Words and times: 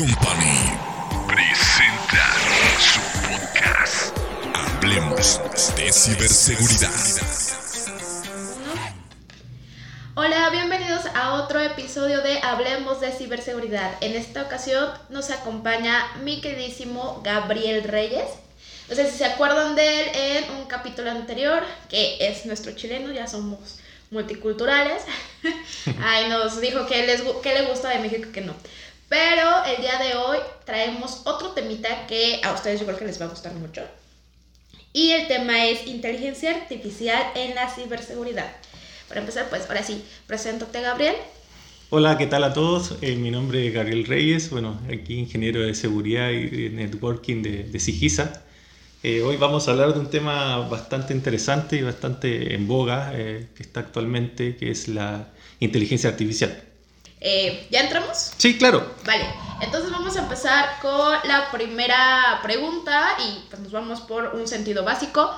Company 0.00 0.78
presenta 1.26 2.32
su 2.78 3.00
podcast. 3.20 4.16
Hablemos 4.54 5.38
de 5.76 5.92
ciberseguridad. 5.92 6.90
Hola, 10.14 10.48
bienvenidos 10.48 11.02
a 11.14 11.34
otro 11.34 11.60
episodio 11.60 12.22
de 12.22 12.38
Hablemos 12.38 13.02
de 13.02 13.12
ciberseguridad. 13.12 13.92
En 14.00 14.14
esta 14.14 14.44
ocasión 14.44 14.88
nos 15.10 15.28
acompaña 15.28 16.06
mi 16.24 16.40
queridísimo 16.40 17.20
Gabriel 17.22 17.84
Reyes. 17.84 18.30
No 18.88 18.94
sé 18.94 19.10
si 19.10 19.18
se 19.18 19.26
acuerdan 19.26 19.76
de 19.76 20.00
él 20.00 20.08
en 20.14 20.50
un 20.52 20.64
capítulo 20.64 21.10
anterior, 21.10 21.62
que 21.90 22.16
es 22.26 22.46
nuestro 22.46 22.72
chileno, 22.72 23.12
ya 23.12 23.26
somos 23.26 23.80
multiculturales. 24.10 25.02
Ay, 26.02 26.30
nos 26.30 26.58
dijo 26.58 26.86
que, 26.86 27.06
les, 27.06 27.20
que 27.42 27.52
le 27.52 27.66
gusta 27.66 27.90
de 27.90 27.98
México 27.98 28.30
que 28.32 28.40
no. 28.40 28.54
Pero 29.10 29.64
el 29.64 29.82
día 29.82 29.98
de 29.98 30.14
hoy 30.14 30.38
traemos 30.64 31.22
otro 31.24 31.48
temita 31.48 32.06
que 32.06 32.40
a 32.44 32.52
ustedes 32.52 32.78
yo 32.78 32.86
creo 32.86 32.96
que 32.96 33.06
les 33.06 33.20
va 33.20 33.26
a 33.26 33.30
gustar 33.30 33.52
mucho. 33.54 33.82
Y 34.92 35.10
el 35.10 35.26
tema 35.26 35.66
es 35.66 35.84
inteligencia 35.88 36.54
artificial 36.54 37.20
en 37.34 37.56
la 37.56 37.68
ciberseguridad. 37.68 38.52
Para 39.08 39.20
empezar, 39.20 39.48
pues 39.50 39.68
ahora 39.68 39.82
sí, 39.82 40.04
preséntate 40.28 40.80
Gabriel. 40.80 41.16
Hola, 41.90 42.16
¿qué 42.18 42.28
tal 42.28 42.44
a 42.44 42.52
todos? 42.52 42.98
Eh, 43.00 43.16
mi 43.16 43.32
nombre 43.32 43.66
es 43.66 43.74
Gabriel 43.74 44.06
Reyes, 44.06 44.48
bueno, 44.48 44.80
aquí 44.88 45.14
ingeniero 45.18 45.60
de 45.60 45.74
seguridad 45.74 46.30
y 46.30 46.68
networking 46.68 47.42
de, 47.42 47.64
de 47.64 47.80
Sigisa. 47.80 48.44
Eh, 49.02 49.22
hoy 49.22 49.36
vamos 49.36 49.66
a 49.66 49.72
hablar 49.72 49.92
de 49.92 49.98
un 49.98 50.10
tema 50.10 50.58
bastante 50.68 51.14
interesante 51.14 51.74
y 51.74 51.82
bastante 51.82 52.54
en 52.54 52.68
boga 52.68 53.10
eh, 53.14 53.48
que 53.56 53.64
está 53.64 53.80
actualmente, 53.80 54.54
que 54.54 54.70
es 54.70 54.86
la 54.86 55.30
inteligencia 55.58 56.10
artificial. 56.10 56.69
Eh, 57.20 57.66
¿Ya 57.70 57.80
entramos? 57.80 58.32
Sí, 58.38 58.56
claro. 58.56 58.94
Vale, 59.04 59.24
entonces 59.60 59.90
vamos 59.90 60.16
a 60.16 60.22
empezar 60.22 60.80
con 60.80 61.12
la 61.24 61.50
primera 61.50 62.40
pregunta 62.42 63.08
y 63.18 63.46
pues 63.48 63.60
nos 63.60 63.72
vamos 63.72 64.00
por 64.00 64.34
un 64.34 64.48
sentido 64.48 64.84
básico. 64.84 65.30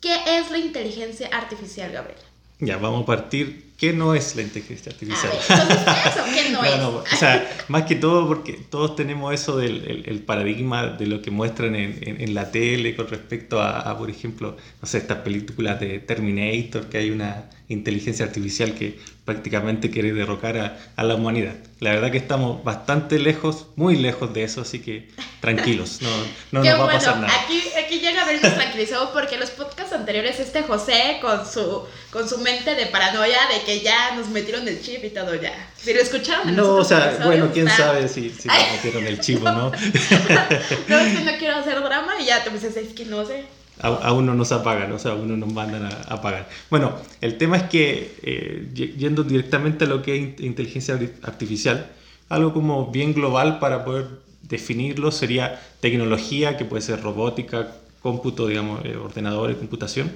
¿Qué 0.00 0.38
es 0.38 0.50
la 0.50 0.58
inteligencia 0.58 1.28
artificial, 1.32 1.90
Gabriel? 1.90 2.20
Ya, 2.60 2.76
vamos 2.76 3.02
a 3.02 3.06
partir. 3.06 3.67
¿Qué 3.78 3.92
no 3.92 4.12
es 4.14 4.34
la 4.34 4.42
inteligencia 4.42 4.90
artificial? 4.92 5.30
¿eso 5.32 6.24
qué 6.34 6.50
no, 6.52 6.60
No, 6.62 6.68
es? 6.68 6.78
no, 6.78 6.88
o 6.98 7.04
sea, 7.16 7.48
más 7.68 7.84
que 7.84 7.94
todo 7.94 8.26
porque 8.26 8.54
todos 8.54 8.96
tenemos 8.96 9.32
eso 9.32 9.56
del 9.56 9.84
el, 9.88 10.02
el 10.08 10.18
paradigma 10.22 10.86
de 10.88 11.06
lo 11.06 11.22
que 11.22 11.30
muestran 11.30 11.76
en, 11.76 11.96
en- 12.02 12.20
en 12.20 12.34
la 12.34 12.50
tele 12.50 12.96
con 12.96 13.06
respecto 13.08 13.60
a, 13.62 13.78
a, 13.80 13.96
por 13.96 14.10
ejemplo, 14.10 14.56
no 14.82 14.88
sé, 14.88 14.98
estas 14.98 15.18
películas 15.18 15.78
de 15.78 16.00
Terminator, 16.00 16.86
que 16.88 16.98
hay 16.98 17.10
una 17.10 17.50
inteligencia 17.68 18.24
artificial 18.24 18.72
que 18.74 18.98
prácticamente 19.26 19.90
quiere 19.90 20.12
derrocar 20.14 20.56
a, 20.56 20.78
a 20.96 21.04
la 21.04 21.14
humanidad. 21.14 21.54
La 21.80 21.90
verdad 21.90 22.10
que 22.10 22.16
estamos 22.16 22.64
bastante 22.64 23.18
lejos, 23.18 23.66
muy 23.76 23.94
lejos 23.96 24.32
de 24.32 24.42
eso, 24.42 24.62
así 24.62 24.78
que 24.80 25.08
tranquilos, 25.40 26.00
no, 26.00 26.08
no 26.50 26.62
Qué 26.62 26.70
nos 26.70 26.80
va 26.80 26.84
bueno, 26.84 26.90
a 26.90 26.92
pasar 26.94 27.18
nada. 27.20 27.32
aquí, 27.44 27.62
aquí 27.84 28.00
ya 28.00 28.12
Gabriel 28.14 28.40
nos 28.42 28.54
tranquilizó 28.54 29.12
porque 29.12 29.36
los 29.36 29.50
podcasts 29.50 29.92
anteriores 29.92 30.40
este 30.40 30.62
José 30.62 31.18
con 31.20 31.44
su, 31.46 31.82
con 32.10 32.26
su 32.26 32.38
mente 32.38 32.74
de 32.74 32.86
paranoia 32.86 33.38
de 33.52 33.60
que 33.68 33.80
ya 33.80 34.14
nos 34.16 34.28
metieron 34.30 34.66
el 34.66 34.80
chip 34.80 35.04
y 35.04 35.10
todo 35.10 35.34
ya. 35.34 35.52
Si 35.76 35.92
lo 35.92 36.00
escucharon 36.00 36.48
en 36.48 36.56
No, 36.56 36.76
o 36.76 36.84
sea, 36.84 37.10
episodios, 37.10 37.26
bueno, 37.26 37.50
quién 37.52 37.68
está- 37.68 37.84
sabe 37.84 38.08
si, 38.08 38.30
si 38.30 38.48
nos 38.48 38.56
metieron 38.72 39.06
el 39.06 39.20
chivo, 39.20 39.44
¿no? 39.50 39.70
No, 40.88 40.98
es 40.98 41.18
que 41.18 41.24
no 41.24 41.32
quiero 41.38 41.56
hacer 41.56 41.74
drama 41.82 42.14
y 42.18 42.24
ya 42.24 42.42
te 42.42 42.48
dices, 42.50 42.74
es 42.78 42.94
que 42.94 43.04
no 43.04 43.26
sé. 43.26 43.44
A, 43.80 43.88
a 43.88 44.12
uno 44.14 44.32
nos 44.34 44.52
apagan, 44.52 44.90
o 44.92 44.98
sea, 44.98 45.12
a 45.12 45.14
uno 45.16 45.36
nos 45.36 45.52
mandan 45.52 45.84
a, 45.84 45.88
a 45.90 46.14
apagar. 46.14 46.48
Bueno, 46.70 46.96
el 47.20 47.36
tema 47.36 47.58
es 47.58 47.64
que, 47.64 48.16
eh, 48.22 48.68
yendo 48.74 49.22
directamente 49.22 49.84
a 49.84 49.88
lo 49.88 50.00
que 50.02 50.14
es 50.16 50.20
in- 50.20 50.36
inteligencia 50.46 50.96
arti- 50.98 51.12
artificial, 51.22 51.90
algo 52.30 52.54
como 52.54 52.90
bien 52.90 53.12
global 53.12 53.58
para 53.58 53.84
poder 53.84 54.06
definirlo 54.42 55.12
sería 55.12 55.60
tecnología, 55.80 56.56
que 56.56 56.64
puede 56.64 56.80
ser 56.82 57.02
robótica, 57.02 57.68
cómputo, 58.00 58.46
digamos, 58.46 58.82
eh, 58.86 58.96
ordenadores, 58.96 59.56
computación, 59.58 60.10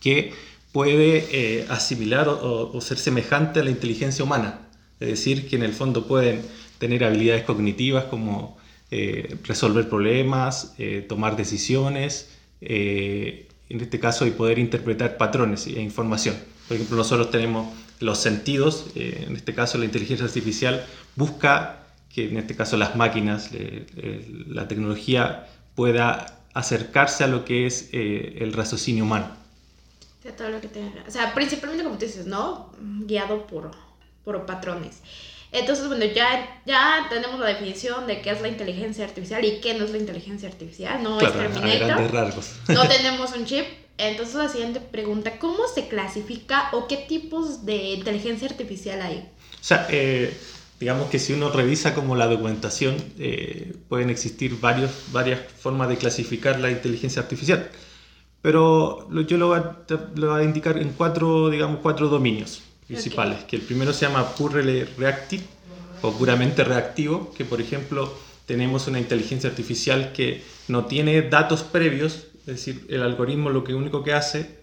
que 0.00 0.32
puede 0.72 1.26
eh, 1.32 1.66
asimilar 1.68 2.28
o, 2.28 2.80
ser 2.80 2.98
semejante 2.98 3.60
a 3.60 3.64
la 3.64 3.70
inteligencia 3.70 4.24
humana. 4.24 4.60
Es 5.00 5.08
decir, 5.08 5.48
que 5.48 5.56
en 5.56 5.62
el 5.62 5.72
fondo 5.72 6.06
pueden 6.06 6.42
tener 6.78 7.04
habilidades 7.04 7.44
cognitivas 7.44 8.04
como 8.04 8.58
eh, 8.90 9.36
resolver 9.44 9.88
problemas, 9.88 10.74
eh, 10.78 11.04
tomar 11.08 11.36
decisiones, 11.36 12.30
en 12.60 13.80
este 13.80 13.98
caso, 14.00 14.26
y 14.26 14.32
poder 14.32 14.58
interpretar 14.58 15.16
patrones 15.16 15.66
e 15.66 15.80
información. 15.80 16.36
Por 16.68 16.76
ejemplo, 16.76 16.96
nosotros 16.96 17.30
tenemos 17.30 17.72
los 18.00 18.18
sentidos, 18.18 18.86
en 18.94 19.34
este 19.34 19.54
caso 19.54 19.78
la 19.78 19.86
inteligencia 19.86 20.26
artificial 20.26 20.84
busca 21.16 21.86
que 22.12 22.28
en 22.28 22.36
este 22.36 22.54
caso 22.54 22.76
las 22.76 22.96
máquinas, 22.96 23.50
la 24.48 24.68
tecnología 24.68 25.46
pueda 25.74 26.42
acercarse 26.52 27.24
a 27.24 27.28
lo 27.28 27.46
que 27.46 27.66
es 27.66 27.88
el 27.92 28.52
raciocinio 28.52 29.04
humano. 29.04 29.39
De 30.24 30.32
todo 30.32 30.50
lo 30.50 30.60
que. 30.60 30.68
O 31.06 31.10
sea, 31.10 31.34
principalmente 31.34 31.84
como 31.84 31.96
tú 31.96 32.04
dices, 32.04 32.26
¿no? 32.26 32.72
Guiado 32.78 33.46
por, 33.46 33.70
por 34.24 34.46
patrones. 34.46 35.00
Entonces, 35.52 35.88
bueno, 35.88 36.04
ya, 36.04 36.62
ya 36.64 37.06
tenemos 37.10 37.40
la 37.40 37.46
definición 37.46 38.06
de 38.06 38.20
qué 38.22 38.30
es 38.30 38.40
la 38.40 38.48
inteligencia 38.48 39.04
artificial 39.04 39.44
y 39.44 39.60
qué 39.60 39.74
no 39.74 39.84
es 39.84 39.90
la 39.90 39.98
inteligencia 39.98 40.48
artificial. 40.48 41.02
No 41.02 41.18
Claro, 41.18 41.42
es 41.42 41.52
Terminator. 41.52 42.34
No 42.68 42.86
tenemos 42.86 43.32
un 43.32 43.46
chip. 43.46 43.64
Entonces, 43.98 44.34
la 44.36 44.48
siguiente 44.48 44.80
pregunta, 44.80 45.38
¿cómo 45.38 45.66
se 45.66 45.88
clasifica 45.88 46.70
o 46.72 46.86
qué 46.86 46.96
tipos 46.96 47.66
de 47.66 47.94
inteligencia 47.94 48.48
artificial 48.48 49.02
hay? 49.02 49.28
O 49.60 49.64
sea, 49.64 49.86
eh, 49.90 50.32
digamos 50.78 51.10
que 51.10 51.18
si 51.18 51.34
uno 51.34 51.50
revisa 51.50 51.94
como 51.94 52.16
la 52.16 52.26
documentación, 52.26 52.96
eh, 53.18 53.76
pueden 53.88 54.08
existir 54.08 54.58
varios, 54.58 54.90
varias 55.12 55.40
formas 55.58 55.88
de 55.88 55.96
clasificar 55.98 56.60
la 56.60 56.70
inteligencia 56.70 57.20
artificial. 57.20 57.68
Pero 58.42 59.08
yo 59.26 59.36
lo 59.36 59.48
voy, 59.48 59.58
a, 59.58 59.76
lo 60.16 60.30
voy 60.30 60.40
a 60.40 60.44
indicar 60.44 60.78
en 60.78 60.92
cuatro, 60.94 61.50
digamos, 61.50 61.80
cuatro 61.82 62.08
dominios 62.08 62.62
principales. 62.86 63.44
Que 63.44 63.56
el 63.56 63.62
primero 63.62 63.92
se 63.92 64.06
llama 64.06 64.34
Purely 64.34 64.84
Reactive 64.96 65.44
o 66.00 66.16
puramente 66.16 66.64
reactivo, 66.64 67.32
que 67.34 67.44
por 67.44 67.60
ejemplo 67.60 68.12
tenemos 68.46 68.86
una 68.88 68.98
inteligencia 68.98 69.50
artificial 69.50 70.12
que 70.12 70.42
no 70.68 70.86
tiene 70.86 71.22
datos 71.22 71.62
previos, 71.62 72.26
es 72.40 72.46
decir, 72.46 72.86
el 72.88 73.02
algoritmo 73.02 73.50
lo 73.50 73.62
que 73.64 73.74
único 73.74 74.02
que 74.02 74.14
hace 74.14 74.58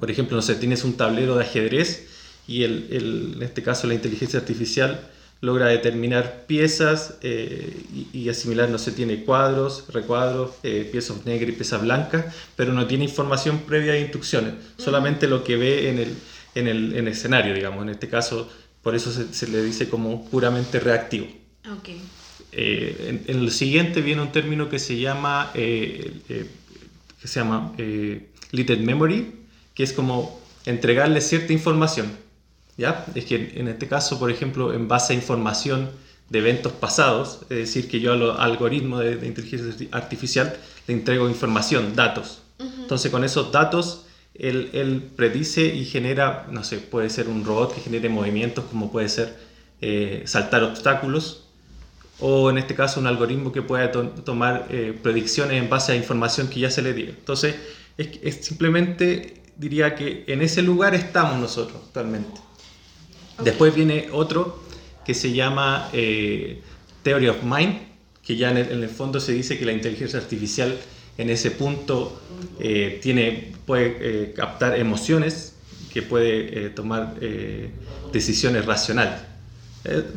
por 0.00 0.10
ejemplo, 0.10 0.36
no 0.36 0.42
sé, 0.42 0.56
tienes 0.56 0.84
un 0.84 0.96
tablero 0.96 1.36
de 1.36 1.44
ajedrez 1.44 2.08
y 2.46 2.64
el, 2.64 2.88
el- 2.90 3.32
en 3.36 3.42
este 3.42 3.62
caso 3.62 3.86
la 3.86 3.94
inteligencia 3.94 4.38
artificial 4.40 5.10
logra 5.40 5.66
determinar 5.66 6.46
piezas 6.46 7.18
eh, 7.22 7.84
y, 7.92 8.18
y 8.18 8.28
asimilar, 8.28 8.68
no 8.68 8.78
sé, 8.78 8.92
tiene 8.92 9.24
cuadros, 9.24 9.84
recuadros, 9.92 10.52
eh, 10.62 10.88
piezas 10.90 11.24
negras 11.26 11.50
y 11.50 11.52
piezas 11.52 11.82
blancas, 11.82 12.34
pero 12.56 12.72
no 12.72 12.86
tiene 12.86 13.04
información 13.04 13.60
previa 13.60 13.92
de 13.92 14.00
instrucciones, 14.00 14.54
solamente 14.78 15.28
lo 15.28 15.44
que 15.44 15.56
ve 15.56 15.90
en 15.90 15.98
el, 15.98 16.14
en, 16.54 16.68
el, 16.68 16.96
en 16.96 17.06
el 17.06 17.12
escenario, 17.12 17.54
digamos, 17.54 17.82
en 17.82 17.90
este 17.90 18.08
caso, 18.08 18.50
por 18.82 18.94
eso 18.94 19.12
se, 19.12 19.32
se 19.34 19.48
le 19.48 19.62
dice 19.62 19.88
como 19.88 20.28
puramente 20.30 20.80
reactivo. 20.80 21.26
Eh, 22.52 23.22
en, 23.26 23.36
en 23.36 23.42
el 23.42 23.50
siguiente 23.50 24.00
viene 24.00 24.22
un 24.22 24.32
término 24.32 24.68
que 24.68 24.78
se 24.78 24.98
llama, 24.98 25.50
que 25.52 26.46
se 27.22 27.40
llama 27.40 27.74
Little 28.52 28.76
Memory, 28.76 29.32
que 29.74 29.82
es 29.82 29.92
como 29.92 30.40
entregarle 30.64 31.20
cierta 31.20 31.52
información. 31.52 32.25
¿Ya? 32.76 33.04
Es 33.14 33.24
que 33.24 33.52
en 33.56 33.68
este 33.68 33.88
caso, 33.88 34.18
por 34.18 34.30
ejemplo, 34.30 34.72
en 34.72 34.88
base 34.88 35.12
a 35.12 35.16
información 35.16 35.90
de 36.28 36.38
eventos 36.40 36.72
pasados, 36.72 37.40
es 37.50 37.56
decir, 37.58 37.88
que 37.88 38.00
yo 38.00 38.12
al 38.12 38.30
algoritmo 38.40 38.98
de, 38.98 39.16
de 39.16 39.26
inteligencia 39.26 39.68
arti- 39.72 39.88
artificial 39.92 40.56
le 40.86 40.94
entrego 40.94 41.28
información, 41.28 41.94
datos. 41.94 42.42
Entonces, 42.58 43.10
con 43.10 43.22
esos 43.24 43.52
datos, 43.52 44.06
él, 44.34 44.70
él 44.72 45.02
predice 45.14 45.66
y 45.66 45.84
genera, 45.84 46.46
no 46.50 46.64
sé, 46.64 46.78
puede 46.78 47.10
ser 47.10 47.28
un 47.28 47.44
robot 47.44 47.74
que 47.74 47.80
genere 47.80 48.08
movimientos, 48.08 48.64
como 48.70 48.90
puede 48.90 49.08
ser 49.08 49.36
eh, 49.80 50.22
saltar 50.26 50.62
obstáculos, 50.64 51.44
o 52.18 52.48
en 52.50 52.58
este 52.58 52.74
caso 52.74 52.98
un 52.98 53.06
algoritmo 53.06 53.52
que 53.52 53.62
pueda 53.62 53.92
to- 53.92 54.08
tomar 54.24 54.66
eh, 54.70 54.98
predicciones 55.02 55.62
en 55.62 55.68
base 55.68 55.92
a 55.92 55.96
información 55.96 56.48
que 56.48 56.60
ya 56.60 56.70
se 56.70 56.82
le 56.82 56.92
dio. 56.94 57.08
Entonces, 57.10 57.56
es, 57.98 58.08
es 58.22 58.44
simplemente 58.44 59.42
diría 59.56 59.94
que 59.94 60.24
en 60.26 60.42
ese 60.42 60.62
lugar 60.62 60.94
estamos 60.94 61.38
nosotros 61.38 61.78
actualmente. 61.86 62.40
Después 63.42 63.74
viene 63.74 64.08
otro 64.12 64.62
que 65.04 65.14
se 65.14 65.32
llama 65.32 65.88
eh, 65.92 66.60
Theory 67.02 67.28
of 67.28 67.42
Mind, 67.42 67.78
que 68.22 68.36
ya 68.36 68.50
en 68.50 68.56
el, 68.56 68.88
fondo 68.88 69.20
se 69.20 69.32
dice 69.32 69.58
que 69.58 69.64
la 69.64 69.72
inteligencia 69.72 70.18
artificial 70.18 70.76
en 71.16 71.30
ese 71.30 71.52
punto 71.52 72.20
eh, 72.58 72.98
tiene, 73.02 73.52
puede 73.64 73.96
eh, 74.00 74.32
captar 74.34 74.78
emociones, 74.78 75.54
que 75.92 76.02
puede 76.02 76.68
tomar 76.70 77.14
decisiones 78.12 78.66
racionales. 78.66 79.18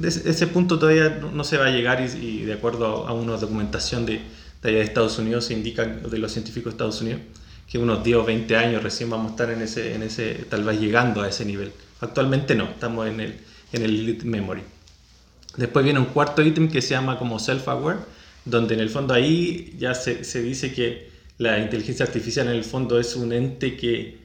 Ese 0.03 0.47
punto 0.47 0.77
todavía 0.77 1.21
no, 1.33 1.43
se 1.45 1.55
va 1.57 1.67
a 1.67 1.69
llegar 1.69 2.01
y, 2.01 2.17
y 2.17 2.41
de 2.41 2.53
acuerdo 2.53 3.07
a, 3.07 3.13
una 3.13 3.37
documentación 3.37 4.05
de, 4.05 4.19
de 4.61 4.81
Estados 4.81 5.17
Unidos 5.19 5.45
se 5.45 5.53
indica, 5.53 5.85
de 5.85 6.17
los 6.17 6.33
científicos 6.33 6.73
de 6.73 6.75
Estados 6.75 7.01
Unidos, 7.01 7.21
que 7.69 7.77
unos 7.77 8.03
10 8.03 8.17
o 8.17 8.23
20 8.25 8.55
años 8.57 8.83
recién 8.83 9.09
vamos 9.09 9.27
a 9.27 9.29
estar 9.31 9.51
en 9.51 9.61
ese, 9.61 9.93
en 9.93 10.03
ese 10.03 10.45
tal 10.49 10.63
vez 10.63 10.81
llegando 10.81 11.21
a 11.21 11.29
ese 11.29 11.45
nivel. 11.45 11.71
Actualmente 12.01 12.55
no, 12.55 12.65
estamos 12.65 13.07
en 13.07 13.19
el, 13.19 13.39
en 13.73 13.81
el 13.81 13.99
Elite 13.99 14.25
Memory. 14.25 14.61
Después 15.57 15.83
viene 15.83 15.99
un 15.99 16.05
cuarto 16.05 16.41
ítem 16.41 16.69
que 16.69 16.81
se 16.81 16.89
llama 16.89 17.19
como 17.19 17.39
self-aware, 17.39 17.99
donde 18.45 18.75
en 18.75 18.79
el 18.79 18.89
fondo 18.89 19.13
ahí 19.13 19.75
ya 19.77 19.93
se, 19.93 20.23
se, 20.23 20.41
dice 20.41 20.73
que 20.73 21.09
la 21.37 21.59
inteligencia 21.59 22.05
artificial 22.05 22.47
en 22.47 22.55
el 22.55 22.63
fondo 22.63 22.99
es 22.99 23.15
un 23.15 23.33
ente 23.33 23.75
que, 23.75 24.19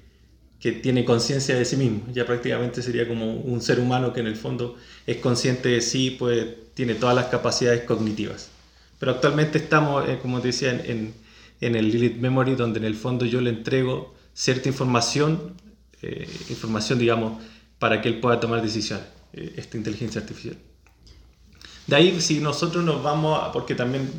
que 0.61 0.73
tiene 0.73 1.05
conciencia 1.05 1.57
de 1.57 1.65
sí 1.65 1.77
mismo. 1.77 2.03
Ya 2.13 2.27
prácticamente 2.27 2.83
sería 2.83 3.09
como 3.09 3.35
un 3.37 3.61
ser 3.61 3.81
humano 3.81 4.13
que 4.13 4.21
en 4.21 4.27
el 4.27 4.37
fondo 4.37 4.77
es 5.07 5.17
consciente 5.17 5.71
de 5.71 5.81
sí, 5.81 6.17
pues 6.19 6.47
tiene 6.75 6.95
todas 6.95 7.15
las 7.15 7.27
capacidades 7.27 7.83
cognitivas. 7.83 8.51
Pero 8.99 9.13
actualmente 9.13 9.59
estamos, 9.59 10.09
eh, 10.09 10.19
como 10.21 10.41
te 10.41 10.49
decía, 10.49 10.71
en, 10.71 11.15
en, 11.61 11.77
el 11.77 11.91
Lilith 11.91 12.17
Memory, 12.17 12.55
donde 12.55 12.79
en 12.79 12.85
el 12.85 12.95
fondo 12.95 13.25
yo 13.27 13.41
le 13.41 13.51
entrego 13.51 14.15
cierta 14.33 14.69
información, 14.69 15.55
eh, 16.03 16.29
información, 16.49 16.99
digamos, 16.99 17.43
para 17.79 18.01
que 18.01 18.09
él 18.09 18.21
pueda 18.21 18.41
tomar 18.41 18.63
decisiones, 18.63 19.07
eh, 19.33 19.55
esta 19.57 19.77
inteligencia 19.77 20.21
artificial. 20.21 20.57
De 21.87 21.97
ahí, 21.97 22.21
si 22.21 22.41
nosotros 22.41 22.85
nos 22.85 23.03
vamos, 23.03 23.43
a, 23.43 23.53
porque 23.53 23.75
también 23.75 24.11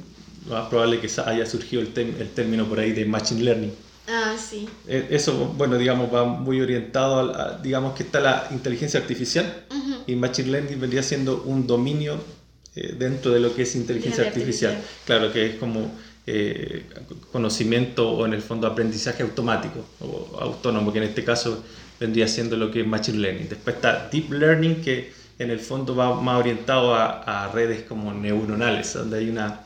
más 0.49 0.67
probable 0.69 0.99
que 0.99 1.09
haya 1.25 1.45
surgido 1.45 1.81
el, 1.81 1.91
el 1.97 2.29
término 2.29 2.65
por 2.65 2.79
ahí 2.79 2.91
de 2.91 3.05
Machine 3.05 3.41
Learning. 3.41 3.73
Ah, 4.07 4.35
sí. 4.37 4.69
Eh, 4.87 5.07
eso, 5.09 5.53
bueno, 5.57 5.77
digamos, 5.77 6.13
va 6.13 6.25
muy 6.25 6.61
orientado 6.61 7.33
a, 7.33 7.57
digamos, 7.57 7.95
que 7.95 8.03
está 8.03 8.19
la 8.19 8.47
inteligencia 8.51 8.99
artificial 8.99 9.65
y 10.05 10.15
Machine 10.15 10.51
Learning 10.51 10.79
vendría 10.79 11.01
siendo 11.01 11.41
un 11.43 11.65
dominio 11.65 12.19
eh, 12.75 12.95
dentro 12.97 13.31
de 13.31 13.39
lo 13.39 13.55
que 13.55 13.63
es 13.63 13.75
inteligencia 13.75 14.25
artificial. 14.27 14.77
Claro, 15.05 15.33
que 15.33 15.47
es 15.47 15.55
como 15.55 15.91
eh, 16.27 16.85
conocimiento 17.31 18.11
o 18.11 18.25
en 18.27 18.33
el 18.33 18.43
fondo 18.43 18.67
aprendizaje 18.67 19.23
automático 19.23 19.83
o 19.99 20.37
autónomo, 20.39 20.93
que 20.93 20.99
en 20.99 21.05
este 21.05 21.23
caso 21.23 21.63
vendría 21.99 22.27
siendo 22.27 22.57
lo 22.57 22.71
que 22.71 22.81
es 22.81 22.87
Machine 22.87 23.19
Learning. 23.19 23.49
Después 23.49 23.77
está 23.77 24.09
Deep 24.11 24.31
Learning, 24.31 24.81
que 24.81 25.13
en 25.39 25.49
el 25.49 25.59
fondo 25.59 25.95
va 25.95 26.19
más 26.21 26.39
orientado 26.39 26.95
a, 26.95 27.45
a 27.45 27.51
redes 27.51 27.83
como 27.83 28.13
neuronales, 28.13 28.93
donde 28.93 29.19
hay 29.19 29.29
una, 29.29 29.61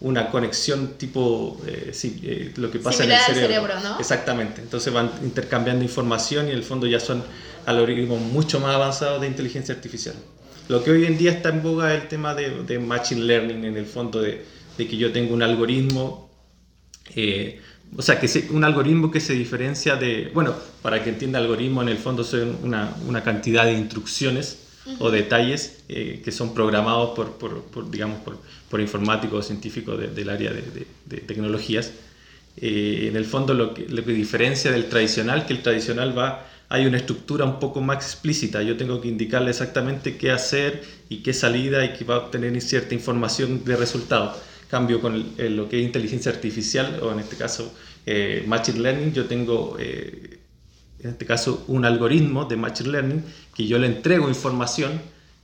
una 0.00 0.30
conexión 0.30 0.98
tipo 0.98 1.60
eh, 1.66 1.92
eh, 2.22 2.52
lo 2.56 2.70
que 2.70 2.78
pasa 2.78 3.04
en 3.04 3.12
el 3.12 3.18
cerebro. 3.18 3.74
¿no? 3.82 3.98
Exactamente. 3.98 4.60
Entonces 4.60 4.92
van 4.92 5.10
intercambiando 5.22 5.82
información 5.82 6.48
y 6.48 6.50
en 6.50 6.56
el 6.56 6.62
fondo 6.62 6.86
ya 6.86 7.00
son 7.00 7.24
algoritmos 7.66 8.20
mucho 8.20 8.60
más 8.60 8.74
avanzados 8.74 9.20
de 9.22 9.28
inteligencia 9.28 9.74
artificial. 9.74 10.14
Lo 10.68 10.82
que 10.82 10.90
hoy 10.90 11.06
en 11.06 11.16
día 11.16 11.30
está 11.30 11.50
en 11.50 11.62
boga 11.62 11.94
es 11.94 12.02
el 12.02 12.08
tema 12.08 12.34
de, 12.34 12.62
de 12.64 12.78
machine 12.78 13.22
learning, 13.22 13.64
en 13.64 13.76
el 13.76 13.86
fondo 13.86 14.20
de, 14.20 14.44
de 14.76 14.88
que 14.88 14.96
yo 14.96 15.12
tengo 15.12 15.34
un 15.34 15.42
algoritmo, 15.42 16.30
eh, 17.14 17.60
o 17.96 18.02
sea, 18.02 18.18
que 18.18 18.48
un 18.50 18.64
algoritmo 18.64 19.10
que 19.10 19.20
se 19.20 19.34
diferencia 19.34 19.96
de, 19.96 20.30
bueno, 20.34 20.54
para 20.82 21.02
que 21.02 21.10
entienda 21.10 21.38
algoritmo, 21.38 21.82
en 21.82 21.88
el 21.88 21.98
fondo 21.98 22.24
son 22.24 22.58
una, 22.62 22.94
una 23.06 23.22
cantidad 23.22 23.64
de 23.64 23.72
instrucciones 23.72 24.58
o 24.98 25.10
detalles 25.10 25.84
eh, 25.88 26.20
que 26.22 26.30
son 26.30 26.54
programados 26.54 27.10
por, 27.10 27.38
por, 27.38 27.90
digamos, 27.90 28.18
por, 28.20 28.38
por, 28.68 28.80
informáticos 28.80 29.44
o 29.44 29.46
científicos 29.46 29.98
del 30.14 30.28
área 30.28 30.52
de, 30.52 30.86
de, 31.06 31.16
tecnologías. 31.18 31.92
Eh, 32.56 33.06
en 33.08 33.16
el 33.16 33.24
fondo 33.24 33.54
lo 33.54 33.72
que, 33.72 33.88
lo 33.88 34.04
que 34.04 34.12
diferencia 34.12 34.70
del 34.70 34.88
tradicional, 34.88 35.46
que 35.46 35.54
el 35.54 35.62
tradicional 35.62 36.16
va, 36.16 36.46
hay 36.68 36.86
una 36.86 36.98
estructura 36.98 37.44
un 37.44 37.58
poco 37.60 37.80
más 37.80 37.96
explícita, 37.96 38.62
yo 38.62 38.76
tengo 38.76 39.00
que 39.00 39.08
indicarle 39.08 39.50
exactamente 39.50 40.16
qué 40.16 40.30
hacer 40.30 40.82
y 41.08 41.18
qué 41.18 41.32
salida 41.32 41.84
y 41.84 41.92
que 41.94 42.04
va 42.04 42.16
a 42.16 42.18
obtener 42.18 42.60
cierta 42.60 42.94
información 42.94 43.64
de 43.64 43.76
resultado. 43.76 44.36
Cambio 44.74 45.00
con 45.00 45.12
lo 45.38 45.68
que 45.68 45.78
es 45.78 45.84
inteligencia 45.84 46.32
artificial, 46.32 46.98
o 47.00 47.12
en 47.12 47.20
este 47.20 47.36
caso 47.36 47.72
eh, 48.06 48.42
Machine 48.46 48.80
Learning, 48.80 49.12
yo 49.12 49.26
tengo 49.26 49.76
en 51.04 51.10
este 51.10 51.26
caso 51.26 51.64
un 51.68 51.84
algoritmo 51.84 52.46
de 52.46 52.56
Machine 52.56 52.90
Learning, 52.90 53.24
que 53.54 53.66
yo 53.66 53.78
le 53.78 53.86
entrego 53.86 54.28
información 54.28 55.00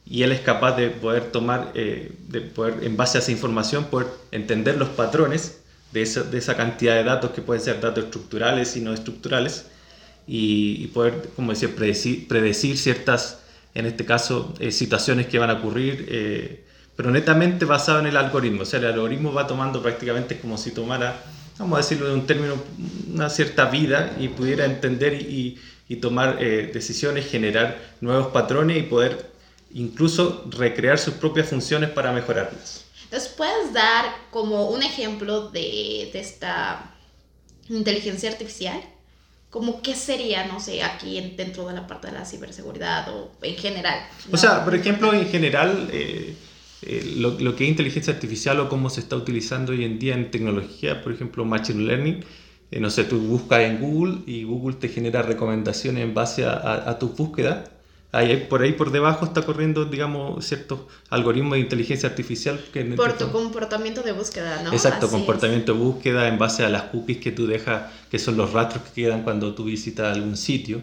y 0.07 0.23
él 0.23 0.33
es 0.33 0.41
capaz 0.41 0.77
de 0.77 0.89
poder 0.89 1.31
tomar, 1.31 1.73
eh, 1.75 2.13
de 2.29 2.41
poder, 2.41 2.83
en 2.83 2.97
base 2.97 3.19
a 3.19 3.21
esa 3.21 3.31
información, 3.31 3.85
poder 3.85 4.09
entender 4.33 4.79
los 4.79 4.89
patrones 4.89 5.61
de 5.93 6.03
esa, 6.03 6.23
de 6.23 6.39
esa 6.39 6.57
cantidad 6.57 6.95
de 6.95 7.05
datos 7.05 7.33
que 7.33 7.43
pueden 7.43 7.63
ser 7.63 7.81
datos 7.81 8.05
estructurales 8.05 8.77
y 8.77 8.81
no 8.81 8.95
estructurales 8.95 9.67
y, 10.27 10.87
poder, 10.89 11.29
como 11.37 11.53
decía, 11.53 11.69
predecir, 11.75 12.27
predecir, 12.27 12.79
ciertas, 12.79 13.41
en 13.75 13.85
este 13.87 14.05
caso, 14.05 14.55
eh, 14.61 14.73
situaciones 14.73 15.27
que 15.27 15.39
van 15.39 15.51
a 15.51 15.55
ocurrir, 15.55 16.07
eh, 16.09 16.65
pero 17.01 17.13
netamente 17.13 17.65
basado 17.65 18.01
en 18.01 18.09
el 18.09 18.17
algoritmo. 18.19 18.61
O 18.61 18.65
sea, 18.67 18.79
el 18.79 18.85
algoritmo 18.85 19.33
va 19.33 19.47
tomando 19.47 19.81
prácticamente 19.81 20.39
como 20.39 20.59
si 20.59 20.71
tomara 20.71 21.17
vamos 21.57 21.79
a 21.79 21.81
decirlo 21.81 22.09
de 22.09 22.13
un 22.13 22.27
término, 22.27 22.63
una 23.11 23.31
cierta 23.31 23.71
vida 23.71 24.15
y 24.19 24.29
pudiera 24.29 24.67
entender 24.67 25.15
y, 25.15 25.59
y 25.89 25.97
tomar 25.97 26.37
eh, 26.43 26.71
decisiones, 26.75 27.27
generar 27.27 27.81
nuevos 28.03 28.27
patrones 28.35 28.77
y 28.77 28.83
poder 28.83 29.31
incluso 29.73 30.45
recrear 30.51 30.99
sus 30.99 31.15
propias 31.15 31.49
funciones 31.49 31.89
para 31.89 32.13
mejorarlas. 32.13 32.85
Entonces, 33.05 33.31
¿puedes 33.31 33.73
dar 33.73 34.05
como 34.31 34.69
un 34.69 34.83
ejemplo 34.83 35.49
de, 35.49 36.11
de 36.13 36.21
esta 36.21 36.95
inteligencia 37.71 38.31
artificial? 38.31 38.79
como 39.49 39.83
qué 39.83 39.97
sería, 39.97 40.45
no 40.45 40.61
sé, 40.61 40.85
aquí 40.85 41.35
dentro 41.37 41.67
de 41.67 41.75
la 41.75 41.87
parte 41.89 42.07
de 42.07 42.13
la 42.13 42.25
ciberseguridad 42.25 43.09
o 43.09 43.33
en 43.43 43.57
general. 43.57 43.99
O 44.31 44.37
sea, 44.37 44.65
por 44.65 44.77
ejemplo, 44.77 45.13
en 45.13 45.29
general, 45.29 45.91
eh, 45.93 46.37
eh, 46.83 47.15
lo, 47.17 47.39
lo, 47.39 47.57
que 47.57 47.65
es 47.65 47.71
inteligencia 47.71 48.15
artificial 48.15 48.59
o 48.61 48.69
cómo 48.69 48.89
se 48.89 49.01
está 49.01 49.17
utilizando 49.17 49.73
hoy 49.73 49.85
en 49.85 49.99
día 49.99 50.15
en 50.15 50.31
tecnología, 50.31 51.03
por 51.03 51.13
ejemplo, 51.13 51.45
Machine 51.45 51.85
Learning. 51.85 52.25
Eh, 52.71 52.81
no 52.81 52.89
sé, 52.89 53.05
tú 53.05 53.19
buscas 53.19 53.61
en 53.63 53.81
Google 53.81 54.19
y 54.27 54.45
Google 54.45 54.77
te 54.77 54.89
genera 54.89 55.23
recomendaciones 55.23 56.03
en 56.05 56.15
base 56.15 56.45
a, 56.45 56.89
a, 56.89 56.99
tus 56.99 57.17
búsquedas. 57.17 57.69
Ahí, 58.13 58.47
por 58.49 58.63
ahí 58.63 58.73
por 58.73 58.91
debajo 58.91 59.25
está 59.25 59.43
corriendo, 59.43 59.85
digamos, 59.85 60.45
ciertos 60.45 60.81
algoritmos 61.11 61.53
de 61.53 61.61
inteligencia 61.61 62.09
artificial. 62.09 62.61
Que 62.73 62.85
por 62.85 63.17
tu 63.17 63.31
comportamiento 63.31 64.03
de 64.03 64.13
búsqueda, 64.13 64.63
¿no? 64.63 64.73
Exacto, 64.73 65.09
comportamiento 65.09 65.75
de 65.75 65.79
búsqueda 65.79 66.29
en 66.29 66.39
base 66.39 66.65
a 66.65 66.69
las 66.69 66.85
cookies 66.85 67.19
que 67.19 67.31
tú 67.31 67.47
dejas, 67.47 67.93
que 68.11 68.19
son 68.19 68.37
los 68.37 68.53
rastros 68.53 68.85
que 68.85 69.03
quedan 69.03 69.23
cuando 69.23 69.55
tú 69.55 69.65
visitas 69.65 70.17
algún 70.17 70.37
sitio. 70.37 70.81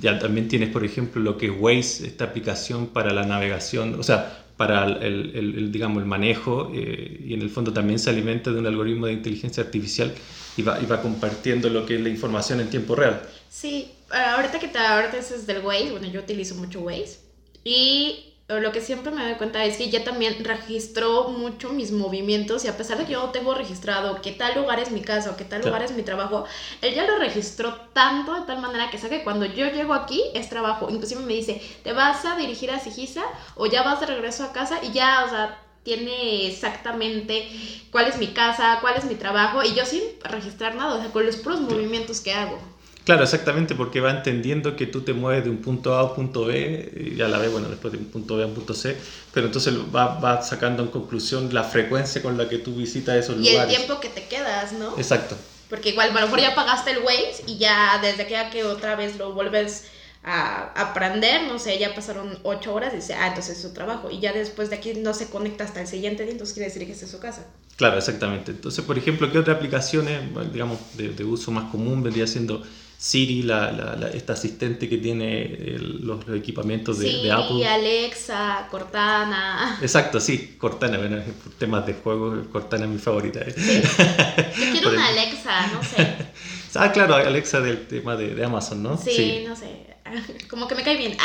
Ya 0.00 0.18
también 0.18 0.48
tienes, 0.48 0.70
por 0.70 0.84
ejemplo, 0.84 1.22
lo 1.22 1.36
que 1.36 1.46
es 1.46 1.52
Waze, 1.58 2.06
esta 2.06 2.24
aplicación 2.24 2.88
para 2.88 3.12
la 3.12 3.24
navegación, 3.24 3.98
o 3.98 4.02
sea, 4.02 4.44
para 4.60 4.84
el, 4.84 5.32
el, 5.34 5.72
digamos, 5.72 6.02
el 6.02 6.06
manejo 6.06 6.70
eh, 6.74 7.24
y 7.28 7.32
en 7.32 7.40
el 7.40 7.48
fondo 7.48 7.72
también 7.72 7.98
se 7.98 8.10
alimenta 8.10 8.52
de 8.52 8.58
un 8.58 8.66
algoritmo 8.66 9.06
de 9.06 9.14
inteligencia 9.14 9.62
artificial 9.62 10.12
y 10.54 10.60
va, 10.60 10.78
y 10.78 10.84
va 10.84 11.00
compartiendo 11.00 11.70
lo 11.70 11.86
que 11.86 11.94
es 11.94 12.02
la 12.02 12.10
información 12.10 12.60
en 12.60 12.68
tiempo 12.68 12.94
real. 12.94 13.22
Sí, 13.48 13.90
ahorita 14.10 14.58
que 14.58 14.68
te 14.68 14.78
ahorita 14.78 15.16
es 15.16 15.46
del 15.46 15.64
Waze, 15.64 15.92
bueno, 15.92 16.08
yo 16.08 16.20
utilizo 16.20 16.56
mucho 16.56 16.80
Waze 16.80 17.20
y 17.64 18.29
lo 18.58 18.72
que 18.72 18.80
siempre 18.80 19.12
me 19.12 19.22
doy 19.22 19.34
cuenta 19.34 19.64
es 19.64 19.76
que 19.76 19.90
ya 19.90 20.02
también 20.02 20.44
registró 20.44 21.28
mucho 21.28 21.68
mis 21.68 21.92
movimientos 21.92 22.64
y 22.64 22.68
a 22.68 22.76
pesar 22.76 22.98
de 22.98 23.04
que 23.04 23.12
yo 23.12 23.30
tengo 23.30 23.54
registrado 23.54 24.20
que 24.20 24.32
tal 24.32 24.56
lugar 24.56 24.80
es 24.80 24.90
mi 24.90 25.02
casa 25.02 25.30
o 25.30 25.36
que 25.36 25.44
tal 25.44 25.62
lugar 25.62 25.82
es 25.82 25.92
mi 25.92 26.02
trabajo, 26.02 26.44
él 26.80 26.94
ya 26.94 27.06
lo 27.06 27.18
registró 27.18 27.76
tanto 27.92 28.34
de 28.34 28.46
tal 28.46 28.60
manera 28.60 28.90
que 28.90 28.98
sabe 28.98 29.18
que 29.18 29.24
cuando 29.24 29.46
yo 29.46 29.66
llego 29.66 29.94
aquí 29.94 30.22
es 30.34 30.48
trabajo. 30.48 30.88
Inclusive 30.90 31.20
me 31.20 31.34
dice, 31.34 31.62
¿te 31.84 31.92
vas 31.92 32.24
a 32.24 32.36
dirigir 32.36 32.70
a 32.72 32.80
Sigisa 32.80 33.22
o 33.54 33.66
ya 33.66 33.82
vas 33.82 34.00
de 34.00 34.06
regreso 34.06 34.42
a 34.42 34.52
casa? 34.52 34.80
Y 34.82 34.90
ya, 34.90 35.24
o 35.24 35.28
sea, 35.28 35.62
tiene 35.82 36.46
exactamente 36.46 37.48
cuál 37.90 38.06
es 38.06 38.18
mi 38.18 38.28
casa, 38.28 38.78
cuál 38.80 38.96
es 38.96 39.04
mi 39.04 39.14
trabajo 39.14 39.62
y 39.62 39.74
yo 39.74 39.84
sin 39.84 40.02
registrar 40.22 40.74
nada, 40.74 40.94
o 40.94 41.00
sea, 41.00 41.12
con 41.12 41.24
los 41.24 41.36
puros 41.36 41.60
movimientos 41.60 42.20
que 42.20 42.32
hago. 42.32 42.69
Claro, 43.10 43.24
exactamente, 43.24 43.74
porque 43.74 43.98
va 43.98 44.12
entendiendo 44.12 44.76
que 44.76 44.86
tú 44.86 45.00
te 45.00 45.12
mueves 45.12 45.42
de 45.42 45.50
un 45.50 45.56
punto 45.56 45.96
A 45.96 45.98
a 45.98 46.04
un 46.04 46.14
punto 46.14 46.44
B, 46.44 47.12
y 47.16 47.20
a 47.20 47.26
la 47.26 47.38
vez, 47.38 47.50
bueno, 47.50 47.68
después 47.68 47.90
de 47.92 47.98
un 47.98 48.04
punto 48.04 48.36
B 48.36 48.44
a 48.44 48.46
un 48.46 48.54
punto 48.54 48.72
C, 48.72 48.96
pero 49.34 49.46
entonces 49.46 49.74
va, 49.92 50.20
va 50.20 50.40
sacando 50.42 50.84
en 50.84 50.90
conclusión 50.90 51.52
la 51.52 51.64
frecuencia 51.64 52.22
con 52.22 52.38
la 52.38 52.48
que 52.48 52.58
tú 52.58 52.72
visitas 52.76 53.16
esos 53.16 53.38
lugares. 53.38 53.68
Y 53.68 53.74
el 53.74 53.78
tiempo 53.78 53.98
que 53.98 54.10
te 54.10 54.28
quedas, 54.28 54.74
¿no? 54.74 54.96
Exacto. 54.96 55.36
Porque 55.68 55.88
igual, 55.88 56.14
lo 56.14 56.20
mejor 56.20 56.40
ya 56.40 56.54
pagaste 56.54 56.92
el 56.92 56.98
Waze 56.98 57.42
y 57.48 57.58
ya 57.58 57.98
desde 58.00 58.28
que, 58.28 58.36
que 58.52 58.62
otra 58.62 58.94
vez 58.94 59.16
lo 59.16 59.32
vuelves 59.32 59.86
a 60.22 60.70
aprender, 60.80 61.48
no 61.48 61.58
sé, 61.58 61.80
ya 61.80 61.92
pasaron 61.92 62.38
ocho 62.44 62.72
horas 62.72 62.92
y 62.92 62.98
dice, 62.98 63.14
ah, 63.14 63.26
entonces 63.26 63.56
es 63.56 63.62
su 63.62 63.72
trabajo. 63.72 64.08
Y 64.08 64.20
ya 64.20 64.32
después 64.32 64.70
de 64.70 64.76
aquí 64.76 64.94
no 64.94 65.14
se 65.14 65.30
conecta 65.30 65.64
hasta 65.64 65.80
el 65.80 65.88
siguiente 65.88 66.22
día, 66.22 66.30
entonces 66.30 66.54
quiere 66.54 66.68
decir 66.68 66.86
que 66.86 66.92
es 66.92 67.10
su 67.10 67.18
casa. 67.18 67.44
Claro, 67.74 67.98
exactamente. 67.98 68.52
Entonces, 68.52 68.84
por 68.84 68.96
ejemplo, 68.96 69.32
¿qué 69.32 69.38
otras 69.40 69.56
aplicaciones, 69.56 70.20
digamos, 70.52 70.78
de, 70.96 71.08
de 71.08 71.24
uso 71.24 71.50
más 71.50 71.72
común 71.72 72.04
vendría 72.04 72.28
siendo 72.28 72.62
Siri, 73.00 73.44
la, 73.44 73.72
la, 73.72 74.08
esta 74.10 74.34
asistente 74.34 74.86
que 74.86 74.98
tiene 74.98 75.78
los, 75.78 76.28
equipamientos 76.28 76.98
de, 76.98 77.10
sí, 77.10 77.22
de, 77.22 77.32
Apple. 77.32 77.66
Alexa, 77.66 78.68
Cortana. 78.70 79.78
Exacto, 79.80 80.20
sí, 80.20 80.56
Cortana, 80.58 80.98
bueno, 80.98 81.16
por 81.42 81.54
temas 81.54 81.86
de 81.86 81.94
juego, 81.94 82.44
Cortana 82.52 82.84
es 82.84 82.90
mi 82.90 82.98
favorita. 82.98 83.40
¿eh? 83.40 83.54
Yo 83.56 84.72
quiero 84.72 84.90
una 84.90 85.06
Alexa, 85.06 85.68
no 85.68 85.82
sé. 85.82 86.14
ah, 86.74 86.92
claro, 86.92 87.14
Alexa 87.14 87.62
del 87.62 87.86
tema 87.86 88.16
de, 88.16 88.34
de 88.34 88.44
Amazon, 88.44 88.82
¿no? 88.82 88.98
Sí, 88.98 89.46
no 89.48 89.56
sé. 89.56 89.86
Como 90.50 90.68
que 90.68 90.74
me 90.74 90.82
cae 90.82 90.98
bien. 90.98 91.16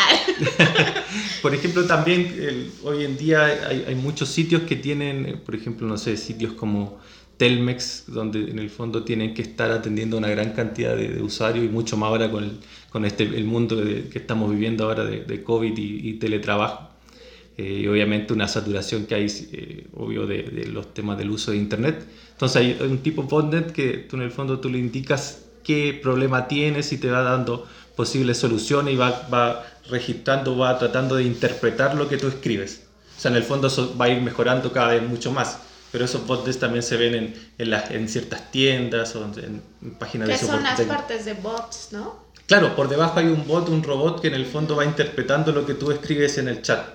por 1.41 1.53
ejemplo, 1.53 1.85
también 1.85 2.71
hoy 2.85 3.03
en 3.03 3.17
día 3.17 3.67
hay, 3.67 3.83
hay 3.85 3.95
muchos 3.95 4.29
sitios 4.29 4.61
que 4.61 4.77
tienen, 4.77 5.41
por 5.45 5.53
ejemplo, 5.55 5.85
no 5.85 5.97
sé, 5.97 6.15
sitios 6.15 6.53
como 6.53 7.01
Telmex, 7.37 8.05
donde 8.07 8.49
en 8.49 8.59
el 8.59 8.69
fondo 8.69 9.03
tienen 9.03 9.33
que 9.33 9.41
estar 9.41 9.71
atendiendo 9.71 10.17
una 10.17 10.29
gran 10.29 10.53
cantidad 10.53 10.95
de, 10.95 11.21
usuarios 11.21 11.65
y 11.65 11.69
mucho 11.69 11.97
más 11.97 12.07
ahora 12.07 12.31
con 12.31 12.43
el, 12.43 12.51
con 12.89 13.05
este, 13.05 13.23
el 13.23 13.43
mundo 13.45 13.77
que 13.83 14.17
estamos 14.19 14.49
viviendo 14.49 14.85
ahora 14.85 15.03
de, 15.03 15.23
de 15.23 15.43
COVID 15.43 15.77
y, 15.77 16.13
teletrabajo. 16.13 16.89
eh, 17.57 17.81
y 17.83 17.87
obviamente 17.87 18.33
una 18.33 18.47
saturación 18.47 19.05
que 19.05 19.15
hay, 19.15 19.27
eh, 19.51 19.87
obvio, 19.95 20.25
de, 20.27 20.43
de, 20.43 20.67
los 20.67 20.93
temas 20.93 21.17
del 21.17 21.29
uso 21.31 21.51
de 21.51 21.57
Internet. 21.57 22.05
Entonces 22.31 22.57
hay 22.57 22.77
un 22.81 22.99
tipo 22.99 23.23
botnet 23.23 23.71
que 23.71 23.97
tú 24.09 24.15
en 24.17 24.23
el 24.23 24.31
fondo 24.31 24.59
tú 24.59 24.69
le 24.69 24.77
indicas 24.77 25.45
qué 25.63 25.99
problema 26.01 26.47
tienes 26.47 26.93
y 26.93 26.97
te 26.97 27.09
va 27.09 27.21
dando 27.21 27.65
posibles 27.95 28.37
soluciones 28.37 28.93
y 28.93 28.97
va, 28.97 29.27
va 29.33 29.65
registrando, 29.89 30.57
va 30.57 30.77
tratando 30.77 31.15
de 31.15 31.23
interpretar 31.23 31.95
lo 31.95 32.07
que 32.07 32.17
tú 32.17 32.27
escribes. 32.27 32.83
O 33.17 33.19
sea, 33.19 33.31
en 33.31 33.37
el 33.37 33.43
fondo 33.43 33.67
eso 33.67 33.95
va 33.97 34.05
a 34.05 34.09
ir 34.09 34.21
mejorando 34.21 34.71
cada 34.71 34.93
vez 34.93 35.03
mucho 35.03 35.31
más. 35.31 35.59
Pero 35.95 36.03
esos 36.03 36.27
bots 36.27 36.59
también 36.59 36.83
se 36.83 36.97
ven 36.97 37.15
en, 37.15 37.51
en, 37.57 37.69
las, 37.69 37.89
en 37.89 38.09
ciertas 38.09 38.51
tiendas 38.51 39.15
o 39.15 39.23
en, 39.23 39.61
en 39.81 39.95
páginas 39.95 40.27
de 40.27 40.37
soporte. 40.37 40.55
son 40.57 40.63
las 40.65 40.81
partes 40.81 41.23
de 41.23 41.35
bots, 41.35 41.87
no? 41.93 42.25
Claro, 42.47 42.75
por 42.75 42.89
debajo 42.89 43.17
hay 43.17 43.27
un 43.27 43.47
bot, 43.47 43.69
un 43.69 43.81
robot 43.81 44.19
que 44.19 44.27
en 44.27 44.33
el 44.33 44.45
fondo 44.45 44.75
va 44.75 44.83
interpretando 44.83 45.53
lo 45.53 45.65
que 45.65 45.73
tú 45.73 45.91
escribes 45.91 46.37
en 46.37 46.49
el 46.49 46.61
chat. 46.61 46.85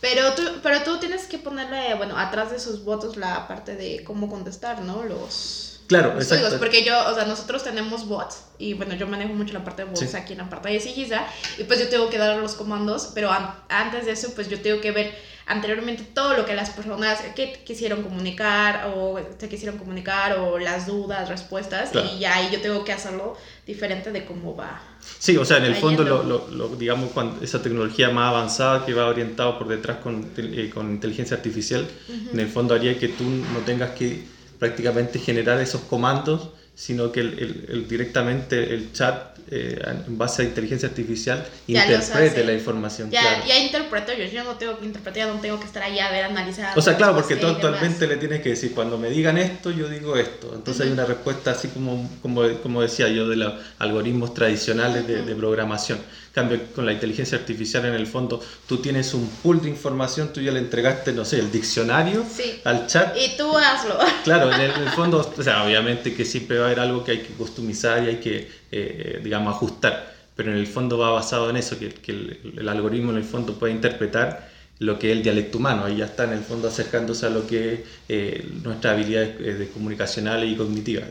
Pero 0.00 0.32
tú, 0.32 0.44
pero 0.62 0.82
tú 0.82 0.98
tienes 0.98 1.26
que 1.26 1.36
ponerle, 1.36 1.94
bueno, 1.96 2.16
atrás 2.16 2.50
de 2.50 2.56
esos 2.56 2.84
votos 2.84 3.18
la 3.18 3.46
parte 3.46 3.76
de 3.76 4.02
cómo 4.02 4.30
contestar, 4.30 4.80
¿no? 4.80 5.02
Los, 5.04 5.77
claro, 5.88 6.14
los 6.14 6.30
exacto. 6.30 6.58
Porque 6.58 6.84
yo, 6.84 6.96
o 7.08 7.14
sea, 7.14 7.24
nosotros 7.24 7.64
tenemos 7.64 8.06
bots 8.06 8.44
y 8.58 8.74
bueno, 8.74 8.94
yo 8.94 9.08
manejo 9.08 9.34
mucho 9.34 9.52
la 9.54 9.64
parte 9.64 9.84
de 9.84 9.90
bots 9.90 10.14
aquí 10.14 10.34
en 10.34 10.38
la 10.38 10.48
parte 10.48 10.68
de 10.68 10.78
Sigiza 10.78 11.26
y 11.58 11.64
pues 11.64 11.80
yo 11.80 11.88
tengo 11.88 12.08
que 12.08 12.18
dar 12.18 12.36
los 12.36 12.54
comandos, 12.54 13.10
pero 13.14 13.30
antes 13.68 14.06
de 14.06 14.12
eso 14.12 14.32
pues 14.34 14.48
yo 14.48 14.60
tengo 14.60 14.80
que 14.80 14.92
ver 14.92 15.12
anteriormente 15.48 16.04
todo 16.14 16.36
lo 16.36 16.44
que 16.44 16.54
las 16.54 16.70
personas 16.70 17.20
que 17.34 17.52
quisieron 17.64 18.02
comunicar 18.02 18.92
o 18.94 19.18
se 19.38 19.48
quisieron 19.48 19.78
comunicar 19.78 20.38
o 20.38 20.58
las 20.58 20.86
dudas, 20.86 21.28
respuestas 21.28 21.90
y 21.94 22.20
ya 22.20 22.36
ahí 22.36 22.50
yo 22.52 22.60
tengo 22.60 22.84
que 22.84 22.92
hacerlo 22.92 23.36
diferente 23.66 24.12
de 24.12 24.24
cómo 24.24 24.54
va. 24.54 24.80
Sí, 25.18 25.36
o 25.38 25.44
sea, 25.44 25.56
en 25.56 25.64
el 25.64 25.74
fondo, 25.74 26.04
lo, 26.04 26.48
lo, 26.48 26.68
digamos, 26.76 27.10
cuando 27.12 27.42
esa 27.42 27.62
tecnología 27.62 28.10
más 28.10 28.28
avanzada 28.28 28.84
que 28.84 28.92
va 28.92 29.06
orientado 29.06 29.58
por 29.58 29.68
detrás 29.68 29.98
con, 29.98 30.30
eh, 30.36 30.70
con 30.72 30.90
inteligencia 30.90 31.36
artificial, 31.36 31.88
en 32.32 32.38
el 32.38 32.48
fondo 32.48 32.74
haría 32.74 32.98
que 32.98 33.08
tú 33.08 33.24
no 33.24 33.60
tengas 33.64 33.90
que 33.92 34.37
prácticamente 34.58 35.18
generar 35.18 35.60
esos 35.60 35.82
comandos, 35.82 36.50
sino 36.74 37.12
que 37.12 37.20
el, 37.20 37.66
el, 37.68 37.88
directamente 37.88 38.74
el 38.74 38.92
chat 38.92 39.37
eh, 39.50 39.80
en 40.06 40.18
base 40.18 40.42
a 40.42 40.44
inteligencia 40.44 40.88
artificial 40.88 41.46
ya 41.66 41.86
interprete 41.86 42.44
la 42.44 42.52
información. 42.52 43.10
Ya, 43.10 43.20
claro. 43.20 43.44
ya 43.46 43.58
interpreto 43.58 44.12
yo, 44.12 44.24
yo 44.24 44.44
no 44.44 44.56
tengo 44.56 44.78
que 44.78 44.84
interpretar, 44.84 45.26
ya 45.26 45.32
no 45.32 45.40
tengo 45.40 45.58
que 45.58 45.66
estar 45.66 45.82
ahí 45.82 45.98
a 45.98 46.10
ver, 46.10 46.24
analizar. 46.24 46.78
O 46.78 46.82
sea, 46.82 46.96
claro, 46.96 47.14
porque 47.14 47.36
tú 47.36 47.46
actualmente 47.46 48.06
le 48.06 48.16
tienes 48.16 48.42
que 48.42 48.50
decir, 48.50 48.72
cuando 48.74 48.98
me 48.98 49.08
digan 49.08 49.38
esto, 49.38 49.70
yo 49.70 49.88
digo 49.88 50.16
esto. 50.16 50.52
Entonces 50.54 50.80
uh 50.80 50.84
-huh. 50.84 50.86
hay 50.88 50.92
una 50.92 51.04
respuesta 51.06 51.52
así 51.52 51.68
como, 51.68 52.10
como, 52.20 52.46
como 52.62 52.82
decía 52.82 53.08
yo, 53.08 53.28
de 53.28 53.36
los 53.36 53.54
algoritmos 53.78 54.34
tradicionales 54.34 55.04
uh 55.04 55.06
-huh. 55.06 55.08
de, 55.08 55.22
de, 55.22 55.34
programación. 55.34 55.98
En 55.98 56.32
cambio, 56.34 56.60
con 56.74 56.84
la 56.84 56.92
inteligencia 56.92 57.38
artificial 57.38 57.86
en 57.86 57.94
el 57.94 58.06
fondo, 58.06 58.40
tú 58.68 58.76
tienes 58.78 59.14
un 59.14 59.28
pool 59.42 59.60
de 59.62 59.70
información, 59.70 60.32
tú 60.32 60.40
ya 60.40 60.52
le 60.52 60.60
entregaste, 60.60 61.12
no 61.12 61.24
sé, 61.24 61.38
el 61.38 61.50
diccionario 61.50 62.24
sí. 62.30 62.60
al 62.64 62.86
chat. 62.86 63.16
Y 63.16 63.36
tú 63.36 63.56
hazlo. 63.56 63.98
Claro, 64.24 64.52
en 64.52 64.60
el, 64.60 64.70
en 64.70 64.82
el, 64.82 64.90
fondo, 64.90 65.32
o 65.36 65.42
sea, 65.42 65.64
obviamente 65.64 66.14
que 66.14 66.24
siempre 66.24 66.58
va 66.58 66.64
a 66.64 66.66
haber 66.66 66.80
algo 66.80 67.02
que 67.02 67.12
hay 67.12 67.18
que 67.18 67.32
customizar 67.34 68.04
y 68.04 68.08
hay 68.08 68.16
que, 68.16 68.48
eh, 68.70 69.20
digamos, 69.22 69.54
ajustar. 69.54 70.14
Pero 70.36 70.52
en 70.52 70.58
el 70.58 70.66
fondo 70.66 70.98
va 70.98 71.10
basado 71.10 71.50
en 71.50 71.56
eso, 71.56 71.78
que, 71.78 71.92
que 71.92 72.12
el, 72.12 72.54
el, 72.58 72.68
algoritmo 72.68 73.10
en 73.10 73.18
el 73.18 73.24
fondo 73.24 73.58
puede 73.58 73.72
interpretar 73.72 74.48
lo 74.78 74.98
que 74.98 75.10
es 75.10 75.16
el 75.16 75.22
dialecto 75.22 75.58
humano. 75.58 75.84
Ahí 75.84 75.96
ya 75.96 76.06
está 76.06 76.24
en 76.24 76.32
el 76.32 76.44
fondo 76.44 76.68
acercándose 76.68 77.26
a 77.26 77.30
lo 77.30 77.46
que 77.46 77.74
es 77.74 77.80
eh, 78.08 78.48
nuestras 78.62 78.94
habilidades 78.94 79.36
eh, 79.40 79.70
comunicacionales 79.72 80.50
y 80.50 80.56
cognitivas. 80.56 81.06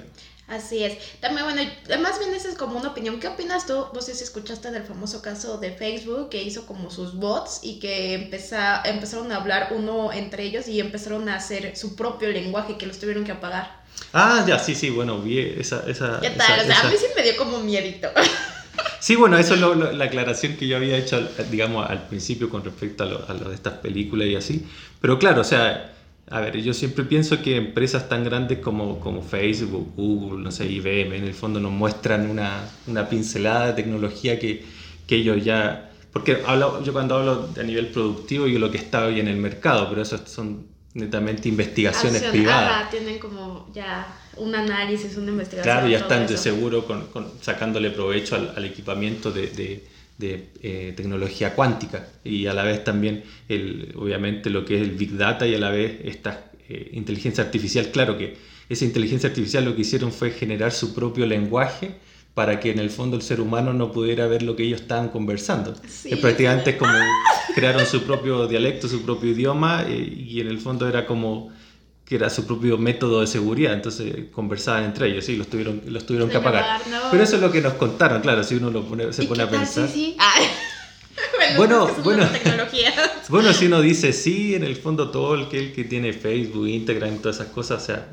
Así 0.48 0.82
es. 0.82 0.98
También, 1.20 1.44
bueno, 1.44 1.62
más 2.02 2.20
bien 2.20 2.34
esa 2.34 2.48
es 2.48 2.56
como 2.56 2.80
una 2.80 2.90
opinión. 2.90 3.20
¿Qué 3.20 3.28
opinas 3.28 3.66
tú? 3.68 3.88
No 3.94 4.02
sé 4.02 4.16
si 4.16 4.24
escuchaste 4.24 4.72
del 4.72 4.84
famoso 4.84 5.22
caso 5.22 5.58
de 5.58 5.72
Facebook 5.72 6.30
que 6.30 6.42
hizo 6.42 6.66
como 6.66 6.90
sus 6.90 7.16
bots 7.16 7.60
y 7.64 7.80
que 7.80 8.14
empeza, 8.14 8.82
empezaron 8.86 9.30
a 9.34 9.38
hablar 9.38 9.74
uno 9.76 10.14
entre 10.14 10.44
ellos 10.44 10.70
y 10.70 10.80
empezaron 10.80 11.28
a 11.28 11.36
hacer 11.36 11.76
su 11.76 11.98
propio 11.98 12.30
lenguaje 12.30 12.78
que 12.78 12.86
los 12.86 12.98
tuvieron 12.98 13.26
que 13.26 13.34
apagar. 13.34 13.86
Ah, 14.14 14.46
ya, 14.48 14.60
sí, 14.60 14.76
sí, 14.76 14.90
bueno, 14.90 15.20
vi 15.22 15.40
esa... 15.40 15.84
esa 15.88 16.20
¿Qué 16.22 16.32
tal? 16.32 16.60
Esa, 16.60 16.64
o 16.64 16.66
sea, 16.66 16.76
esa... 16.76 16.88
a 16.88 16.92
mí 16.92 16.98
sí 16.98 17.06
me 17.16 17.24
dio 17.24 17.38
como 17.38 17.60
miedito. 17.60 18.10
Sí, 19.00 19.16
bueno, 19.16 19.38
eso 19.38 19.54
es 19.54 19.60
lo, 19.60 19.76
lo, 19.76 19.92
la 19.92 20.06
aclaración 20.06 20.56
que 20.56 20.68
yo 20.68 20.78
había 20.78 20.98
hecho, 20.98 21.28
digamos, 21.52 21.90
al 21.90 22.08
principio 22.08 22.50
con 22.50 22.64
respecto 22.64 23.04
a 23.04 23.08
lo, 23.08 23.26
a 23.30 23.34
de 23.34 23.56
estas 23.56 23.74
películas 23.76 24.28
y 24.28 24.36
así. 24.36 24.66
Pero 25.00 25.20
claro, 25.20 25.42
o 25.42 25.44
sea, 25.44 25.94
a 26.30 26.42
ver, 26.42 26.62
yo 26.62 26.74
siempre 26.74 27.06
pienso 27.06 27.42
que 27.42 27.56
empresas 27.56 28.10
tan 28.10 28.24
grandes 28.24 28.60
como, 28.60 29.00
como 29.00 29.22
Facebook, 29.22 29.94
Google, 29.96 30.44
no 30.44 30.52
sé, 30.52 30.66
IBM, 30.66 31.16
en 31.16 31.24
el 31.24 31.34
fondo 31.34 31.60
nos 31.60 31.72
muestran 31.72 32.30
una, 32.30 32.70
una 32.88 33.08
pincelada 33.08 33.68
de 33.68 33.74
tecnología 33.74 34.40
que, 34.40 34.66
que 35.06 35.16
ellos 35.16 35.44
ya... 35.44 35.92
Porque 36.12 36.40
hablo, 36.46 36.84
yo 36.84 36.92
cuando 36.94 37.18
hablo 37.18 37.50
a 37.58 37.64
nivel 37.64 37.88
productivo, 37.88 38.48
yo 38.48 38.60
lo 38.60 38.72
que 38.72 38.78
está 38.78 39.06
hoy 39.06 39.20
en 39.20 39.28
el 39.28 39.38
mercado, 39.38 39.88
pero 39.90 40.02
eso 40.02 40.20
son 40.26 40.68
netamente 40.98 41.48
investigaciones 41.48 42.22
Acción, 42.22 42.32
privadas. 42.32 42.72
Ajá, 42.72 42.90
tienen 42.90 43.20
como 43.20 43.70
ya 43.74 44.08
un 44.38 44.54
análisis, 44.56 45.16
una 45.18 45.32
investigación. 45.32 45.76
Claro, 45.76 45.88
ya 45.88 46.00
están 46.00 46.28
de 46.28 46.38
seguro 46.38 46.86
con, 46.86 47.08
con, 47.08 47.32
sacándole 47.42 47.92
provecho 47.92 48.36
al, 48.36 48.54
al 48.56 48.66
equipamiento 48.66 49.32
de, 49.32 49.48
de, 49.48 49.84
de 50.18 50.50
eh, 50.62 50.94
tecnología 50.96 51.54
cuántica 51.54 52.08
y 52.24 52.48
a 52.48 52.54
la 52.54 52.64
vez 52.64 52.84
también, 52.84 53.24
el, 53.48 53.94
obviamente, 53.96 54.50
lo 54.50 54.66
que 54.66 54.76
es 54.76 54.82
el 54.82 54.92
Big 54.92 55.16
Data 55.16 55.48
y 55.48 55.56
a 55.56 55.60
la 55.60 55.70
vez 55.70 56.00
esta 56.04 56.52
eh, 56.68 56.90
inteligencia 56.94 57.44
artificial. 57.44 57.90
Claro 57.92 58.18
que 58.18 58.38
esa 58.70 58.86
inteligencia 58.86 59.30
artificial 59.30 59.66
lo 59.66 59.76
que 59.76 59.82
hicieron 59.82 60.12
fue 60.12 60.32
generar 60.32 60.72
su 60.72 60.94
propio 60.94 61.26
lenguaje 61.26 61.96
para 62.34 62.60
que 62.60 62.72
en 62.72 62.80
el 62.80 62.90
fondo 62.90 63.16
el 63.16 63.24
ser 63.24 63.42
humano 63.42 63.74
no 63.74 63.92
pudiera 63.92 64.28
ver 64.28 64.44
lo 64.44 64.56
que 64.56 64.64
ellos 64.64 64.82
estaban 64.82 65.10
conversando. 65.10 65.74
Sí, 65.88 66.10
es 66.12 66.20
prácticamente 66.20 66.78
como 66.78 66.94
crearon 67.58 67.86
su 67.88 68.04
propio 68.04 68.48
dialecto, 68.48 68.88
su 68.88 69.02
propio 69.02 69.32
idioma 69.32 69.84
eh, 69.88 69.98
y 69.98 70.40
en 70.40 70.48
el 70.48 70.60
fondo 70.60 70.88
era 70.88 71.08
como 71.08 71.52
que 72.06 72.16
era 72.16 72.30
su 72.30 72.46
propio 72.46 72.78
método 72.78 73.22
de 73.22 73.28
seguridad, 73.28 73.74
entonces 73.74 74.14
conversaban 74.32 74.86
entre 74.86 75.08
ellos, 75.08 75.26
sí, 75.26 75.36
los 75.36 75.48
tuvieron, 75.48 75.82
los 75.88 76.06
tuvieron 76.06 76.30
que 76.30 76.38
apagar. 76.38 76.80
No. 76.88 77.00
Pero 77.12 77.24
eso 77.24 77.36
es 77.36 77.42
lo 77.42 77.52
que 77.52 77.60
nos 77.60 77.74
contaron, 77.74 78.22
claro, 78.22 78.44
si 78.44 78.56
uno 78.56 78.70
lo 78.70 78.84
pone, 78.86 79.12
se 79.12 79.24
pone 79.24 79.44
a 79.44 79.50
pensar. 79.50 79.90
Sí, 79.90 79.94
sí. 79.94 80.18
Ah. 80.20 80.36
bueno, 81.58 81.90
bueno, 82.04 82.30
bueno, 83.30 83.54
si 83.54 83.66
uno 83.66 83.82
dice 83.82 84.14
sí, 84.14 84.54
en 84.54 84.64
el 84.64 84.76
fondo 84.76 85.10
todo 85.10 85.34
el 85.34 85.50
que, 85.50 85.58
el 85.58 85.74
que 85.74 85.84
tiene 85.84 86.14
Facebook, 86.14 86.68
Instagram 86.68 87.18
todas 87.18 87.38
esas 87.38 87.50
cosas, 87.50 87.82
o 87.82 87.86
sea, 87.86 88.08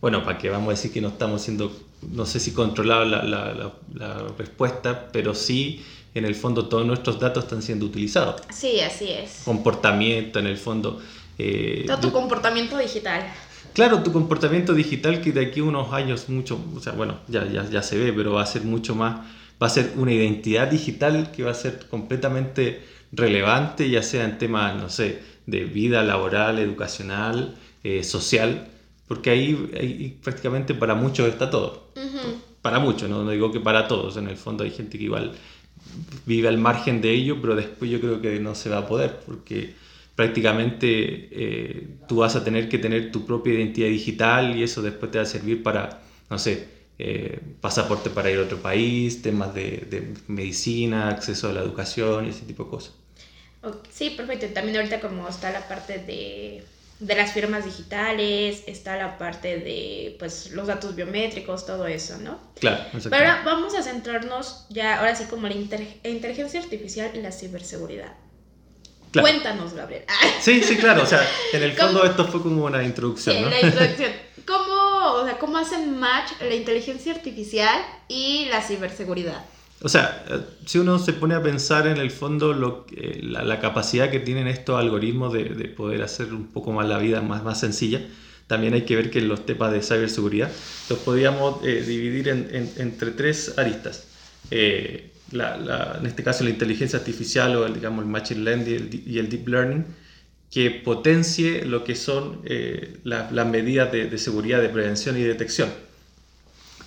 bueno, 0.00 0.22
para 0.22 0.38
que 0.38 0.48
vamos 0.50 0.68
a 0.68 0.70
decir 0.72 0.92
que 0.92 1.00
no 1.00 1.08
estamos 1.08 1.42
siendo, 1.42 1.74
no 2.12 2.26
sé 2.26 2.38
si 2.38 2.52
controlados 2.52 3.08
la, 3.08 3.24
la, 3.24 3.52
la, 3.52 3.72
la, 3.94 4.28
respuesta, 4.38 5.08
pero 5.10 5.34
sí, 5.34 5.84
en 6.14 6.24
el 6.24 6.34
fondo 6.34 6.68
todos 6.68 6.84
nuestros 6.86 7.20
datos 7.20 7.44
están 7.44 7.62
siendo 7.62 7.86
utilizados. 7.86 8.42
Sí, 8.52 8.80
así 8.80 9.10
es. 9.10 9.42
Comportamiento, 9.44 10.38
en 10.38 10.46
el 10.46 10.56
fondo. 10.56 11.00
Eh, 11.38 11.84
Todo 11.86 11.98
tu 11.98 12.12
comportamiento 12.12 12.76
digital. 12.76 13.22
Claro, 13.72 14.02
tu 14.02 14.12
comportamiento 14.12 14.74
digital 14.74 15.20
que 15.20 15.32
de 15.32 15.46
aquí 15.46 15.60
a 15.60 15.64
unos 15.64 15.92
años 15.92 16.28
mucho, 16.28 16.60
o 16.74 16.80
sea, 16.80 16.92
bueno, 16.92 17.20
ya, 17.28 17.46
ya, 17.46 17.68
ya 17.68 17.82
se 17.82 17.96
ve, 17.96 18.12
pero 18.12 18.32
va 18.32 18.42
a 18.42 18.46
ser 18.46 18.62
mucho 18.62 18.94
más, 18.94 19.20
va 19.62 19.66
a 19.66 19.70
ser 19.70 19.92
una 19.96 20.12
identidad 20.12 20.68
digital 20.68 21.30
que 21.30 21.44
va 21.44 21.52
a 21.52 21.54
ser 21.54 21.86
completamente 21.88 22.82
relevante, 23.12 23.88
ya 23.88 24.02
sea 24.02 24.24
en 24.24 24.38
temas, 24.38 24.74
no 24.76 24.88
sé, 24.88 25.22
de 25.46 25.64
vida 25.64 26.02
laboral, 26.02 26.58
educacional, 26.58 27.54
eh, 27.84 28.02
social, 28.02 28.68
porque 29.06 29.30
ahí, 29.30 29.70
ahí, 29.78 30.18
prácticamente 30.22 30.74
para 30.74 30.94
muchos 30.94 31.28
está 31.28 31.50
todo. 31.50 31.92
Uh 31.96 32.00
-huh. 32.00 32.34
Para 32.62 32.78
muchos, 32.78 33.08
¿no? 33.08 33.24
no 33.24 33.30
digo 33.30 33.50
que 33.52 33.60
para 33.60 33.88
todos, 33.88 34.16
en 34.16 34.28
el 34.28 34.36
fondo 34.36 34.64
hay 34.64 34.70
gente 34.70 34.98
que 34.98 35.04
igual 35.04 35.32
vive 36.26 36.48
al 36.48 36.58
margen 36.58 37.00
de 37.00 37.10
ello, 37.12 37.40
pero 37.40 37.56
después 37.56 37.90
yo 37.90 38.00
creo 38.00 38.20
que 38.20 38.38
no 38.40 38.54
se 38.54 38.70
va 38.70 38.78
a 38.78 38.86
poder, 38.86 39.20
porque 39.26 39.74
prácticamente 40.14 41.28
eh, 41.30 41.88
tú 42.06 42.16
vas 42.16 42.36
a 42.36 42.44
tener 42.44 42.68
que 42.68 42.78
tener 42.78 43.10
tu 43.10 43.24
propia 43.24 43.54
identidad 43.54 43.88
digital 43.88 44.56
y 44.56 44.62
eso 44.62 44.82
después 44.82 45.10
te 45.10 45.18
va 45.18 45.22
a 45.22 45.26
servir 45.26 45.62
para, 45.62 46.02
no 46.28 46.38
sé, 46.38 46.68
eh, 46.98 47.40
pasaporte 47.60 48.10
para 48.10 48.30
ir 48.30 48.38
a 48.38 48.42
otro 48.42 48.58
país, 48.58 49.22
temas 49.22 49.54
de, 49.54 49.86
de, 49.88 50.14
medicina, 50.28 51.08
acceso 51.08 51.48
a 51.48 51.52
la 51.52 51.60
educación 51.60 52.26
y 52.26 52.30
ese 52.30 52.44
tipo 52.44 52.64
de 52.64 52.70
cosas. 52.70 52.94
Sí, 53.90 54.10
perfecto. 54.10 54.46
También 54.52 54.76
ahorita 54.76 55.00
como 55.00 55.26
está 55.28 55.50
la 55.50 55.66
parte 55.66 55.98
de, 55.98 56.62
de 57.00 57.14
las 57.14 57.32
firmas 57.32 57.64
digitales, 57.64 58.62
está 58.66 58.96
la 58.96 59.16
parte 59.16 59.58
de 59.58 60.16
pues, 60.18 60.50
los 60.50 60.66
datos 60.66 60.94
biométricos, 60.94 61.64
todo 61.64 61.86
eso, 61.86 62.18
¿no? 62.18 62.38
Claro. 62.60 62.84
Pero 62.92 63.16
ahora 63.16 63.42
vamos 63.44 63.74
a 63.74 63.82
centrarnos 63.82 64.66
ya, 64.68 64.98
ahora 64.98 65.14
sí, 65.14 65.24
como 65.24 65.48
la 65.48 65.54
inteligencia 65.54 66.60
artificial 66.60 67.10
y 67.14 67.20
la 67.20 67.32
ciberseguridad. 67.32 68.12
Claro. 69.12 69.28
Cuéntanos, 69.28 69.72
Gabriel. 69.72 70.04
Sí, 70.40 70.62
sí, 70.62 70.76
claro. 70.76 71.02
O 71.02 71.06
sea, 71.06 71.26
en 71.52 71.62
el 71.62 71.72
fondo 71.72 72.04
esto 72.04 72.26
fue 72.26 72.42
como 72.42 72.64
una 72.64 72.82
introducción, 72.82 73.36
sí, 73.36 73.42
¿no? 73.42 73.50
la 73.50 73.60
introducción. 73.60 74.12
¿Cómo, 74.46 75.12
o 75.14 75.24
sea, 75.24 75.38
¿Cómo 75.38 75.58
hacen 75.58 75.98
match 75.98 76.32
la 76.40 76.54
inteligencia 76.54 77.12
artificial 77.14 77.80
y 78.08 78.46
la 78.46 78.62
ciberseguridad? 78.62 79.44
O 79.82 79.88
sea, 79.88 80.24
si 80.66 80.78
uno 80.78 80.98
se 80.98 81.14
pone 81.14 81.34
a 81.34 81.42
pensar 81.42 81.86
en 81.86 81.96
el 81.96 82.10
fondo 82.10 82.52
lo, 82.52 82.86
eh, 82.94 83.20
la, 83.22 83.44
la, 83.44 83.60
capacidad 83.60 84.10
que 84.10 84.20
tienen 84.20 84.46
estos 84.46 84.78
algoritmos 84.78 85.32
de, 85.32 85.44
de, 85.44 85.68
poder 85.68 86.02
hacer 86.02 86.34
un 86.34 86.48
poco 86.48 86.72
más 86.72 86.86
la 86.86 86.98
vida 86.98 87.22
más, 87.22 87.42
más 87.42 87.58
sencilla, 87.60 88.02
también 88.46 88.74
hay 88.74 88.82
que 88.82 88.96
ver 88.96 89.10
que 89.10 89.20
los 89.20 89.46
temas 89.46 89.72
de 89.72 89.80
ciberseguridad 89.80 90.50
los 90.88 90.98
podríamos 90.98 91.64
eh, 91.64 91.84
dividir 91.86 92.28
en, 92.28 92.48
en, 92.50 92.70
entre 92.78 93.12
tres 93.12 93.56
aristas. 93.56 94.08
Eh, 94.50 95.12
la, 95.30 95.56
la, 95.56 95.98
en 96.00 96.06
este 96.06 96.24
caso 96.24 96.42
la 96.42 96.50
inteligencia 96.50 96.98
artificial 96.98 97.54
o 97.54 97.64
el, 97.64 97.74
digamos, 97.74 98.04
el 98.04 98.10
machine 98.10 98.40
learning 98.40 98.90
y 99.06 99.18
el, 99.18 99.28
deep 99.28 99.46
learning, 99.46 99.84
que 100.50 100.70
potencie 100.72 101.64
lo 101.64 101.84
que 101.84 101.94
son 101.94 102.40
eh, 102.44 102.98
las 103.04 103.46
medidas 103.46 103.92
de, 103.92 104.18
seguridad, 104.18 104.60
de 104.60 104.68
prevención 104.68 105.16
y 105.16 105.22
detección. 105.22 105.70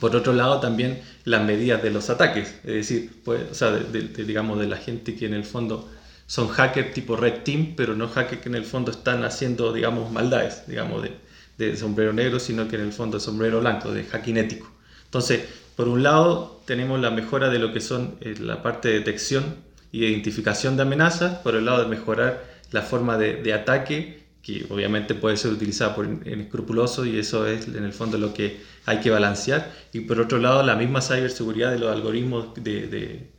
Por 0.03 0.17
otro 0.17 0.33
lado, 0.33 0.59
también 0.59 1.01
las 1.23 1.45
medidas 1.45 1.81
de 1.81 1.89
los 1.89 2.09
ataques, 2.09 2.55
es 2.65 2.73
decir, 2.73 3.09
pues, 3.23 3.43
o 3.49 3.55
sea, 3.55 3.71
digamos, 3.71 4.59
de 4.59 4.67
la 4.67 4.75
gente 4.75 5.15
que 5.15 5.27
en 5.27 5.33
el 5.33 5.45
fondo 5.45 5.89
son 6.27 6.49
hackers 6.49 6.93
tipo 6.93 7.15
Red 7.15 7.43
Team, 7.45 7.75
pero 7.77 7.95
no 7.95 8.09
hackers 8.09 8.41
que 8.41 8.49
en 8.49 8.55
el 8.55 8.65
fondo 8.65 8.91
están 8.91 9.23
haciendo, 9.23 9.71
digamos, 9.71 10.11
maldades, 10.11 10.63
digamos, 10.67 11.03
de, 11.03 11.13
de 11.57 11.77
sombrero 11.77 12.11
negro, 12.11 12.41
sino 12.41 12.67
que 12.67 12.75
en 12.75 12.81
el 12.81 12.91
fondo 12.91 13.15
es 13.15 13.23
sombrero 13.23 13.61
blanco, 13.61 13.93
de 13.93 14.03
hacking 14.03 14.35
ético. 14.35 14.69
Entonces, 15.05 15.45
por 15.77 15.87
un 15.87 16.03
lado, 16.03 16.61
tenemos 16.65 16.99
la 16.99 17.09
mejora 17.09 17.47
de 17.47 17.59
lo 17.59 17.71
que 17.71 17.79
son 17.79 18.17
eh, 18.19 18.35
la 18.41 18.61
parte 18.61 18.89
de 18.89 18.95
detección 18.95 19.55
y 19.93 20.03
identificación 20.03 20.75
de 20.75 20.81
amenazas, 20.81 21.37
por 21.37 21.55
el 21.55 21.63
lado 21.63 21.81
de 21.81 21.87
mejorar 21.87 22.43
la 22.71 22.81
forma 22.81 23.17
de, 23.17 23.53
ataque, 23.53 24.22
que 24.43 24.67
obviamente 24.69 25.15
puede 25.15 25.37
ser 25.37 25.51
utilizada 25.51 25.95
por 25.95 26.05
inescrupulosos 26.05 27.07
y 27.07 27.17
eso 27.17 27.47
es 27.47 27.67
en 27.67 27.83
el 27.83 27.93
fondo 27.93 28.19
lo 28.19 28.33
que 28.33 28.61
hay 28.85 28.99
que 28.99 29.09
balancear, 29.09 29.71
y 29.93 30.01
por 30.01 30.19
otro 30.19 30.37
lado 30.37 30.61
la 30.61 30.75
misma 30.75 31.01
ciberseguridad 31.01 31.71
de 31.71 31.79
los 31.79 31.91
algoritmos 31.91 32.53
de, 32.55 33.31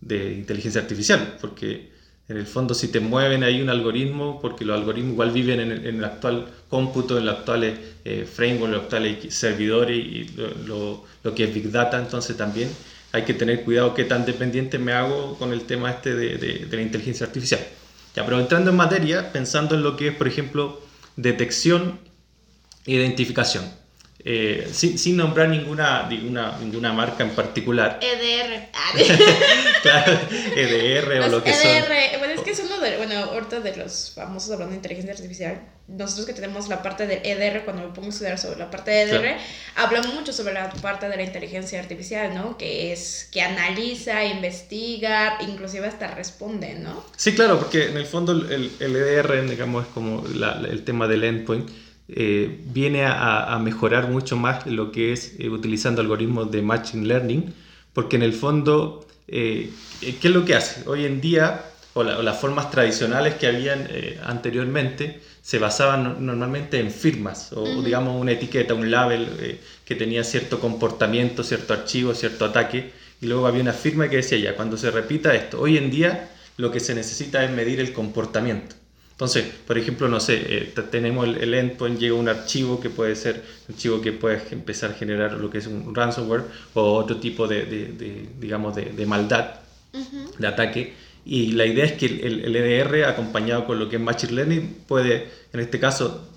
de 0.00 0.32
inteligencia 0.34 0.80
artificial, 0.80 1.36
porque 1.40 1.92
en 2.28 2.36
el 2.36 2.46
fondo 2.46 2.74
si 2.74 2.88
te 2.88 3.00
mueven 3.00 3.42
ahí 3.42 3.60
un 3.60 3.68
algoritmo, 3.68 4.40
porque 4.40 4.64
los 4.64 4.78
algoritmos 4.78 5.12
igual 5.12 5.30
viven 5.32 5.60
en 5.60 5.96
el, 5.96 6.04
actual 6.04 6.46
cómputo, 6.68 7.18
en 7.18 7.26
los 7.26 7.38
actuales 7.38 7.78
eh, 8.04 8.26
frameworks, 8.30 8.64
en 8.64 8.72
los 8.72 8.82
actuales 8.82 9.34
servidores 9.34 9.96
y 9.96 10.28
lo, 10.66 11.04
lo, 11.22 11.34
que 11.34 11.44
es 11.44 11.54
Big 11.54 11.70
Data, 11.70 11.98
entonces 11.98 12.36
también 12.36 12.70
hay 13.12 13.24
que 13.24 13.34
tener 13.34 13.64
cuidado 13.64 13.92
qué 13.94 14.04
tan 14.04 14.24
dependiente 14.24 14.78
me 14.78 14.92
hago 14.92 15.36
con 15.38 15.52
el 15.52 15.62
tema 15.62 15.90
este 15.90 16.14
de, 16.14 16.38
de, 16.38 16.76
la 16.76 16.82
inteligencia 16.82 17.26
artificial. 17.26 17.60
Ya, 18.14 18.24
pero 18.24 18.40
entrando 18.40 18.70
en 18.70 18.76
materia, 18.76 19.32
pensando 19.32 19.74
en 19.74 19.82
lo 19.82 19.96
que 19.96 20.08
es, 20.08 20.14
por 20.14 20.28
ejemplo, 20.28 20.80
detección 21.16 22.00
e 22.86 22.92
identificación. 22.92 23.64
Eh, 24.24 24.68
sin, 24.72 24.98
sin, 24.98 25.16
nombrar 25.16 25.48
ninguna, 25.48 26.06
ninguna, 26.08 26.56
ninguna 26.58 26.92
marca 26.92 27.24
en 27.24 27.30
particular. 27.30 27.98
EDR. 28.00 28.68
claro, 29.82 30.12
EDR 30.54 31.24
o 31.24 31.28
lo 31.28 31.42
que 31.42 31.50
EDR, 31.50 31.86
son. 31.86 32.18
Bueno, 32.20 32.34
es 32.34 32.40
que 32.42 32.50
es 32.52 32.60
uno 32.60 32.78
de, 32.78 32.98
bueno, 32.98 33.16
ahorita 33.16 33.58
de 33.60 33.76
los 33.76 34.12
famosos 34.14 34.52
hablando 34.52 34.70
de 34.70 34.76
inteligencia 34.76 35.12
artificial, 35.12 35.62
nosotros 35.96 36.26
que 36.26 36.32
tenemos 36.32 36.68
la 36.68 36.82
parte 36.82 37.06
del 37.06 37.20
EDR, 37.24 37.64
cuando 37.64 37.82
me 37.82 37.88
pongo 37.88 38.08
a 38.08 38.10
estudiar 38.10 38.38
sobre 38.38 38.58
la 38.58 38.70
parte 38.70 38.90
de 38.90 39.02
EDR, 39.02 39.36
hablamos 39.76 40.14
mucho 40.14 40.32
sobre 40.32 40.54
la 40.54 40.70
parte 40.70 41.08
de 41.08 41.16
la 41.16 41.22
inteligencia 41.22 41.80
artificial, 41.80 42.34
¿no? 42.34 42.56
Que 42.56 42.92
es 42.92 43.28
que 43.30 43.42
analiza, 43.42 44.24
investiga, 44.24 45.38
inclusive 45.40 45.86
hasta 45.86 46.14
responde, 46.14 46.74
¿no? 46.74 47.04
Sí, 47.16 47.34
claro, 47.34 47.58
porque 47.58 47.88
en 47.88 47.96
el 47.96 48.06
fondo 48.06 48.32
el, 48.32 48.70
el 48.80 48.96
EDR, 48.96 49.48
digamos, 49.48 49.86
es 49.86 49.92
como 49.92 50.26
la, 50.28 50.60
el 50.68 50.84
tema 50.84 51.08
del 51.08 51.24
endpoint 51.24 51.68
eh, 52.14 52.60
viene 52.66 53.06
a, 53.06 53.58
mejorar 53.62 54.10
mucho 54.10 54.36
más 54.36 54.66
lo 54.66 54.92
que 54.92 55.12
es 55.12 55.34
eh, 55.38 55.48
utilizando 55.48 56.02
algoritmos 56.02 56.50
de 56.50 56.60
Machine 56.60 57.06
Learning, 57.06 57.54
porque 57.94 58.16
en 58.16 58.22
el 58.22 58.32
fondo, 58.34 59.06
eh, 59.28 59.70
¿qué 60.00 60.28
es 60.28 60.34
lo 60.34 60.44
que 60.44 60.54
hace? 60.54 60.86
Hoy 60.88 61.06
en 61.06 61.20
día, 61.20 61.64
o, 61.94 62.02
las 62.02 62.38
formas 62.38 62.70
tradicionales 62.70 63.34
que 63.36 63.46
habían 63.46 63.88
anteriormente, 64.24 65.20
se 65.42 65.58
basaban 65.58 66.24
normalmente 66.24 66.78
en 66.78 66.90
firmas, 66.90 67.52
o 67.52 67.82
digamos 67.82 68.20
una 68.20 68.32
etiqueta, 68.32 68.74
un 68.74 68.90
label 68.90 69.58
que 69.84 69.94
tenía 69.96 70.22
cierto 70.22 70.60
comportamiento, 70.60 71.42
cierto 71.42 71.74
archivo, 71.74 72.14
cierto 72.14 72.44
ataque, 72.44 72.92
y 73.20 73.26
luego 73.26 73.46
había 73.46 73.60
una 73.60 73.72
firma 73.72 74.08
que 74.08 74.16
decía 74.16 74.38
ya, 74.38 74.56
cuando 74.56 74.76
se 74.76 74.90
repita 74.90 75.34
esto, 75.34 75.60
hoy 75.60 75.76
en 75.76 75.90
día 75.90 76.30
lo 76.56 76.70
que 76.70 76.80
se 76.80 76.94
necesita 76.94 77.44
es 77.44 77.50
medir 77.50 77.80
el 77.80 77.92
comportamiento. 77.92 78.76
Entonces, 79.22 79.44
por 79.66 79.78
ejemplo, 79.78 80.08
no 80.08 80.18
sé, 80.18 80.42
eh, 80.48 80.74
tenemos 80.90 81.28
el, 81.28 81.54
endpoint, 81.54 81.98
llega 81.98 82.14
un 82.14 82.28
archivo 82.28 82.80
que 82.80 82.90
puede 82.90 83.14
ser 83.14 83.42
un 83.68 83.74
archivo 83.74 84.00
que 84.00 84.10
puede 84.12 84.42
empezar 84.50 84.90
a 84.90 84.94
generar 84.94 85.34
lo 85.34 85.50
que 85.50 85.58
es 85.58 85.66
un 85.66 85.94
ransomware 85.94 86.42
o 86.74 86.94
otro 86.94 87.18
tipo 87.18 87.46
de, 87.46 87.66
de, 87.66 88.28
digamos, 88.40 88.74
de, 88.74 89.06
maldad, 89.06 89.60
de 90.38 90.46
ataque. 90.46 90.94
Y 91.24 91.52
la 91.52 91.66
idea 91.66 91.84
es 91.84 91.92
que 91.92 92.06
el, 92.06 92.54
EDR, 92.54 93.04
acompañado 93.04 93.66
con 93.66 93.78
lo 93.78 93.88
que 93.88 93.96
es 93.96 94.02
Machine 94.02 94.32
Learning, 94.32 94.76
puede, 94.88 95.28
en 95.52 95.60
este 95.60 95.78
caso, 95.78 96.28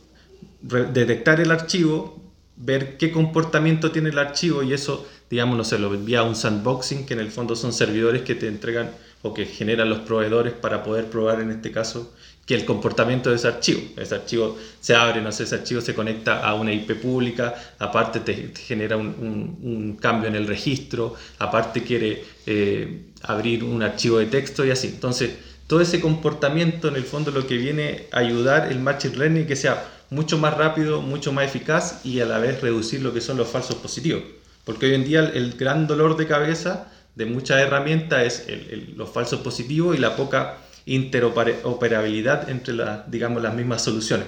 detectar 0.62 1.40
el 1.40 1.52
archivo, 1.52 2.22
ver 2.56 2.98
qué 2.98 3.12
comportamiento 3.12 3.92
tiene 3.92 4.10
el 4.10 4.20
archivo 4.20 4.64
y 4.64 4.74
eso, 4.74 5.08
digamos, 5.30 5.58
no 5.58 5.64
sé, 5.64 5.80
lo 5.80 5.94
envía 5.94 6.20
a 6.20 6.24
un 6.24 6.36
sandboxing, 6.36 7.06
que 7.06 7.14
en 7.16 7.20
el 7.20 7.32
fondo 7.32 7.56
son 7.56 7.74
servidores 7.74 8.22
que 8.22 8.36
te 8.36 8.48
entregan 8.48 8.92
o 9.24 9.34
que 9.34 9.46
generan 9.46 9.90
los 9.90 10.00
proveedores 10.00 10.54
para 10.54 10.84
poder 10.84 11.06
probar, 11.06 11.42
en 11.42 11.50
este 11.50 11.72
caso, 11.72 12.14
que 12.46 12.54
el 12.54 12.64
comportamiento 12.64 13.32
de 13.32 13.38
ese 13.38 13.48
archivo. 13.48 13.82
Ese 13.98 14.14
archivo 14.14 14.56
se 14.80 14.94
abre, 14.94 15.20
no 15.20 15.32
sé, 15.32 15.44
ese 15.44 15.56
archivo 15.56 15.82
se 15.82 15.96
conecta 15.96 16.48
a 16.48 16.54
una 16.54 16.72
IP 16.72 17.02
pública, 17.02 17.56
aparte 17.80 18.20
te, 18.20 18.54
genera 18.56 18.98
un, 18.98 19.98
cambio 20.00 20.30
en 20.30 20.36
el 20.36 20.46
registro, 20.46 21.16
aparte 21.40 21.82
quiere 21.82 22.24
eh, 22.46 23.06
abrir 23.28 23.64
un 23.64 23.84
archivo 23.84 24.20
de 24.20 24.26
texto 24.28 24.66
y 24.66 24.72
así. 24.72 24.88
Entonces, 24.88 25.32
todo 25.68 25.82
ese 25.82 26.00
comportamiento 26.00 26.88
en 26.88 26.96
el 26.96 27.04
fondo 27.04 27.32
lo 27.32 27.48
que 27.48 27.58
viene 27.58 28.08
a 28.12 28.20
ayudar 28.20 28.72
el 28.72 28.80
Machine 28.80 29.18
Learning 29.18 29.48
que 29.48 29.56
sea 29.56 29.86
mucho 30.10 30.38
más 30.38 30.56
rápido, 30.56 31.02
mucho 31.02 31.32
más 31.32 31.46
eficaz 31.46 32.06
y 32.06 32.20
a 32.20 32.26
la 32.26 32.38
vez 32.38 32.62
reducir 32.62 33.02
lo 33.02 33.14
que 33.14 33.22
son 33.22 33.38
los 33.38 33.48
falsos 33.48 33.78
positivos. 33.78 34.24
Porque 34.64 34.88
hoy 34.88 34.94
en 34.94 35.06
día 35.06 35.20
el, 35.20 35.54
gran 35.54 35.88
dolor 35.88 36.18
de 36.18 36.28
cabeza 36.28 36.92
de 37.16 37.26
muchas 37.26 37.60
herramientas 37.60 38.44
es 38.48 38.48
los 38.96 39.10
falsos 39.10 39.40
positivos 39.42 39.96
y 39.96 40.00
la 40.00 40.16
poca 40.16 40.58
interoperabilidad 40.86 42.50
entre 42.50 42.76
las, 42.76 43.10
digamos, 43.10 43.42
las 43.42 43.56
mismas 43.56 43.84
soluciones. 43.84 44.28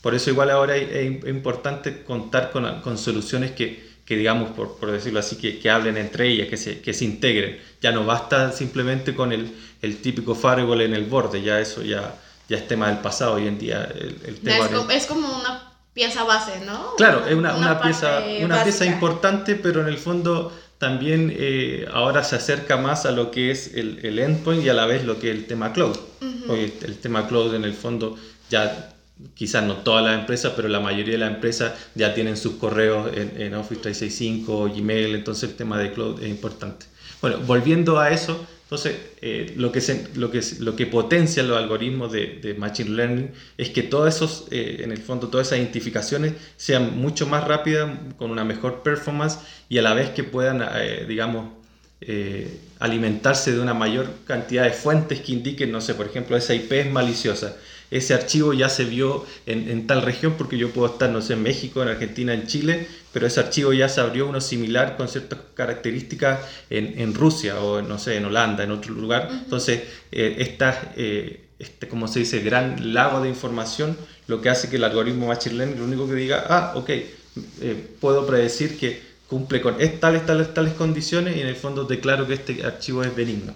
Por 0.00 0.14
eso 0.14 0.30
igual 0.30 0.50
ahora 0.50 0.76
es, 0.76 1.26
importante 1.26 2.02
contar 2.02 2.50
con, 2.50 2.80
con 2.80 2.96
soluciones 2.96 3.50
que, 3.50 3.87
que, 4.08 4.16
digamos, 4.16 4.52
por, 4.52 4.78
por 4.78 4.90
decirlo 4.90 5.20
así, 5.20 5.36
que, 5.36 5.58
que, 5.58 5.68
hablen 5.68 5.98
entre 5.98 6.28
ellas, 6.28 6.48
que 6.48 6.56
se, 6.56 6.80
que 6.80 6.94
se 6.94 7.04
integren. 7.04 7.60
Ya 7.82 7.92
no 7.92 8.06
basta 8.06 8.52
simplemente 8.52 9.14
con 9.14 9.34
el, 9.34 9.54
el 9.82 9.98
típico 9.98 10.34
firewall 10.34 10.80
en 10.80 10.94
el 10.94 11.04
borde, 11.04 11.42
ya 11.42 11.60
eso 11.60 11.82
ya, 11.82 12.14
ya 12.48 12.56
es 12.56 12.66
tema 12.66 12.88
del 12.88 13.00
pasado 13.00 13.34
hoy 13.34 13.46
en 13.46 13.58
día. 13.58 13.84
El, 13.84 14.40
tema 14.40 14.64
es, 14.64 14.68
como, 14.68 14.90
es, 14.90 15.06
como, 15.06 15.28
una 15.28 15.72
pieza 15.92 16.24
base, 16.24 16.58
¿no? 16.64 16.94
Claro, 16.96 17.26
es 17.26 17.34
una, 17.34 17.54
una, 17.54 17.82
pieza, 17.82 18.22
una 18.40 18.64
pieza 18.64 18.86
importante, 18.86 19.56
pero 19.56 19.82
en 19.82 19.88
el 19.88 19.98
fondo 19.98 20.56
también 20.78 21.30
eh, 21.36 21.86
ahora 21.92 22.24
se 22.24 22.36
acerca 22.36 22.78
más 22.78 23.04
a 23.04 23.10
lo 23.10 23.30
que 23.30 23.50
es 23.50 23.74
el, 23.74 24.00
el, 24.06 24.18
endpoint 24.20 24.64
y 24.64 24.70
a 24.70 24.74
la 24.74 24.86
vez 24.86 25.04
lo 25.04 25.20
que 25.20 25.30
es 25.30 25.36
el 25.36 25.46
tema 25.46 25.74
cloud. 25.74 25.98
Hoy 26.48 26.72
el, 26.80 26.96
tema 26.96 27.28
cloud 27.28 27.54
en 27.54 27.64
el 27.64 27.74
fondo 27.74 28.16
ya 28.48 28.94
quizás 29.34 29.64
no 29.64 29.78
todas 29.78 30.04
las 30.04 30.18
empresas, 30.18 30.52
pero 30.54 30.68
la 30.68 30.80
mayoría 30.80 31.12
de 31.12 31.18
las 31.18 31.34
empresas 31.34 31.72
ya 31.94 32.14
tienen 32.14 32.36
sus 32.36 32.54
correos 32.54 33.10
en, 33.14 33.54
Office 33.54 33.80
365, 33.80 34.70
Gmail, 34.74 35.14
entonces 35.14 35.50
el 35.50 35.56
tema 35.56 35.78
de 35.78 35.92
cloud 35.92 36.22
es 36.22 36.28
importante. 36.28 36.86
Bueno, 37.20 37.38
volviendo 37.46 37.98
a 37.98 38.10
eso, 38.10 38.46
entonces, 38.68 38.96
eh, 39.22 39.54
lo, 39.56 39.72
que 39.72 39.80
lo, 40.14 40.30
que, 40.30 40.42
lo 40.60 40.76
que 40.76 40.86
potencia 40.86 41.42
los 41.42 41.56
algoritmos 41.56 42.12
de, 42.12 42.54
Machine 42.58 42.90
Learning 42.90 43.30
es 43.56 43.70
que 43.70 43.82
todos 43.82 44.14
esos, 44.14 44.44
eh, 44.50 44.80
en 44.84 44.92
el 44.92 44.98
fondo, 44.98 45.28
todas 45.28 45.46
esas 45.46 45.60
identificaciones 45.60 46.34
sean 46.58 46.98
mucho 46.98 47.26
más 47.26 47.48
rápidas, 47.48 47.90
con 48.18 48.30
una 48.30 48.44
mejor 48.44 48.82
performance 48.82 49.38
y 49.70 49.78
a 49.78 49.82
la 49.82 49.94
vez 49.94 50.10
que 50.10 50.22
puedan, 50.22 50.62
eh, 50.62 51.06
digamos, 51.08 51.56
alimentarse 52.78 53.52
de 53.52 53.60
una 53.60 53.74
mayor 53.74 54.08
cantidad 54.24 54.62
de 54.62 54.70
fuentes 54.70 55.20
que 55.20 55.32
indiquen, 55.32 55.72
no 55.72 55.80
sé, 55.80 55.94
por 55.94 56.06
ejemplo, 56.06 56.36
esa 56.36 56.54
IP 56.54 56.70
es 56.72 56.92
maliciosa 56.92 57.56
ese 57.90 58.14
archivo 58.14 58.52
ya 58.52 58.68
se 58.68 58.84
vio 58.84 59.24
en, 59.46 59.86
tal 59.86 60.02
región, 60.02 60.34
porque 60.36 60.58
yo 60.58 60.70
puedo 60.70 60.92
estar, 60.92 61.10
no 61.10 61.22
sé, 61.22 61.34
en 61.34 61.42
México, 61.42 61.82
en 61.82 61.88
Argentina, 61.88 62.34
en 62.34 62.46
Chile, 62.46 62.86
pero 63.12 63.26
ese 63.26 63.40
archivo 63.40 63.72
ya 63.72 63.88
se 63.88 64.00
abrió 64.00 64.28
uno 64.28 64.40
similar 64.40 64.96
con 64.96 65.08
ciertas 65.08 65.38
características 65.54 66.40
en, 66.70 67.14
Rusia 67.14 67.60
o, 67.60 67.80
no 67.80 67.98
sé, 67.98 68.16
en 68.16 68.26
Holanda, 68.26 68.64
en 68.64 68.72
otro 68.72 68.92
lugar. 68.92 69.28
Entonces, 69.32 69.82
eh, 70.12 70.36
esta, 70.38 70.92
eh, 70.96 71.44
este, 71.58 71.88
como 71.88 72.08
se 72.08 72.20
dice, 72.20 72.40
gran 72.40 72.92
lago 72.92 73.22
de 73.22 73.30
información, 73.30 73.96
lo 74.26 74.42
que 74.42 74.50
hace 74.50 74.68
que 74.68 74.76
el 74.76 74.84
algoritmo 74.84 75.26
Machine 75.26 75.56
Learning 75.56 75.78
lo 75.78 75.84
único 75.84 76.06
que 76.06 76.14
diga, 76.14 76.44
ah, 76.48 76.72
ok, 76.76 76.90
eh, 76.90 77.86
puedo 78.00 78.26
predecir 78.26 78.78
que 78.78 79.00
cumple 79.28 79.60
con 79.60 79.76
tales, 80.00 80.26
tales, 80.26 80.54
tales 80.54 80.74
condiciones 80.74 81.36
y 81.36 81.40
en 81.40 81.46
el 81.46 81.56
fondo 81.56 81.84
declaro 81.84 82.26
que 82.26 82.34
este 82.34 82.64
archivo 82.64 83.02
es 83.02 83.14
benigno. 83.14 83.54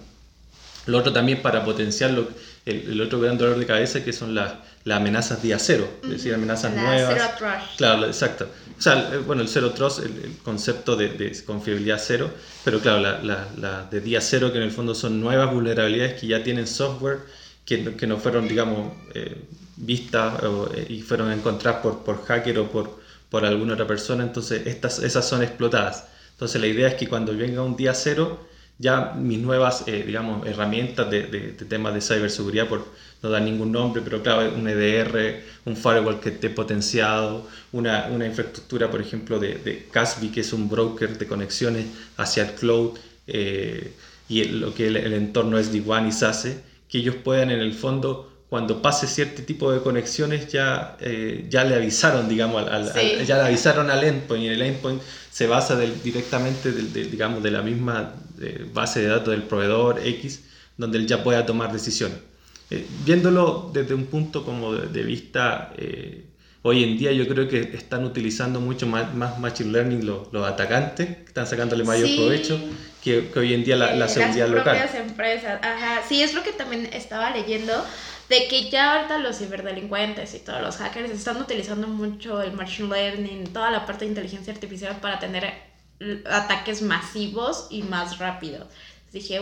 Lo 0.85 0.97
otro 0.97 1.13
también 1.13 1.41
para 1.41 1.63
potenciarlo 1.63 2.27
el, 2.65 3.01
otro 3.01 3.19
gran 3.19 3.37
dolor 3.37 3.57
de 3.57 3.65
cabeza 3.65 4.03
que 4.03 4.13
son 4.13 4.33
las, 4.33 4.53
las 4.85 4.97
amenazas 4.97 5.41
día 5.41 5.59
cero, 5.59 5.87
es 6.03 6.09
decir, 6.09 6.33
amenazas 6.33 6.73
nuevas. 6.73 7.13
Zero 7.13 7.29
trust. 7.37 7.77
Claro, 7.77 8.05
exacto. 8.05 8.47
O 8.77 8.81
sea, 8.81 9.19
bueno, 9.25 9.41
el 9.41 9.47
cero 9.47 9.71
trust, 9.71 9.99
el, 9.99 10.37
concepto 10.43 10.95
de, 10.95 11.09
de, 11.09 11.43
confiabilidad 11.43 11.99
cero, 12.01 12.31
pero 12.63 12.79
claro, 12.79 12.99
la, 12.99 13.21
la, 13.21 13.47
la, 13.57 13.83
de 13.83 14.01
día 14.01 14.21
cero 14.21 14.51
que 14.51 14.57
en 14.57 14.63
el 14.63 14.71
fondo 14.71 14.95
son 14.95 15.19
nuevas 15.19 15.51
vulnerabilidades 15.51 16.19
que 16.19 16.27
ya 16.27 16.43
tienen 16.43 16.67
software 16.67 17.19
que, 17.65 17.95
que 17.95 18.07
no 18.07 18.17
fueron, 18.17 18.47
digamos, 18.47 18.93
eh, 19.13 19.35
vistas 19.75 20.41
eh, 20.75 20.85
y 20.89 21.01
fueron 21.01 21.31
encontradas 21.31 21.81
por, 21.81 22.03
por 22.03 22.23
hacker 22.25 22.59
o 22.59 22.69
por, 22.69 22.99
por 23.29 23.45
alguna 23.45 23.73
otra 23.73 23.87
persona, 23.87 24.23
entonces 24.23 24.67
estas, 24.67 24.99
esas 24.99 25.27
son 25.27 25.43
explotadas. 25.43 26.05
Entonces 26.31 26.59
la 26.59 26.67
idea 26.67 26.87
es 26.87 26.95
que 26.95 27.07
cuando 27.07 27.35
venga 27.35 27.61
un 27.61 27.75
día 27.75 27.93
cero, 27.93 28.47
ya 28.83 29.13
mis 29.13 29.39
nuevas, 29.39 29.85
eh, 29.87 30.03
digamos, 30.05 30.45
herramientas 30.45 31.09
de, 31.09 31.27
de, 31.27 31.53
temas 31.65 31.93
de 31.93 32.01
ciberseguridad, 32.01 32.67
por 32.67 32.85
no 33.21 33.29
dar 33.29 33.41
ningún 33.41 33.71
nombre, 33.71 34.01
pero 34.03 34.21
claro, 34.21 34.53
un 34.53 34.67
EDR, 34.67 35.41
un 35.63 35.77
firewall 35.77 36.19
que 36.19 36.29
esté 36.29 36.49
potenciado, 36.49 37.47
una, 37.71 38.07
una 38.11 38.25
infraestructura, 38.25 38.91
por 38.91 38.99
ejemplo, 38.99 39.39
de, 39.39 39.55
de 39.55 39.87
Casby, 39.89 40.29
que 40.29 40.41
es 40.41 40.51
un 40.51 40.67
broker 40.67 41.17
de 41.17 41.25
conexiones 41.25 41.85
hacia 42.17 42.43
el 42.43 42.55
cloud, 42.55 42.99
eh, 43.25 43.93
y 44.27 44.43
lo 44.43 44.73
que 44.73 44.87
el, 44.87 44.97
el 44.97 45.13
entorno 45.13 45.57
SD-WAN 45.57 46.09
y 46.09 46.11
SASE, 46.11 46.61
que 46.89 46.97
ellos 46.97 47.15
puedan 47.23 47.51
en 47.51 47.61
el 47.61 47.73
fondo 47.73 48.33
cuando 48.49 48.83
pase 48.83 49.07
cierto 49.07 49.41
tipo 49.43 49.71
de 49.71 49.81
conexiones 49.81 50.47
ya, 50.49 50.97
eh, 50.99 51.47
ya 51.49 51.63
le 51.63 51.73
avisaron, 51.73 52.29
digamos, 52.29 52.67
al, 52.67 52.93
ya 53.25 53.37
le 53.37 53.43
avisaron 53.43 53.89
al 53.89 54.03
endpoint 54.03 54.43
y 54.43 54.47
el 54.49 54.61
endpoint 54.61 55.01
se 55.31 55.47
basa 55.47 55.75
directamente 55.79 56.71
del, 56.71 56.93
digamos, 57.09 57.41
de 57.41 57.49
la 57.49 57.63
misma 57.63 58.13
eh, 58.43 58.65
base 58.73 59.01
de 59.01 59.07
datos 59.07 59.29
del 59.29 59.43
proveedor 59.43 59.99
X, 60.03 60.43
donde 60.77 60.97
él 60.97 61.07
ya 61.07 61.23
pueda 61.23 61.45
tomar 61.45 61.71
decisiones. 61.71 62.17
Eh, 62.69 62.85
viéndolo 63.05 63.69
desde 63.73 63.93
un 63.93 64.05
punto 64.05 64.43
como 64.43 64.73
de, 64.73 65.03
vista, 65.03 65.73
hoy 66.63 66.83
en 66.83 66.97
día 66.97 67.11
yo 67.11 67.27
creo 67.27 67.47
que 67.47 67.59
están 67.73 68.05
utilizando 68.05 68.59
mucho 68.59 68.87
más, 68.87 69.13
más 69.15 69.37
machine 69.39 69.71
learning 69.71 70.05
los, 70.05 70.31
los 70.31 70.47
atacantes, 70.47 71.09
están 71.27 71.45
sacándole 71.45 71.83
mayor 71.83 72.09
provecho 72.15 72.59
que, 73.03 73.29
que, 73.29 73.39
hoy 73.39 73.53
en 73.53 73.63
día 73.63 73.75
la, 73.75 73.95
la 73.95 74.07
seguridad 74.07 74.47
las 74.47 74.57
local. 74.57 74.77
Propias 74.77 74.95
empresas, 74.95 75.59
ajá, 75.61 76.01
sí, 76.07 76.23
es 76.23 76.33
lo 76.33 76.41
que 76.41 76.53
también 76.53 76.89
estaba 76.93 77.31
leyendo 77.31 77.73
de 78.29 78.47
que 78.47 78.69
ya 78.69 78.95
ahorita 78.95 79.17
los 79.19 79.37
ciberdelincuentes 79.37 80.33
y 80.33 80.39
todos 80.39 80.61
los 80.61 80.77
hackers 80.77 81.11
están 81.11 81.37
utilizando 81.37 81.87
mucho 81.87 82.41
el 82.41 82.53
machine 82.53 82.89
learning, 82.89 83.47
toda 83.51 83.69
la 83.69 83.85
parte 83.85 84.05
de 84.05 84.09
inteligencia 84.09 84.53
artificial 84.53 84.97
para 85.01 85.19
tener 85.19 85.53
ataques 86.25 86.81
masivos 86.81 87.67
y 87.69 87.83
más 87.83 88.19
rápidos 88.19 88.67
dije, 89.13 89.39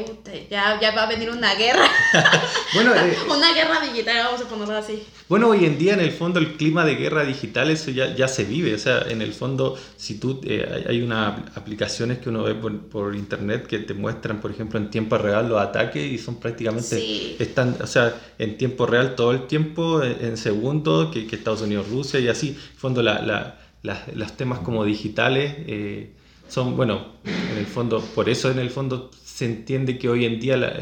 ya, 0.49 0.79
ya 0.81 0.93
va 0.93 1.03
a 1.03 1.07
venir 1.07 1.29
una 1.29 1.55
guerra. 1.55 1.85
bueno, 2.73 2.93
eh, 2.93 3.17
una 3.29 3.53
guerra 3.53 3.79
digital, 3.79 4.25
vamos 4.25 4.41
a 4.41 4.49
ponerlo 4.49 4.75
así. 4.75 5.01
Bueno, 5.29 5.47
hoy 5.47 5.63
en 5.63 5.77
día 5.77 5.93
en 5.93 6.01
el 6.01 6.11
fondo 6.11 6.39
el 6.39 6.57
clima 6.57 6.83
de 6.83 6.95
guerra 6.95 7.23
digital, 7.23 7.69
eso 7.69 7.89
ya, 7.89 8.13
ya 8.13 8.27
se 8.27 8.43
vive. 8.43 8.75
O 8.75 8.77
sea, 8.77 9.03
en 9.07 9.21
el 9.21 9.33
fondo, 9.33 9.77
si 9.95 10.19
tú, 10.19 10.41
eh, 10.43 10.85
hay 10.89 11.01
unas 11.01 11.39
aplicaciones 11.55 12.17
que 12.19 12.27
uno 12.27 12.43
ve 12.43 12.53
por, 12.53 13.15
internet 13.15 13.65
que 13.65 13.79
te 13.79 13.93
muestran, 13.93 14.41
por 14.41 14.51
ejemplo, 14.51 14.77
en 14.77 14.89
tiempo 14.89 15.17
real 15.17 15.47
los 15.47 15.61
ataques 15.61 16.03
y 16.03 16.17
son 16.17 16.35
prácticamente, 16.35 17.41
están, 17.41 17.77
o 17.81 17.87
sea, 17.87 18.13
en 18.37 18.57
tiempo 18.57 18.85
real 18.85 19.15
todo 19.15 19.31
el 19.31 19.47
tiempo, 19.47 20.03
en, 20.03 20.35
segundos, 20.35 21.13
que, 21.13 21.25
que, 21.27 21.37
Estados 21.37 21.61
Unidos, 21.61 21.87
Rusia 21.89 22.19
y 22.19 22.27
así. 22.27 22.49
En 22.49 22.55
el 22.55 22.77
fondo, 22.77 23.01
la, 23.01 23.21
la, 23.21 24.05
las 24.13 24.35
temas 24.35 24.59
como 24.59 24.83
digitales... 24.83 25.55
Eh, 25.65 26.11
son, 26.51 26.75
bueno, 26.75 27.13
en 27.23 27.57
el 27.57 27.65
fondo, 27.65 28.01
por 28.13 28.27
eso 28.27 28.51
en 28.51 28.59
el 28.59 28.69
fondo 28.69 29.09
se 29.23 29.45
entiende 29.45 29.97
que 29.97 30.09
hoy 30.09 30.25
en 30.25 30.37
día 30.37 30.57
la, 30.57 30.73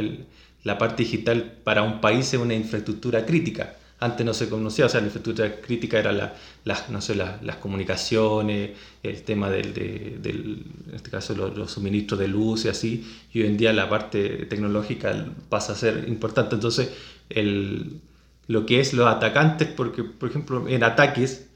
la, 0.63 0.77
parte 0.79 1.03
digital 1.03 1.59
para 1.63 1.83
un 1.83 2.01
país 2.01 2.33
es 2.33 2.39
una 2.39 2.55
infraestructura 2.55 3.23
crítica. 3.23 3.75
Antes 3.99 4.25
no 4.25 4.33
se 4.33 4.49
conocía, 4.49 4.87
o 4.87 4.89
sea, 4.89 4.99
la 4.99 5.07
infraestructura 5.07 5.61
crítica 5.61 5.99
era 5.99 6.11
la, 6.11 6.33
las, 6.63 6.89
no 6.89 7.01
sé, 7.01 7.13
las 7.13 7.57
comunicaciones, 7.57 8.71
el 9.03 9.21
tema 9.21 9.51
del, 9.51 9.73
del 9.75 10.63
en 10.87 10.95
este 10.95 11.11
caso, 11.11 11.35
los, 11.35 11.69
suministros 11.69 12.19
de 12.19 12.27
luz 12.27 12.65
y 12.65 12.69
así, 12.69 13.07
y 13.31 13.41
hoy 13.41 13.47
en 13.47 13.57
día 13.57 13.71
la 13.71 13.87
parte 13.87 14.47
tecnológica 14.47 15.23
pasa 15.49 15.73
a 15.73 15.75
ser 15.75 16.05
importante. 16.07 16.55
Entonces, 16.55 16.89
el, 17.29 17.99
lo 18.47 18.65
que 18.65 18.79
es 18.79 18.93
los 18.93 19.05
atacantes, 19.07 19.67
porque, 19.67 20.03
por 20.03 20.29
ejemplo, 20.29 20.67
en 20.67 20.83
ataques, 20.83 21.47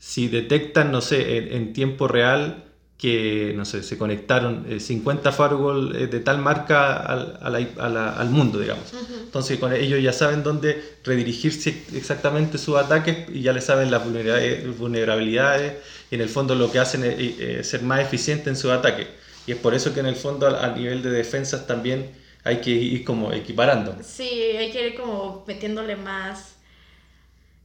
si 0.00 0.26
detectan, 0.26 0.90
no 0.90 1.00
sé, 1.00 1.54
en 1.54 1.72
tiempo 1.72 2.08
real, 2.08 2.64
que, 3.00 3.54
no 3.56 3.64
sé, 3.64 3.82
se 3.82 3.96
conectaron 3.96 4.78
50 4.78 5.30
eh, 5.30 5.32
firewall 5.32 5.96
eh, 5.96 6.06
de 6.06 6.20
tal 6.20 6.36
marca 6.36 6.96
al, 6.96 7.38
al 7.40 8.30
mundo, 8.30 8.58
digamos. 8.58 8.92
Entonces, 9.22 9.58
con 9.58 9.72
ellos 9.72 10.02
ya 10.02 10.12
saben 10.12 10.42
dónde 10.42 10.98
redirigirse 11.02 11.82
exactamente 11.94 12.58
sus 12.58 12.76
ataques 12.76 13.30
y 13.30 13.40
ya 13.40 13.54
le 13.54 13.62
saben 13.62 13.90
las 13.90 14.04
vulnerabilidades 14.04 15.76
y 16.10 16.14
en 16.14 16.20
el 16.20 16.28
fondo 16.28 16.54
lo 16.54 16.70
que 16.70 16.78
hacen 16.78 17.04
es, 17.04 17.14
eh, 17.18 17.64
ser 17.64 17.80
más 17.82 18.00
eficientes 18.00 18.48
en 18.48 18.56
sus 18.56 18.70
ataques. 18.70 19.06
Y 19.46 19.52
es 19.52 19.58
por 19.58 19.72
eso 19.72 19.94
que 19.94 20.00
en 20.00 20.06
el 20.06 20.16
fondo 20.16 20.46
a, 20.46 20.68
nivel 20.68 21.02
de 21.02 21.10
defensas 21.10 21.66
también 21.66 22.10
hay 22.44 22.60
que 22.60 22.70
ir 22.70 23.02
como 23.04 23.32
equiparando. 23.32 23.96
Sí, 24.02 24.28
hay 24.28 24.70
que 24.72 24.88
ir 24.88 24.94
como 24.94 25.42
metiéndole 25.46 25.96
más... 25.96 26.56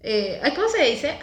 ¿Cómo 0.01 0.69
se 0.69 0.83
dice? 0.83 1.17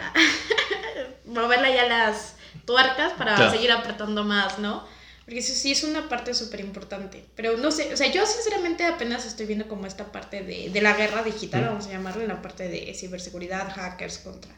Moverla 1.25 1.73
ya 1.73 1.87
las 1.87 2.35
tuercas 2.65 3.13
para 3.13 3.49
seguir 3.51 3.71
apretando 3.71 4.23
más, 4.23 4.59
¿no? 4.59 4.85
Porque 5.25 5.39
eso 5.39 5.53
sí 5.53 5.71
es 5.71 5.83
una 5.83 6.09
parte 6.09 6.33
súper 6.33 6.59
importante. 6.59 7.23
Pero 7.35 7.57
no 7.57 7.71
sé, 7.71 7.93
o 7.93 7.97
sea, 7.97 8.11
yo 8.11 8.25
sinceramente 8.25 8.85
apenas 8.85 9.25
estoy 9.25 9.45
viendo 9.45 9.67
como 9.67 9.85
esta 9.85 10.11
parte 10.11 10.43
de, 10.43 10.69
de 10.69 10.81
la 10.81 10.93
guerra 10.93 11.23
digital, 11.23 11.65
vamos 11.65 11.87
a 11.87 11.91
llamarlo, 11.91 12.21
en 12.21 12.27
la 12.27 12.41
parte 12.41 12.67
de 12.67 12.93
ciberseguridad, 12.93 13.73
hackers 13.73 14.17
contra 14.17 14.53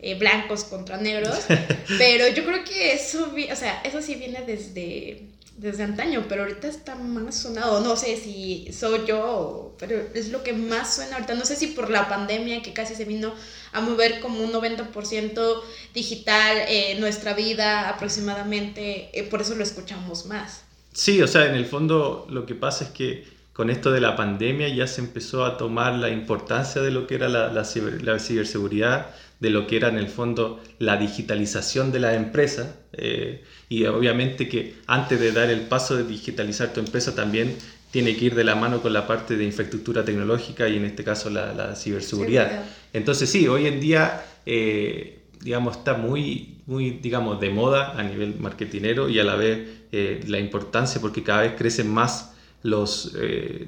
eh, 0.00 0.14
blancos 0.16 0.64
contra 0.64 0.98
negros. 0.98 1.38
pero 1.98 2.28
yo 2.28 2.44
creo 2.44 2.64
que 2.64 2.92
eso, 2.92 3.32
o 3.32 3.56
sea, 3.56 3.80
eso 3.82 4.02
sí 4.02 4.14
viene 4.14 4.42
desde 4.42 5.26
desde 5.58 5.82
antaño, 5.82 6.24
pero 6.28 6.42
ahorita 6.42 6.68
está 6.68 6.94
más 6.94 7.34
sonado. 7.34 7.80
No 7.80 7.96
sé 7.96 8.16
si 8.16 8.72
soy 8.72 9.04
yo, 9.06 9.74
pero 9.78 10.00
es 10.14 10.28
lo 10.28 10.44
que 10.44 10.52
más 10.52 10.94
suena 10.94 11.16
ahorita. 11.16 11.34
No 11.34 11.44
sé 11.44 11.56
si 11.56 11.68
por 11.68 11.90
la 11.90 12.08
pandemia 12.08 12.62
que 12.62 12.72
casi 12.72 12.94
se 12.94 13.04
vino 13.04 13.34
a 13.72 13.80
mover 13.80 14.20
como 14.20 14.40
un 14.42 14.52
90% 14.52 15.62
digital 15.94 16.58
en 16.68 17.00
nuestra 17.00 17.34
vida 17.34 17.88
aproximadamente, 17.88 19.10
eh, 19.12 19.24
por 19.24 19.40
eso 19.40 19.54
lo 19.54 19.62
escuchamos 19.62 20.26
más. 20.26 20.64
Sí, 20.92 21.22
o 21.22 21.28
sea, 21.28 21.46
en 21.46 21.54
el 21.54 21.66
fondo 21.66 22.26
lo 22.30 22.46
que 22.46 22.54
pasa 22.54 22.84
es 22.84 22.90
que 22.90 23.24
con 23.52 23.70
esto 23.70 23.90
de 23.90 24.00
la 24.00 24.14
pandemia 24.14 24.68
ya 24.68 24.86
se 24.86 25.00
empezó 25.00 25.44
a 25.44 25.56
tomar 25.56 25.94
la 25.94 26.10
importancia 26.10 26.80
de 26.80 26.90
lo 26.90 27.06
que 27.06 27.16
era 27.16 27.28
la, 27.28 27.52
la, 27.52 27.66
la 28.02 28.18
ciberseguridad 28.18 29.14
de 29.40 29.50
lo 29.50 29.66
que 29.66 29.76
era 29.76 29.88
en 29.88 29.98
el 29.98 30.08
fondo 30.08 30.60
la 30.78 30.96
digitalización 30.96 31.92
de 31.92 32.00
la 32.00 32.14
empresa 32.14 32.76
eh, 32.92 33.44
y 33.68 33.84
obviamente 33.86 34.48
que 34.48 34.76
antes 34.86 35.20
de 35.20 35.32
dar 35.32 35.50
el 35.50 35.62
paso 35.62 35.96
de 35.96 36.04
digitalizar 36.04 36.72
tu 36.72 36.80
empresa 36.80 37.14
también 37.14 37.56
tiene 37.90 38.16
que 38.16 38.26
ir 38.26 38.34
de 38.34 38.44
la 38.44 38.54
mano 38.54 38.82
con 38.82 38.92
la 38.92 39.06
parte 39.06 39.36
de 39.36 39.44
infraestructura 39.44 40.04
tecnológica 40.04 40.68
y 40.68 40.76
en 40.76 40.84
este 40.84 41.04
caso 41.04 41.30
la, 41.30 41.74
ciberseguridad. 41.74 42.64
Entonces 42.92 43.30
sí, 43.30 43.48
hoy 43.48 43.66
en 43.66 43.80
día 43.80 44.24
eh, 44.46 45.22
digamos 45.40 45.78
está 45.78 45.94
muy, 45.94 46.58
muy 46.66 46.90
digamos 46.90 47.40
de 47.40 47.50
moda 47.50 47.98
a 47.98 48.02
nivel 48.02 48.36
marketinero 48.38 49.08
y 49.08 49.18
a 49.18 49.24
la 49.24 49.36
vez 49.36 49.68
eh, 49.92 50.20
la 50.26 50.38
importancia 50.38 51.00
porque 51.00 51.22
cada 51.22 51.42
vez 51.42 51.54
crecen 51.56 51.90
más 51.90 52.34
los 52.62 53.16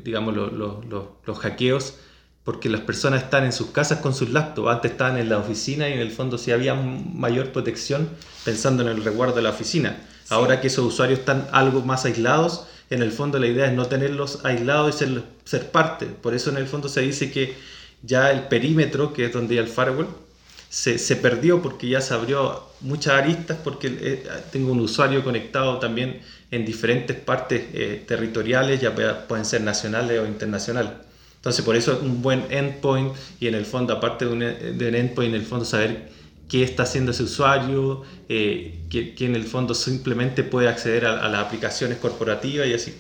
digamos 0.03 0.35
los, 0.35 0.53
los, 0.53 0.85
los 1.25 1.39
hackeos 1.39 1.95
porque 2.45 2.69
las 2.69 2.81
personas 2.81 3.23
están 3.25 3.45
en 3.45 3.53
sus 3.53 3.69
casas 3.69 4.01
con 4.01 4.15
sus 4.15 4.31
laptops, 4.31 4.69
antes 4.69 4.93
estaban 4.93 5.19
en 5.19 5.29
la 5.29 5.39
oficina 5.39 5.89
y 5.89 5.93
en 5.93 6.01
el 6.01 6.11
fondo 6.11 6.39
sí 6.39 6.51
había 6.51 6.75
mayor 6.75 7.53
protección 7.53 8.09
pensando 8.45 8.83
en 8.83 8.89
el 8.89 9.05
resguardo 9.05 9.37
de 9.37 9.43
la 9.43 9.51
oficina. 9.51 10.01
Ahora 10.31 10.61
que 10.61 10.69
esos 10.69 10.87
usuarios 10.87 11.21
están 11.21 11.47
algo 11.53 11.83
más 11.83 12.05
aislados, 12.05 12.67
en 12.91 13.03
el 13.03 13.13
fondo 13.13 13.39
la 13.39 13.47
idea 13.47 13.67
es 13.67 13.73
no 13.73 13.87
tenerlos 13.87 14.45
aislados 14.45 14.95
y 14.95 14.99
ser, 14.99 15.23
ser 15.45 15.71
parte. 15.71 16.07
Por 16.07 16.35
eso 16.35 16.51
en 16.51 16.57
el 16.57 16.67
fondo 16.67 16.89
se 16.89 17.01
dice 17.01 17.31
que 17.31 17.55
ya 18.03 18.31
el 18.31 18.49
perímetro, 18.49 19.13
que 19.13 19.27
es 19.27 19.33
donde 19.33 19.55
hay 19.55 19.65
el 19.65 19.69
firewall, 19.69 20.09
se, 20.69 20.99
se, 20.99 21.17
perdió 21.17 21.63
porque 21.63 21.89
ya 21.89 22.01
se 22.01 22.15
abrió 22.15 22.65
muchas 22.81 23.15
aristas, 23.15 23.59
porque 23.63 23.89
eh, 24.01 24.23
tengo 24.53 24.73
un 24.73 24.81
usuario 24.81 25.25
conectado 25.25 25.79
también 25.79 26.21
en 26.51 26.65
diferentes 26.65 27.17
partes 27.17 27.63
eh, 27.73 28.05
territoriales, 28.07 28.81
ya 28.81 28.95
pueden 29.27 29.45
ser 29.45 29.63
nacionales 29.63 30.21
o 30.21 30.27
internacionales. 30.27 30.93
Entonces, 31.37 31.65
por 31.65 31.75
eso 31.75 31.99
un 32.03 32.21
buen 32.23 32.45
endpoint 32.51 33.15
y 33.41 33.47
en 33.47 33.55
el 33.55 33.65
fondo, 33.65 33.95
aparte 33.95 34.27
de 34.27 34.33
un, 34.33 34.43
endpoint, 34.43 35.35
en 35.35 35.41
el 35.41 35.47
fondo 35.47 35.65
saber 35.65 36.11
qué 36.51 36.65
está 36.65 36.83
haciendo 36.83 37.13
ese 37.13 37.23
usuario, 37.23 38.03
eh, 38.29 38.81
que, 38.91 39.15
en 39.21 39.37
el 39.37 39.45
fondo 39.45 39.73
simplemente 39.73 40.43
puede 40.43 40.69
acceder 40.69 41.07
a, 41.07 41.29
las 41.29 41.47
aplicaciones 41.47 41.99
corporativas 41.99 42.67
y 42.67 42.75
así. 42.75 42.95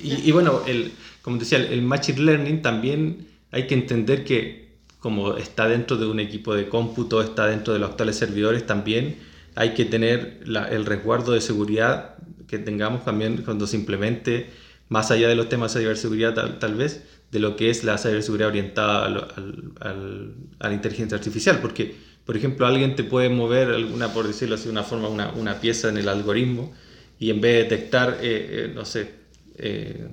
Y, 0.00 0.30
bueno, 0.30 0.60
el, 0.66 0.92
como 1.22 1.38
decía, 1.38 1.58
el, 1.58 1.82
Machine 1.82 2.20
Learning 2.20 2.62
también 2.62 3.26
hay 3.50 3.66
que 3.66 3.74
entender 3.74 4.24
que 4.24 4.68
como 5.00 5.36
está 5.36 5.68
dentro 5.68 5.96
de 5.96 6.06
un 6.06 6.20
equipo 6.20 6.54
de 6.54 6.68
cómputo, 6.68 7.22
está 7.22 7.46
dentro 7.46 7.72
de 7.72 7.80
los 7.80 7.90
actuales 7.90 8.16
servidores, 8.16 8.66
también 8.66 9.16
hay 9.54 9.74
que 9.74 9.84
tener 9.86 10.40
el 10.70 10.86
resguardo 10.86 11.32
de 11.32 11.40
seguridad 11.40 12.16
que 12.46 12.58
tengamos 12.58 13.04
también 13.04 13.38
cuando 13.38 13.66
se 13.66 13.76
implemente 13.76 14.50
más 14.88 15.10
allá 15.10 15.28
de 15.28 15.34
los 15.34 15.48
temas 15.48 15.72
de 15.74 15.80
ciberseguridad 15.80 16.34
tal, 16.34 16.58
tal 16.58 16.74
vez, 16.74 17.04
de 17.30 17.38
lo 17.38 17.56
que 17.56 17.70
es 17.70 17.84
la 17.84 17.98
ciberseguridad 17.98 18.48
orientada 18.48 19.06
al, 19.06 20.34
a 20.60 20.68
la 20.68 20.74
inteligencia 20.74 21.16
artificial, 21.16 21.58
porque, 21.60 22.07
por 22.28 22.36
ejemplo, 22.36 22.66
alguien 22.66 22.94
te 22.94 23.04
puede 23.04 23.30
mover 23.30 23.68
alguna, 23.68 24.12
por 24.12 24.26
decirlo 24.26 24.56
así 24.56 24.68
una 24.68 24.82
forma, 24.82 25.08
una, 25.08 25.30
una, 25.30 25.62
pieza 25.62 25.88
en 25.88 25.96
el 25.96 26.10
algoritmo 26.10 26.74
y 27.18 27.30
en 27.30 27.40
vez 27.40 27.54
de 27.54 27.62
detectar, 27.62 28.18
eh, 28.20 28.66
eh, 28.66 28.72
no 28.74 28.84
sé, 28.84 29.12
eh, 29.56 30.08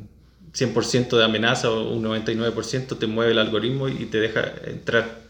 100% 0.53 1.17
de 1.17 1.25
amenaza 1.25 1.69
o 1.69 1.91
un 1.91 2.01
99% 2.01 2.97
te 2.97 3.05
mueve 3.05 3.33
el 3.33 3.37
algoritmo 3.39 3.89
y 3.89 4.05
te 4.05 4.21
deja 4.21 4.49
entrar 4.65 5.25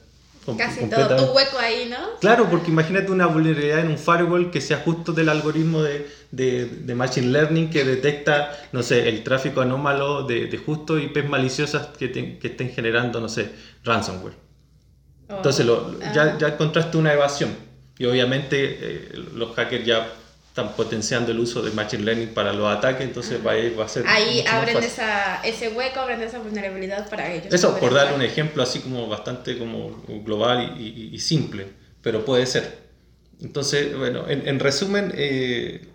Casi 0.60 0.86
todo, 0.88 1.16
tu 1.16 1.34
hueco 1.34 1.58
ahí, 1.58 1.90
¿no? 1.90 2.20
Claro, 2.22 2.48
porque 2.52 2.70
imagínate 2.70 3.12
una 3.12 3.26
vulnerabilidad 3.26 3.80
en 3.80 3.88
un 3.88 3.98
firewall 3.98 4.52
que 4.52 4.62
sea 4.62 4.78
justo 4.78 5.12
del 5.12 5.30
algoritmo 5.30 5.82
de, 5.82 6.08
de, 6.30 6.68
de 6.68 6.94
Machine 6.94 7.30
Learning 7.32 7.72
que 7.72 7.84
detecta, 7.84 8.56
no 8.72 8.84
sé, 8.84 9.10
el 9.10 9.24
tráfico 9.24 9.62
anómalo 9.62 10.22
de, 10.22 10.46
de 10.46 10.58
justo 10.60 11.00
IPs 11.00 11.28
maliciosas 11.28 11.88
que, 11.98 12.10
te- 12.10 12.38
que 12.38 12.50
estén 12.50 12.70
generando, 12.70 13.20
no 13.20 13.28
sé, 13.28 13.50
ransomware. 13.84 14.45
Oh, 15.30 15.38
Entonces 15.38 15.66
lo- 15.66 15.96
ah. 16.04 16.12
ya, 16.14 16.38
ya 16.38 16.48
encontraste 16.50 16.98
una 16.98 17.14
evasión. 17.14 17.52
Y 17.98 18.06
obviamente 18.06 18.78
eh, 18.82 19.10
los 19.34 19.56
hackers 19.56 19.86
ya 19.86 20.08
están 20.50 20.74
potenciando 20.76 21.32
el 21.32 21.40
uso 21.40 21.62
de 21.62 21.72
Machine 21.72 22.04
Learning 22.04 22.30
para 22.30 22.54
los 22.54 22.68
ataques, 22.74 23.02
entonces 23.06 23.40
va 23.46 23.52
a, 23.54 23.56
va 23.78 23.86
a 23.86 23.88
ser... 23.90 24.06
Ahí 24.08 24.38
mucho 24.38 24.44
más 24.46 24.54
abren 24.54 24.76
fácil. 24.76 24.90
esa, 24.90 25.42
ese 25.44 25.70
hueco, 25.70 26.00
abren 26.00 26.22
esa 26.22 26.40
vulnerabilidad 26.40 27.10
para 27.10 27.32
ellos. 27.34 27.54
Eso 27.54 27.78
por 27.78 27.94
darle 27.94 28.16
un 28.16 28.22
ejemplo 28.22 28.64
así 28.64 28.80
como 28.80 29.08
bastante 29.08 29.58
como 29.58 30.02
global 30.24 30.76
y, 30.80 30.84
y- 30.84 31.10
y 31.16 31.20
simple, 31.20 31.68
pero 32.02 32.24
puede 32.24 32.46
ser. 32.46 32.86
Entonces, 33.42 33.98
bueno, 33.98 34.30
en, 34.30 34.48
en 34.48 34.60
resumen, 34.60 35.12
eh, 35.16 35.88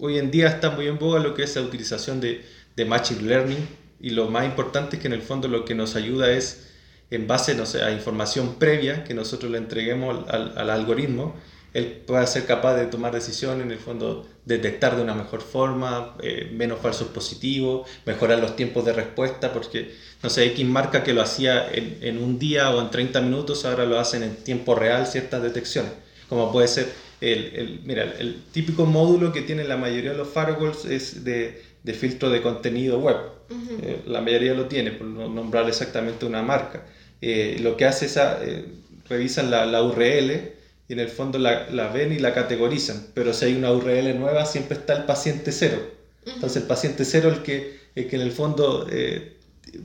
hoy 0.00 0.16
en 0.18 0.30
día 0.30 0.48
está 0.48 0.70
muy 0.70 0.86
en 0.86 0.98
boga 0.98 1.18
lo 1.20 1.34
que 1.34 1.42
es 1.42 1.54
la 1.56 1.62
utilización 1.62 2.18
de, 2.20 2.44
de 2.76 2.84
Machine 2.86 3.22
Learning 3.22 3.68
y 4.00 4.10
lo 4.10 4.28
más 4.30 4.46
importante 4.46 4.96
es 4.96 5.02
que 5.02 5.08
en 5.08 5.14
el 5.14 5.22
fondo 5.22 5.48
lo 5.48 5.64
que 5.66 5.74
nos 5.74 5.96
ayuda 5.96 6.30
es, 6.30 6.67
en 7.10 7.26
base 7.26 7.54
no 7.54 7.66
sé, 7.66 7.82
a 7.82 7.90
información 7.92 8.56
previa 8.58 9.04
que 9.04 9.14
nosotros 9.14 9.50
le 9.50 9.58
entreguemos 9.58 10.28
al, 10.28 10.56
al 10.56 10.70
algoritmo, 10.70 11.36
él 11.74 12.02
pueda 12.06 12.26
ser 12.26 12.46
capaz 12.46 12.74
de 12.76 12.86
tomar 12.86 13.12
decisiones, 13.12 13.64
en 13.64 13.70
el 13.72 13.78
fondo 13.78 14.26
detectar 14.44 14.96
de 14.96 15.02
una 15.02 15.14
mejor 15.14 15.42
forma, 15.42 16.16
eh, 16.22 16.50
menos 16.52 16.80
falsos 16.80 17.08
positivos, 17.08 17.86
mejorar 18.06 18.38
los 18.40 18.56
tiempos 18.56 18.84
de 18.86 18.94
respuesta, 18.94 19.52
porque, 19.52 19.94
no 20.22 20.30
sé, 20.30 20.46
X 20.46 20.64
marca 20.66 21.02
que 21.04 21.12
lo 21.12 21.20
hacía 21.22 21.70
en, 21.70 21.98
en 22.00 22.18
un 22.22 22.38
día 22.38 22.70
o 22.70 22.80
en 22.80 22.90
30 22.90 23.20
minutos, 23.20 23.64
ahora 23.66 23.84
lo 23.84 23.98
hacen 24.00 24.22
en 24.22 24.36
tiempo 24.36 24.74
real 24.74 25.06
ciertas 25.06 25.42
detecciones, 25.42 25.92
como 26.28 26.50
puede 26.52 26.68
ser 26.68 26.88
el, 27.20 27.52
el- 27.54 27.80
mira, 27.84 28.04
el, 28.18 28.42
típico 28.52 28.86
módulo 28.86 29.32
que 29.32 29.42
tiene 29.42 29.64
la 29.64 29.76
mayoría 29.76 30.12
de 30.12 30.16
los 30.18 30.28
firewalls 30.28 30.84
es 30.86 31.24
de, 31.24 31.62
de 31.82 31.94
filtro 31.94 32.30
de 32.30 32.42
contenido 32.42 32.98
web. 32.98 33.16
Ujú. 33.50 33.78
Eh, 33.82 34.02
la 34.06 34.20
mayoría 34.20 34.54
lo 34.54 34.66
tiene, 34.66 34.92
por 34.92 35.06
no 35.06 35.28
nombrar 35.28 35.68
exactamente 35.68 36.26
una 36.26 36.42
marca. 36.42 36.86
Eh, 37.20 37.58
lo 37.60 37.76
que 37.76 37.84
hace 37.86 38.06
es, 38.06 38.16
a- 38.16 38.38
eh, 38.44 38.64
revisan 39.08 39.50
la, 39.50 39.66
la 39.66 39.82
URL 39.82 40.52
y 40.88 40.92
en 40.92 41.00
el 41.00 41.08
fondo 41.08 41.38
la, 41.38 41.68
la 41.70 41.88
ven 41.88 42.12
y 42.12 42.18
la 42.18 42.32
categorizan, 42.34 43.08
pero 43.14 43.32
si 43.32 43.46
hay 43.46 43.54
una 43.56 43.72
URL 43.72 44.18
nueva 44.18 44.46
siempre 44.46 44.76
está 44.78 44.94
el 44.94 45.04
paciente 45.04 45.52
cero. 45.52 45.78
Entonces 46.26 46.62
el 46.62 46.68
paciente 46.68 47.04
cero 47.04 47.30
es 47.30 47.38
el 47.38 47.42
que, 47.42 47.78
el 47.94 48.06
que 48.08 48.16
en 48.16 48.22
el 48.22 48.32
fondo 48.32 48.86
eh, 48.90 49.36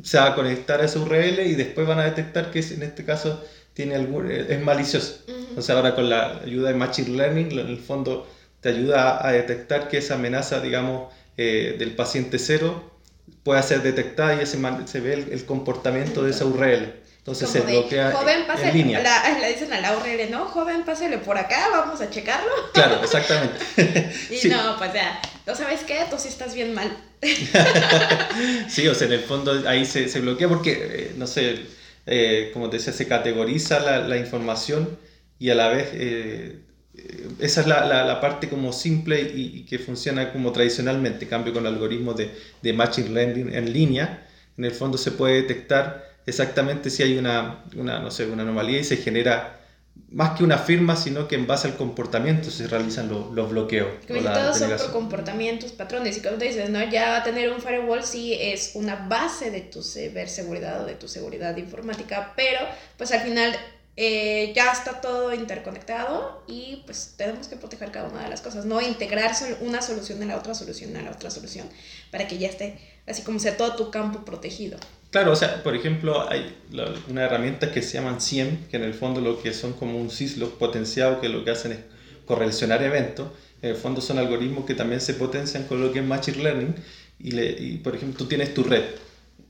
se 0.04 0.18
va 0.18 0.28
a 0.28 0.36
conectar 0.36 0.82
a 0.82 0.86
esa 0.86 1.00
URL 1.00 1.42
y 1.48 1.56
después 1.56 1.88
van 1.88 2.00
a 2.00 2.06
detectar 2.06 2.52
que 2.52 2.60
es- 2.60 2.72
en 2.72 2.84
este 2.84 3.04
caso 3.06 3.44
tiene 3.74 3.96
algún, 3.96 4.30
eh, 4.32 4.46
es 4.50 4.62
malicioso. 4.62 5.24
Entonces 5.28 5.70
ahora 5.76 5.96
con 5.96 6.10
la 6.10 6.40
ayuda 6.42 6.70
de 6.70 6.76
Machine 6.76 7.18
Learning, 7.18 7.52
en 7.60 7.68
el 7.68 7.78
fondo 7.80 8.28
te 8.62 8.70
ayuda 8.70 9.26
a, 9.28 9.32
detectar 9.32 9.90
que 9.90 9.98
esa 9.98 10.16
amenaza, 10.16 10.62
digamos, 10.62 11.12
eh, 11.38 11.76
del 11.80 11.96
paciente 11.96 12.40
cero 12.40 12.92
pueda 13.44 13.62
ser 13.64 13.82
detectada 13.84 14.36
y 14.36 14.40
ese 14.44 14.58
man- 14.58 14.88
se 14.88 15.00
ve 15.02 15.14
el, 15.14 15.32
el 15.32 15.46
comportamiento 15.46 16.24
de 16.24 16.32
esa 16.32 16.46
URL. 16.46 16.94
Entonces 17.26 17.48
Como 17.50 17.62
se 17.66 17.72
de, 17.72 17.80
bloquea 17.80 18.12
joven, 18.12 18.40
en 18.42 18.48
pásale, 18.48 18.74
línea. 18.74 19.02
la, 19.02 19.40
le 19.40 19.54
dicen 19.54 19.72
a 19.72 19.80
la 19.80 19.96
URL, 19.98 20.30
¿no? 20.30 20.46
Joven, 20.46 20.84
pásale 20.84 21.18
por 21.20 21.38
acá, 21.38 21.70
vamos 21.72 22.02
a 22.02 22.10
checarlo. 22.10 22.52
Claro, 22.74 23.00
exactamente. 23.04 23.60
Y 24.30 24.36
Sí. 24.36 24.50
no, 24.50 24.78
pues 24.78 24.94
ya, 24.94 25.22
¿no 25.48 25.56
sabes 25.56 25.82
qué? 25.88 26.00
Tú 26.10 26.18
sí 26.20 26.28
estás 26.28 26.54
bien 26.54 26.74
mal. 26.74 26.92
Sí, 28.68 28.88
o 28.88 28.96
sea, 28.96 29.08
en 29.08 29.14
el 29.14 29.22
fondo 29.22 29.64
ahí 29.68 29.86
se, 29.86 30.10
se 30.10 30.20
bloquea 30.22 30.50
porque, 30.50 30.72
eh, 30.74 31.12
no 31.18 31.28
sé, 31.28 31.60
eh, 32.06 32.50
como 32.54 32.70
te 32.70 32.78
decía, 32.78 32.94
se 32.94 33.08
categoriza 33.08 33.80
la, 33.80 34.00
la 34.00 34.18
información 34.18 34.98
y 35.40 35.50
a 35.50 35.56
la 35.56 35.70
vez 35.70 35.90
eh, 35.94 36.60
eh, 36.98 37.28
esa 37.40 37.62
es 37.62 37.68
la, 37.68 37.86
la- 37.86 38.04
la 38.06 38.20
parte 38.22 38.50
como 38.50 38.74
simple 38.74 39.22
y, 39.22 39.60
y 39.60 39.66
que 39.66 39.80
funciona 39.80 40.32
como 40.34 40.52
tradicionalmente. 40.52 41.26
En 41.26 41.30
cambio, 41.30 41.54
con 41.54 41.66
algoritmos 41.68 42.18
de, 42.18 42.32
de 42.62 42.74
Machine 42.74 43.10
Learning 43.10 43.54
en 43.54 43.72
línea, 43.72 44.28
en 44.58 44.66
el 44.66 44.72
fondo 44.72 44.98
se 44.98 45.12
puede 45.12 45.36
detectar 45.36 46.13
exactamente 46.26 46.90
si 46.90 47.04
hay 47.04 47.18
una, 47.18 47.64
una, 47.76 48.00
no 48.00 48.12
sé, 48.12 48.26
una 48.26 48.44
anomalía 48.44 48.80
y 48.80 48.84
se 48.84 48.98
genera 48.98 49.60
más 50.10 50.38
que 50.38 50.44
una 50.44 50.58
firma, 50.60 50.96
sino 50.96 51.28
que 51.28 51.36
en 51.36 51.48
base 51.48 51.68
al 51.68 51.76
comportamiento 51.76 52.52
se 52.52 52.68
realizan 52.68 53.10
los, 53.10 53.32
los 53.32 53.50
bloqueos. 53.50 53.88
La 54.10 54.34
todos 54.34 54.58
son 54.60 54.70
por 54.70 54.92
comportamientos, 54.92 55.72
patrones. 55.72 56.18
Y 56.18 56.22
como 56.22 56.38
te 56.38 56.46
dices, 56.46 56.70
¿no? 56.70 56.84
Ya 56.84 57.24
tener 57.24 57.52
un 57.52 57.62
firewall 57.62 58.04
sí 58.04 58.34
es 58.40 58.72
una 58.76 59.08
base 59.08 59.50
de 59.50 59.62
tu 59.62 59.82
ciberseguridad 59.82 60.84
o 60.84 60.86
de 60.86 60.96
tu 60.96 61.08
seguridad 61.08 61.58
informática, 61.58 62.34
pero 62.36 62.60
pues 62.98 63.12
al 63.12 63.22
final 63.22 63.56
eh, 63.96 64.54
ya 64.56 64.72
está 64.72 65.02
todo 65.02 65.34
interconectado 65.34 66.44
y 66.48 66.82
pues 66.86 67.14
tenemos 67.16 67.48
que 67.48 67.56
proteger 67.58 67.92
cada 67.92 68.10
una 68.10 68.24
de 68.24 68.30
las 68.30 68.42
cosas, 68.42 68.66
no 68.66 68.82
integrar 68.82 69.32
una 69.62 69.84
solución 69.84 70.22
en 70.24 70.30
la 70.30 70.38
otra 70.38 70.56
solución 70.56 70.96
en 70.96 71.06
la 71.06 71.12
otra 71.12 71.30
solución 71.30 71.70
para 72.12 72.28
que 72.28 72.40
ya 72.40 72.48
esté 72.48 72.80
así 73.06 73.22
como 73.22 73.38
sea 73.38 73.56
todo 73.56 73.76
tu 73.76 73.92
campo 73.92 74.26
protegido. 74.26 74.80
Claro, 75.14 75.32
o 75.34 75.36
sea, 75.36 75.62
por 75.62 75.76
ejemplo, 75.76 76.28
hay 76.28 76.56
una 77.08 77.26
herramienta 77.26 77.72
que 77.72 77.84
se 77.84 78.00
llaman 78.00 78.20
SIEM, 78.20 78.66
que 78.68 78.78
en 78.78 78.84
el 78.84 78.96
fondo 78.96 79.22
lo 79.22 79.40
que 79.40 79.54
son 79.54 79.74
como 79.74 80.00
un 80.00 80.10
syslog 80.10 80.58
potenciado, 80.58 81.22
que 81.22 81.30
lo 81.30 81.46
que 81.46 81.52
hacen 81.52 81.74
es 81.74 81.80
correlacionar 82.26 82.82
eventos. 82.82 83.28
En 83.62 83.70
el 83.70 83.76
fondo 83.76 84.02
son 84.02 84.18
algoritmos 84.18 84.66
que 84.66 84.74
también 84.74 85.00
se 85.02 85.14
potencian 85.14 85.66
con 85.66 85.82
lo 85.82 85.94
que 85.94 86.00
es 86.00 86.06
Machine 86.06 86.42
Learning. 86.44 86.76
Y, 87.20 87.30
le, 87.30 87.52
y, 87.52 87.78
por 87.78 87.96
ejemplo, 87.96 88.18
tú 88.18 88.26
tienes 88.26 88.56
tu 88.56 88.64
red 88.64 88.86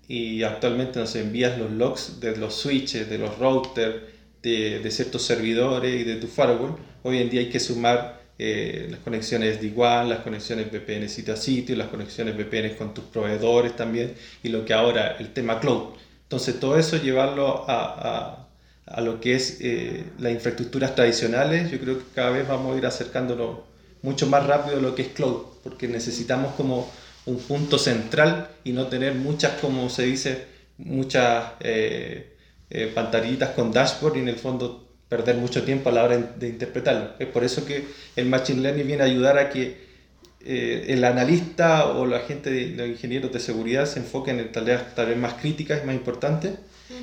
y 0.10 0.43
actualmente 0.43 0.99
nos 0.99 1.15
envías 1.15 1.58
los 1.58 1.71
logs 1.71 2.19
de 2.19 2.36
los 2.36 2.56
switches, 2.56 3.10
de 3.10 3.17
los 3.19 3.38
routers, 3.39 4.02
de, 4.41 4.80
de 4.80 4.91
ciertos 4.91 5.21
servidores 5.21 5.95
y 6.02 6.04
de 6.04 6.17
tu 6.17 6.28
firewall. 6.28 6.76
Hoy 7.04 7.19
en 7.19 7.30
día 7.30 7.39
hay 7.39 7.49
que 7.49 7.62
sumar 7.62 8.22
eh, 8.45 8.88
las 8.89 8.99
conexiones 8.99 9.62
de 9.62 9.67
igual, 9.67 10.10
las 10.10 10.19
conexiones 10.19 10.69
VPN 10.69 11.08
sitio 11.08 11.34
a 11.34 11.38
sitio, 11.38 11.77
las 11.77 11.88
conexiones 11.88 12.36
VPN 12.36 12.75
con 12.75 12.93
tus 12.93 13.06
proveedores 13.06 13.73
también 13.77 14.15
y 14.43 14.49
lo 14.49 14.65
que 14.65 14.73
ahora 14.73 15.15
el 15.17 15.32
tema 15.32 15.62
cloud. 15.62 15.93
Entonces 16.23 16.60
todo 16.60 16.77
eso 16.77 16.97
llevarlo 16.97 17.63
a, 17.69 17.77
a, 17.77 18.47
a 18.86 19.01
lo 19.01 19.21
que 19.21 19.36
es 19.36 19.60
eh, 19.62 20.03
las 20.19 20.34
infraestructuras 20.34 20.93
tradicionales, 20.93 21.71
yo 21.71 21.79
creo 21.79 21.97
que 21.99 22.03
cada 22.13 22.32
vez 22.32 22.45
vamos 22.45 22.75
a 22.75 22.77
ir 22.77 22.86
acercándonos 22.86 23.60
mucho 24.01 24.27
más 24.27 24.45
rápido 24.45 24.77
a 24.77 24.82
lo 24.82 24.93
que 24.93 25.03
es 25.03 25.08
cloud, 25.10 25.43
porque 25.63 25.88
necesitamos 25.88 26.53
como 26.56 26.91
un 27.25 27.38
punto 27.38 27.77
central 27.77 28.49
y 28.65 28.73
no 28.73 28.88
tener 28.88 29.15
muchas, 29.15 29.53
como 29.62 29.89
se 29.89 30.03
dice, 30.03 30.47
muchas 30.77 31.53
eh, 31.62 32.36
eh, 32.69 32.91
pantallitas 32.93 33.51
con 33.51 33.71
dashboard 33.71 34.17
y 34.17 34.19
en 34.19 34.27
el 34.27 34.36
fondo 34.36 34.82
perder 35.13 35.36
mucho 35.36 35.62
tiempo 35.62 35.89
a 35.89 35.91
la 35.91 36.04
hora 36.04 36.17
de 36.17 36.49
interpretarlo. 36.49 37.12
Es 37.19 37.28
por 37.28 37.43
eso 37.43 37.65
que 37.65 37.86
el 38.15 38.26
Machine 38.26 38.62
Learning 38.62 38.88
viene 38.88 39.04
a 39.04 39.06
ayudar 39.06 39.38
a 39.38 39.52
que 39.52 39.78
eh, 40.43 40.86
el 40.88 41.04
analista 41.04 41.86
o 41.86 42.08
la 42.08 42.21
gente, 42.21 42.49
de, 42.49 42.69
los 42.76 42.88
ingenieros 42.88 43.32
de 43.32 43.39
seguridad 43.39 43.86
se 43.86 43.99
enfoquen 43.99 44.39
en 44.39 44.52
tareas 44.52 44.95
tal 44.95 45.06
vez 45.08 45.17
más 45.17 45.36
críticas 45.36 45.82
y 45.84 45.86
más 45.86 45.95
importantes 45.95 46.54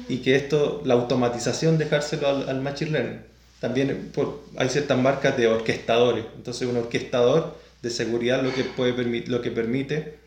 y 0.08 0.18
que 0.18 0.34
esto, 0.34 0.82
la 0.84 0.94
automatización, 0.94 1.78
dejárselo 1.78 2.26
al, 2.28 2.48
al 2.48 2.60
Machine 2.60 2.90
Learning. 2.90 3.20
También 3.60 4.10
por, 4.12 4.42
hay 4.56 4.68
ciertas 4.68 4.98
marcas 4.98 5.36
de 5.36 5.46
orquestadores, 5.46 6.24
entonces 6.36 6.66
un 6.66 6.78
orquestador 6.78 7.56
de 7.82 7.90
seguridad 7.90 8.42
lo 8.42 8.52
que, 8.52 8.64
puede 8.64 9.26
lo 9.26 9.40
que 9.40 9.50
permite, 9.50 10.18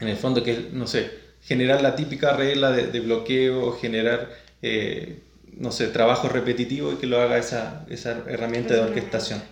en 0.00 0.08
el 0.08 0.16
fondo, 0.16 0.42
que 0.42 0.52
es, 0.52 0.72
no 0.72 0.86
sé, 0.86 1.10
generar 1.42 1.82
la 1.82 1.96
típica 1.96 2.36
regla 2.36 2.70
de, 2.70 2.88
de 2.88 3.00
bloqueo, 3.00 3.72
generar, 3.72 4.30
eh, 4.62 5.18
no 5.56 5.72
sé, 5.72 5.88
trabajo 5.88 6.28
repetitivo 6.28 6.92
y 6.92 6.96
que 6.96 7.06
lo 7.06 7.20
haga 7.20 7.38
esa, 7.38 7.84
esa 7.88 8.22
herramienta 8.26 8.74
de 8.74 8.80
orquestación. 8.80 9.42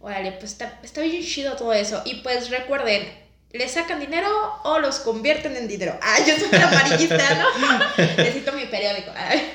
Órale, 0.00 0.32
pues 0.32 0.52
está, 0.52 0.78
está 0.82 1.02
bien 1.02 1.22
chido 1.22 1.56
todo 1.56 1.72
eso. 1.72 2.02
Y 2.04 2.16
pues 2.16 2.50
recuerden, 2.50 3.08
¿le 3.52 3.68
sacan 3.68 4.00
dinero 4.00 4.28
o 4.64 4.78
los 4.78 5.00
convierten 5.00 5.56
en 5.56 5.66
dinero? 5.66 5.98
Ah, 6.00 6.18
yo 6.26 6.36
soy 6.36 6.48
una 6.52 6.68
amarillista, 6.68 7.34
¿no? 7.34 7.78
Necesito 8.16 8.52
mi 8.52 8.66
periódico. 8.66 9.10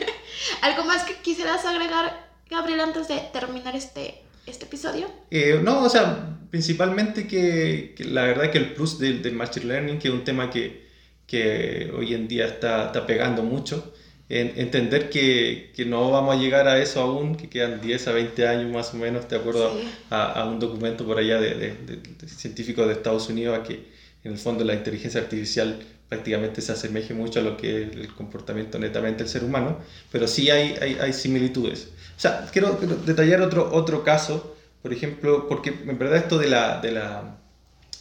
¿Algo 0.61 0.83
más 0.83 1.03
que 1.03 1.15
quisieras 1.15 1.65
agregar, 1.65 2.27
Gabriel, 2.49 2.81
antes 2.81 3.07
de 3.07 3.19
terminar 3.31 3.75
este, 3.75 4.21
este 4.45 4.65
episodio? 4.65 5.09
Eh, 5.31 5.59
no, 5.63 5.83
o 5.83 5.89
sea, 5.89 6.37
principalmente 6.49 7.25
que, 7.27 7.93
que 7.95 8.03
la 8.03 8.23
verdad 8.23 8.51
que 8.51 8.57
el 8.57 8.73
plus 8.73 8.99
del, 8.99 9.21
del 9.21 9.33
Machine 9.33 9.65
Learning, 9.65 9.99
que 9.99 10.09
es 10.09 10.13
un 10.13 10.25
tema 10.25 10.49
que, 10.49 10.89
que 11.25 11.91
hoy 11.97 12.13
en 12.13 12.27
día 12.27 12.45
está, 12.45 12.87
está 12.87 13.07
pegando 13.07 13.43
mucho, 13.43 13.93
en, 14.41 14.53
entender 14.57 15.09
que, 15.09 15.71
que 15.75 15.85
no 15.85 16.11
vamos 16.11 16.35
a 16.35 16.39
llegar 16.39 16.67
a 16.67 16.79
eso 16.81 17.01
aún, 17.01 17.35
que 17.35 17.49
quedan 17.49 17.81
10 17.81 18.07
a 18.07 18.11
20 18.13 18.47
años 18.47 18.71
más 18.71 18.93
o 18.93 18.97
menos, 18.97 19.27
de 19.29 19.35
acuerdo 19.37 19.71
Sí. 19.79 19.87
a, 20.09 20.31
a 20.41 20.45
un 20.45 20.59
documento 20.59 21.05
por 21.05 21.17
allá 21.19 21.39
de, 21.39 21.53
de- 21.55 21.75
de- 21.85 21.97
de 22.19 22.27
científicos 22.27 22.87
de 22.87 22.93
Estados 22.93 23.29
Unidos, 23.29 23.57
a 23.59 23.63
que 23.63 23.91
en 24.23 24.31
el 24.31 24.37
fondo 24.37 24.63
la 24.63 24.73
inteligencia 24.73 25.19
artificial 25.21 25.79
prácticamente 26.09 26.61
se 26.61 26.71
asemeje 26.71 27.13
mucho 27.13 27.39
a 27.39 27.43
lo 27.43 27.57
que 27.57 27.83
es 27.83 27.91
el 27.95 28.13
comportamiento 28.13 28.77
netamente 28.79 29.23
del 29.23 29.29
ser 29.29 29.43
humano, 29.43 29.77
pero 30.11 30.27
sí 30.27 30.49
hay, 30.49 30.75
hay, 30.81 30.97
hay 31.01 31.13
similitudes. 31.13 31.89
O 32.17 32.19
sea, 32.19 32.47
quiero, 32.51 32.77
quiero 32.77 32.95
detallar 32.97 33.41
otro, 33.41 33.69
otro 33.73 34.03
caso, 34.03 34.55
por 34.81 34.93
ejemplo, 34.93 35.47
porque 35.47 35.69
en 35.71 35.97
verdad 35.97 36.17
esto 36.17 36.37
de 36.37 36.47
la, 36.49 36.79
de 36.81 36.91
la 36.91 37.37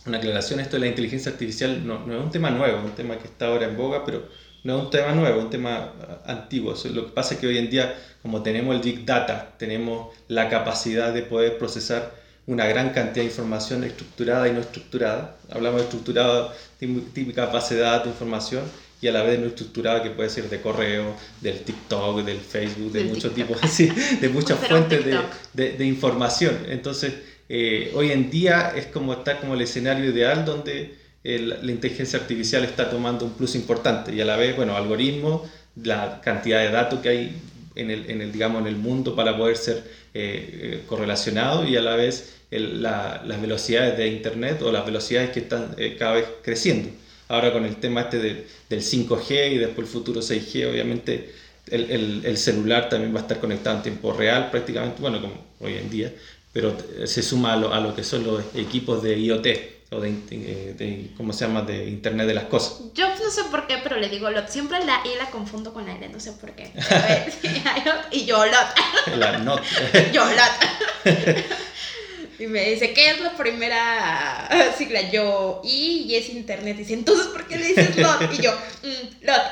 una 0.04 0.18
aclaración, 0.18 0.58
esto 0.60 0.76
de 0.76 0.80
la 0.80 0.88
inteligencia 0.88 1.30
artificial 1.32 1.86
no, 1.86 2.04
no 2.06 2.16
es 2.18 2.22
un 2.22 2.30
tema 2.30 2.50
nuevo, 2.50 2.78
es 2.78 2.84
un 2.84 2.90
tema 2.92 3.16
que 3.18 3.26
está 3.28 3.46
ahora 3.46 3.66
en 3.66 3.76
boga, 3.76 4.04
pero 4.04 4.26
no 4.64 4.78
es 4.78 4.84
un 4.84 4.90
tema 4.90 5.12
nuevo, 5.12 5.38
es 5.38 5.44
un 5.44 5.50
tema 5.50 5.92
antiguo. 6.26 6.74
Lo 6.92 7.06
que 7.06 7.12
pasa 7.12 7.34
es 7.34 7.40
que 7.40 7.46
hoy 7.46 7.58
en 7.58 7.70
día, 7.70 7.94
como 8.22 8.42
tenemos 8.42 8.74
el 8.76 8.82
Big 8.82 9.04
Data, 9.04 9.54
tenemos 9.58 10.14
la 10.28 10.48
capacidad 10.48 11.12
de 11.12 11.22
poder 11.22 11.58
procesar 11.58 12.14
una 12.46 12.66
gran 12.66 12.90
cantidad 12.90 13.24
de 13.24 13.30
información 13.30 13.84
estructurada 13.84 14.48
y 14.48 14.52
no 14.52 14.60
estructurada. 14.60 15.36
Hablamos 15.50 15.80
de 15.80 15.84
estructurada, 15.84 16.52
típica 16.78 17.46
base 17.46 17.76
de 17.76 17.82
datos, 17.82 18.08
información, 18.08 18.62
y 19.00 19.08
a 19.08 19.12
la 19.12 19.22
vez 19.22 19.38
no 19.40 19.46
estructurada 19.46 20.02
que 20.02 20.10
puede 20.10 20.30
ser 20.30 20.48
de 20.48 20.60
correo, 20.60 21.16
del 21.40 21.60
TikTok, 21.60 22.24
del 22.24 22.38
Facebook, 22.38 22.92
de 22.92 23.04
muchos 23.04 23.34
tipos, 23.34 23.58
de 24.20 24.28
muchas 24.28 24.58
fuentes 24.60 25.04
de, 25.04 25.18
de, 25.54 25.72
de, 25.72 25.84
información. 25.84 26.56
Entonces, 26.68 27.14
eh, 27.48 27.92
hoy 27.94 28.12
en 28.12 28.30
día 28.30 28.72
es 28.76 28.86
como 28.86 29.12
estar 29.12 29.40
como 29.40 29.54
el 29.54 29.60
escenario 29.60 30.08
ideal 30.08 30.44
donde 30.44 31.01
la 31.24 31.70
inteligencia 31.70 32.18
artificial 32.18 32.64
está 32.64 32.90
tomando 32.90 33.24
un 33.24 33.32
plus 33.32 33.54
importante 33.54 34.14
y 34.14 34.20
a 34.20 34.24
la 34.24 34.36
vez, 34.36 34.56
bueno, 34.56 34.76
algoritmos, 34.76 35.42
la 35.76 36.20
cantidad 36.20 36.60
de 36.60 36.70
datos 36.70 37.00
que 37.00 37.08
hay 37.08 37.36
en 37.74 37.90
el, 37.90 38.10
en 38.10 38.20
el 38.20 38.32
digamos, 38.32 38.60
en 38.62 38.68
el 38.68 38.76
mundo 38.76 39.14
para 39.16 39.36
poder 39.36 39.56
ser 39.56 39.76
eh, 39.78 39.80
eh, 40.14 40.82
correlacionado 40.86 41.66
y 41.66 41.76
a 41.76 41.82
la 41.82 41.96
vez 41.96 42.34
las 42.50 43.40
velocidades 43.40 43.96
de 43.96 44.08
Internet 44.08 44.60
o 44.60 44.70
las 44.70 44.84
velocidades 44.84 45.30
que 45.30 45.40
están 45.40 45.74
eh, 45.78 45.96
cada 45.98 46.14
vez 46.14 46.26
creciendo. 46.42 46.90
Ahora 47.28 47.50
con 47.50 47.64
el 47.64 47.76
tema 47.76 48.02
este 48.02 48.18
del 48.18 48.82
5G 48.82 49.52
y 49.52 49.58
después 49.58 49.86
el 49.86 49.92
futuro 49.92 50.20
6G, 50.20 50.70
obviamente 50.70 51.32
el, 51.70 51.90
el, 51.90 52.22
el, 52.26 52.36
celular 52.36 52.90
también 52.90 53.14
va 53.14 53.20
a 53.20 53.22
estar 53.22 53.40
conectado 53.40 53.76
en 53.76 53.82
tiempo 53.82 54.12
real 54.12 54.50
prácticamente, 54.50 55.00
bueno, 55.00 55.22
como 55.22 55.34
hoy 55.60 55.74
en 55.74 55.88
día, 55.88 56.12
pero 56.52 56.76
se 57.06 57.22
suma 57.22 57.54
a 57.54 57.56
lo, 57.56 57.72
a 57.72 57.80
lo 57.80 57.94
que 57.94 58.04
son 58.04 58.24
los 58.24 58.42
equipos 58.54 59.02
de 59.02 59.18
IoT 59.18 59.46
o 59.92 60.00
de, 60.00 60.10
de, 60.78 61.10
¿cómo 61.16 61.32
se 61.32 61.46
llama? 61.46 61.62
De 61.62 61.86
Internet 61.86 62.26
de 62.26 62.34
las 62.34 62.44
Cosas. 62.44 62.78
Yo 62.94 63.08
no 63.08 63.30
sé 63.30 63.44
por 63.50 63.66
qué, 63.66 63.76
pero 63.82 63.96
le 63.96 64.08
digo 64.08 64.30
lot. 64.30 64.48
Siempre 64.48 64.78
la 64.84 65.02
I 65.04 65.18
la 65.18 65.30
confundo 65.30 65.72
con 65.72 65.86
la 65.86 65.94
L, 65.94 66.08
no 66.08 66.18
sé 66.18 66.32
por 66.32 66.52
qué. 66.52 66.70
y 68.10 68.24
yo 68.24 68.44
lot. 68.44 69.16
La 69.18 69.38
not. 69.38 69.62
yo 70.12 70.24
lot. 70.24 71.44
Y 72.38 72.46
me 72.46 72.70
dice, 72.70 72.92
¿qué 72.92 73.10
es 73.10 73.20
la 73.20 73.36
primera 73.36 74.48
sigla? 74.76 75.10
Yo, 75.10 75.60
I, 75.62 76.06
y 76.08 76.14
es 76.16 76.30
Internet. 76.30 76.76
Y 76.76 76.78
dice, 76.80 76.94
entonces, 76.94 77.26
¿por 77.26 77.46
qué 77.46 77.58
le 77.58 77.66
dices 77.68 77.96
lot? 77.98 78.20
Y 78.32 78.42
yo, 78.42 78.52
mm, 78.52 79.24
lot. 79.26 79.42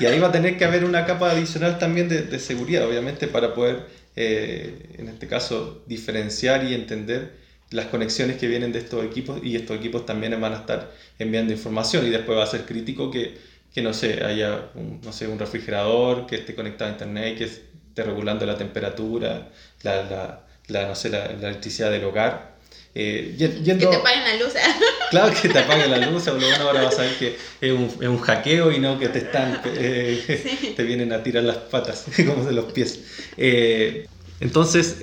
y 0.00 0.06
ahí 0.06 0.20
va 0.20 0.28
a 0.28 0.32
tener 0.32 0.58
que 0.58 0.64
haber 0.64 0.84
una 0.84 1.06
capa 1.06 1.30
adicional 1.30 1.78
también 1.78 2.08
de, 2.08 2.22
de 2.22 2.38
seguridad, 2.38 2.86
obviamente, 2.86 3.26
para 3.26 3.54
poder, 3.54 3.86
eh, 4.14 4.94
en 4.98 5.08
este 5.08 5.26
caso, 5.26 5.82
diferenciar 5.86 6.64
y 6.64 6.74
entender 6.74 7.43
las 7.74 7.86
conexiones 7.86 8.36
que 8.36 8.46
vienen 8.46 8.72
de 8.72 8.78
estos 8.78 9.04
equipos 9.04 9.40
y 9.42 9.56
estos 9.56 9.76
equipos 9.76 10.06
también 10.06 10.40
van 10.40 10.52
a 10.52 10.58
estar 10.58 10.92
enviando 11.18 11.52
información 11.52 12.06
y 12.06 12.10
después 12.10 12.38
va 12.38 12.44
a 12.44 12.46
ser 12.46 12.64
crítico 12.64 13.10
que, 13.10 13.36
que 13.74 13.82
no 13.82 13.92
sé, 13.92 14.24
haya 14.24 14.70
un, 14.76 15.00
no 15.02 15.12
sé, 15.12 15.26
un 15.26 15.38
refrigerador 15.38 16.26
que 16.26 16.36
esté 16.36 16.54
conectado 16.54 16.90
a 16.90 16.92
internet, 16.92 17.36
que 17.36 17.44
esté 17.44 18.02
regulando 18.04 18.46
la 18.46 18.56
temperatura, 18.56 19.48
la, 19.82 20.44
la, 20.68 20.86
no 20.86 20.94
sé, 20.94 21.10
la, 21.10 21.26
electricidad 21.26 21.90
del 21.90 22.04
hogar. 22.04 22.54
Eh, 22.94 23.34
que 23.38 23.74
te 23.74 23.86
apaguen 23.86 24.24
la 24.24 24.36
luz. 24.36 24.54
Claro, 25.10 25.32
que 25.40 25.48
te 25.48 25.58
apaguen 25.58 25.90
la 25.90 25.98
luz, 26.10 26.26
o 26.26 26.34
lo 26.34 26.40
bueno 26.40 26.64
ahora 26.64 26.82
vas 26.82 26.98
a 26.98 27.02
ver 27.02 27.16
que 27.16 27.36
es 27.60 27.72
un, 27.72 27.84
es 27.84 28.08
un 28.08 28.18
hackeo 28.18 28.72
y 28.72 28.80
no 28.80 28.98
que 28.98 29.08
te 29.08 29.18
están, 29.18 29.60
eh, 29.66 30.72
te 30.76 30.82
vienen 30.82 31.12
a 31.12 31.22
tirar 31.22 31.44
las 31.44 31.58
patas, 31.58 32.06
como 32.24 32.44
de 32.44 32.52
los 32.52 32.72
pies. 32.72 33.00
Eh, 33.36 34.08
entonces, 34.40 34.96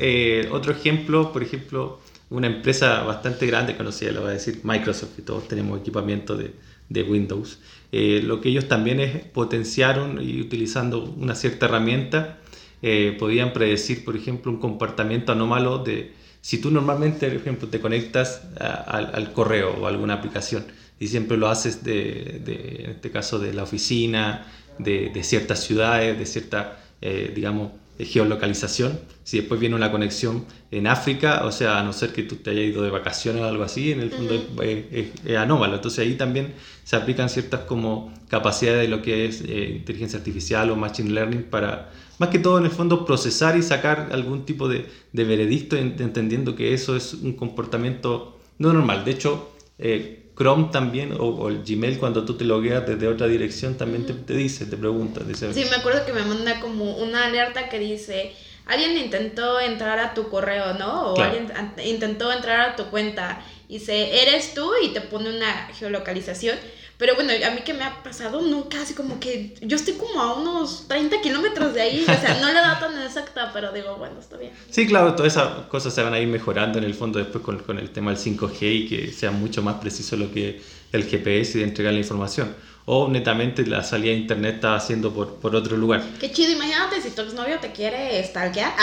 otro 0.51 0.73
ejemplo, 0.73 1.31
por 1.31 1.43
ejemplo, 1.43 1.99
una 2.31 2.47
empresa 2.47 3.03
bastante 3.03 3.45
grande, 3.45 3.77
conocida, 3.77 4.11
lo 4.11 4.21
voy 4.21 4.31
a 4.31 4.33
decir 4.33 4.61
Microsoft, 4.63 5.19
y 5.19 5.21
todos 5.21 5.47
tenemos 5.47 5.79
equipamiento 5.79 6.35
de, 6.35 6.53
de 6.89 7.03
Windows. 7.03 7.59
Eh, 7.91 8.21
lo 8.23 8.41
que 8.41 8.49
ellos 8.49 8.67
también 8.67 8.99
es 8.99 9.23
potenciaron 9.25 10.19
y 10.21 10.41
utilizando 10.41 11.03
una 11.03 11.35
cierta 11.35 11.67
herramienta, 11.67 12.39
eh, 12.81 13.15
podían 13.19 13.53
predecir, 13.53 14.03
por 14.03 14.15
ejemplo, 14.15 14.51
un 14.51 14.59
comportamiento 14.59 15.33
anómalo 15.33 15.77
de 15.79 16.13
si 16.41 16.59
tú 16.59 16.71
normalmente, 16.71 17.27
por 17.27 17.35
ejemplo, 17.37 17.67
te 17.67 17.79
conectas 17.79 18.41
al 18.57 19.31
correo 19.31 19.75
o 19.79 19.85
alguna 19.85 20.15
aplicación 20.15 20.65
y 20.99 21.07
siempre 21.07 21.37
lo 21.37 21.49
haces 21.49 21.83
de, 21.83 22.41
de 22.43 22.85
en 22.85 22.91
este 22.91 23.11
caso 23.11 23.37
de 23.37 23.53
la 23.53 23.63
oficina, 23.63 24.47
de, 24.77 25.09
de 25.09 25.23
ciertas 25.23 25.63
ciudades, 25.63 26.17
de 26.17 26.25
cierta, 26.25 26.79
eh, 27.01 27.31
digamos, 27.35 27.71
geolocalización. 28.05 28.99
Si 29.23 29.37
después 29.37 29.59
viene 29.59 29.75
una 29.75 29.91
conexión 29.91 30.45
en 30.71 30.87
África, 30.87 31.45
o 31.45 31.51
sea, 31.51 31.79
a 31.79 31.83
no 31.83 31.93
ser 31.93 32.13
que 32.13 32.23
tú 32.23 32.37
te 32.37 32.51
hayas 32.51 32.65
ido 32.65 32.83
de 32.83 32.89
vacaciones 32.89 33.41
o 33.41 33.45
algo 33.45 33.63
así, 33.63 33.91
en 33.91 34.01
el 34.01 34.11
fondo 34.11 34.33
es, 34.61 35.35
anómalo. 35.35 35.75
Entonces 35.75 35.99
ahí 35.99 36.15
también 36.15 36.53
se 36.83 36.95
aplican 36.95 37.29
ciertas 37.29 37.61
como 37.61 38.13
capacidades 38.29 38.81
de 38.81 38.87
lo 38.87 39.01
que 39.01 39.25
es 39.25 39.41
eh, 39.41 39.75
inteligencia 39.77 40.19
artificial 40.19 40.71
o 40.71 40.75
machine 40.75 41.11
learning 41.11 41.43
para, 41.43 41.91
más 42.17 42.29
que 42.29 42.39
todo 42.39 42.57
en 42.57 42.65
el 42.65 42.71
fondo, 42.71 43.05
procesar 43.05 43.57
y 43.57 43.63
sacar 43.63 44.09
algún 44.11 44.45
tipo 44.45 44.67
de, 44.67 44.85
de 45.11 45.23
veredicto 45.23 45.75
entendiendo 45.75 46.55
que 46.55 46.73
eso 46.73 46.95
es 46.95 47.13
un 47.13 47.33
comportamiento 47.33 48.39
no 48.57 48.73
normal. 48.73 49.03
De 49.03 49.11
hecho, 49.11 49.51
eh, 49.79 50.20
Chrome 50.41 50.69
también, 50.71 51.15
o, 51.19 51.49
el 51.49 51.63
Gmail, 51.63 51.99
cuando 51.99 52.25
tú 52.25 52.33
te 52.33 52.45
logueas 52.45 52.87
desde 52.87 53.07
otra 53.07 53.27
dirección, 53.27 53.75
también 53.75 54.07
te, 54.07 54.13
te 54.13 54.33
dice, 54.33 54.65
te 54.65 54.75
pregunta. 54.75 55.23
Dice, 55.23 55.53
sí, 55.53 55.65
me 55.69 55.75
acuerdo 55.75 56.03
que 56.03 56.13
me 56.13 56.23
manda 56.23 56.59
como 56.59 56.97
una 56.97 57.25
alerta 57.25 57.69
que 57.69 57.77
dice, 57.77 58.33
alguien 58.65 58.97
intentó 58.97 59.59
entrar 59.59 59.99
a 59.99 60.15
tu 60.15 60.29
correo, 60.29 60.73
¿no? 60.73 61.13
O 61.13 61.21
alguien 61.21 61.51
intentó 61.85 62.31
entrar 62.31 62.59
a 62.61 62.75
tu 62.75 62.85
cuenta. 62.85 63.43
Y 63.67 63.77
dice, 63.77 64.23
eres 64.23 64.55
tú 64.55 64.71
y 64.83 64.89
te 64.89 65.01
pone 65.01 65.29
una 65.29 65.69
geolocalización. 65.77 66.57
Pero 67.01 67.15
bueno, 67.15 67.33
a 67.33 67.49
mí 67.49 67.61
que 67.61 67.73
me 67.73 67.83
ha 67.83 68.03
pasado, 68.03 68.41
nunca, 68.41 68.79
así 68.79 68.93
como 68.93 69.19
que 69.19 69.55
yo 69.59 69.75
estoy 69.75 69.95
como 69.95 70.21
a 70.21 70.35
unos 70.35 70.87
30 70.87 71.19
kilómetros 71.19 71.73
de 71.73 71.81
ahí, 71.81 72.03
o 72.03 72.05
sea, 72.05 72.37
no 72.39 72.45
le 72.49 72.53
da 72.53 72.79
tan 72.79 73.01
exacta, 73.01 73.49
pero 73.51 73.71
digo, 73.71 73.95
bueno, 73.95 74.19
está 74.19 74.37
bien. 74.37 74.51
Sí, 74.69 74.85
claro, 74.85 75.15
todas 75.15 75.33
esas 75.33 75.65
cosas 75.65 75.95
se 75.95 76.03
van 76.03 76.13
a 76.13 76.19
ir 76.19 76.27
mejorando 76.27 76.77
en 76.77 76.83
el 76.83 76.93
fondo 76.93 77.17
después 77.17 77.43
con, 77.43 77.57
con 77.57 77.79
el 77.79 77.89
tema 77.89 78.11
del 78.11 78.19
5G 78.19 78.57
y 78.61 78.87
que 78.87 79.11
sea 79.11 79.31
mucho 79.31 79.63
más 79.63 79.77
preciso 79.77 80.15
lo 80.15 80.31
que 80.31 80.61
el 80.91 81.05
GPS 81.05 81.57
y 81.57 81.61
de 81.61 81.67
entregar 81.69 81.91
la 81.91 82.01
información. 82.01 82.55
O 82.85 83.07
netamente 83.07 83.65
la 83.65 83.81
salida 83.81 84.11
de 84.11 84.17
internet 84.17 84.55
está 84.55 84.75
haciendo 84.75 85.11
por, 85.11 85.37
por 85.37 85.55
otro 85.55 85.77
lugar. 85.77 86.03
Qué 86.19 86.31
chido, 86.31 86.51
imagínate 86.51 87.01
si 87.01 87.09
tu 87.09 87.23
exnovio 87.23 87.57
te 87.57 87.71
quiere 87.71 88.23
stalkear. 88.23 88.75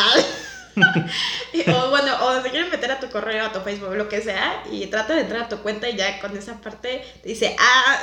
o 1.75 1.91
bueno, 1.91 2.13
o 2.23 2.43
se 2.43 2.51
quieren 2.51 2.71
meter 2.71 2.91
a 2.91 3.01
tu 3.01 3.09
correo, 3.09 3.47
a 3.47 3.53
tu 3.53 3.61
Facebook, 3.61 3.95
lo 3.95 4.09
que 4.09 4.21
sea, 4.21 4.63
y 4.71 4.87
trata 4.87 5.15
de 5.15 5.23
entrar 5.23 5.43
a 5.43 5.49
tu 5.49 5.59
cuenta 5.59 5.89
y 5.89 5.97
ya 5.97 6.21
con 6.21 6.37
esa 6.37 6.61
parte 6.61 7.03
te 7.23 7.29
dice, 7.29 7.57
ah, 7.59 7.99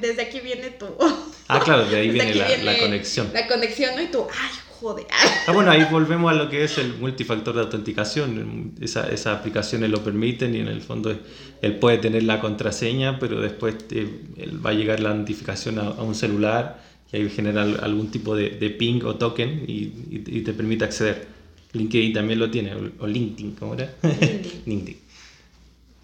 desde 0.00 0.22
aquí 0.22 0.40
viene 0.40 0.70
tu... 0.70 0.86
Ah, 1.50 1.60
claro, 1.60 1.86
de 1.86 1.96
ahí 1.96 2.10
viene, 2.10 2.34
la, 2.34 2.46
la, 2.58 2.78
conexión. 2.78 3.30
La 3.32 3.46
conexión, 3.46 3.96
¿no? 3.96 4.02
Y 4.02 4.08
tú, 4.08 4.26
ay, 4.30 4.50
joder. 4.80 5.06
Ah, 5.46 5.52
bueno, 5.52 5.70
ahí 5.70 5.86
volvemos 5.90 6.30
a 6.30 6.34
lo 6.34 6.50
que 6.50 6.62
es 6.62 6.76
el 6.76 6.94
multifactor 6.94 7.54
de 7.54 7.62
autenticación. 7.62 8.74
Esa, 8.82 9.08
esas 9.08 9.38
aplicaciones 9.38 9.88
lo 9.88 10.04
permiten 10.04 10.54
y 10.54 10.60
en 10.60 10.68
el 10.68 10.82
fondo 10.82 11.18
él 11.62 11.76
puede 11.78 11.96
tener 11.96 12.24
la 12.24 12.38
contraseña, 12.40 13.18
pero 13.18 13.40
después 13.40 13.76
él 13.90 14.60
va 14.64 14.70
a 14.70 14.74
llegar 14.74 15.00
la 15.00 15.14
notificación 15.14 15.78
a, 15.78 15.90
un 16.02 16.14
celular 16.14 16.82
y 17.10 17.16
ahí 17.16 17.30
genera 17.30 17.62
algún 17.62 18.10
tipo 18.10 18.36
de, 18.36 18.50
de 18.50 18.68
ping 18.68 19.02
o 19.04 19.16
token 19.16 19.64
y, 19.66 19.72
y, 19.72 20.24
y 20.26 20.40
te 20.42 20.52
permite 20.52 20.84
acceder. 20.84 21.37
LinkedIn 21.72 22.12
también 22.12 22.38
lo 22.38 22.50
tiene, 22.50 22.74
o 22.98 23.06
LinkedIn, 23.06 23.54
¿cómo 23.56 23.74
era? 23.74 23.94
LinkedIn. 24.66 24.98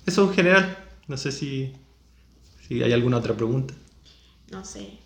Eso 0.07 0.29
en 0.29 0.35
general. 0.35 0.79
No 1.07 1.16
sé 1.16 1.33
si, 1.33 1.72
si 2.66 2.83
hay 2.83 2.92
alguna 2.92 3.18
otra 3.18 3.35
pregunta. 3.35 3.74
No 4.50 4.64
sé. 4.64 4.98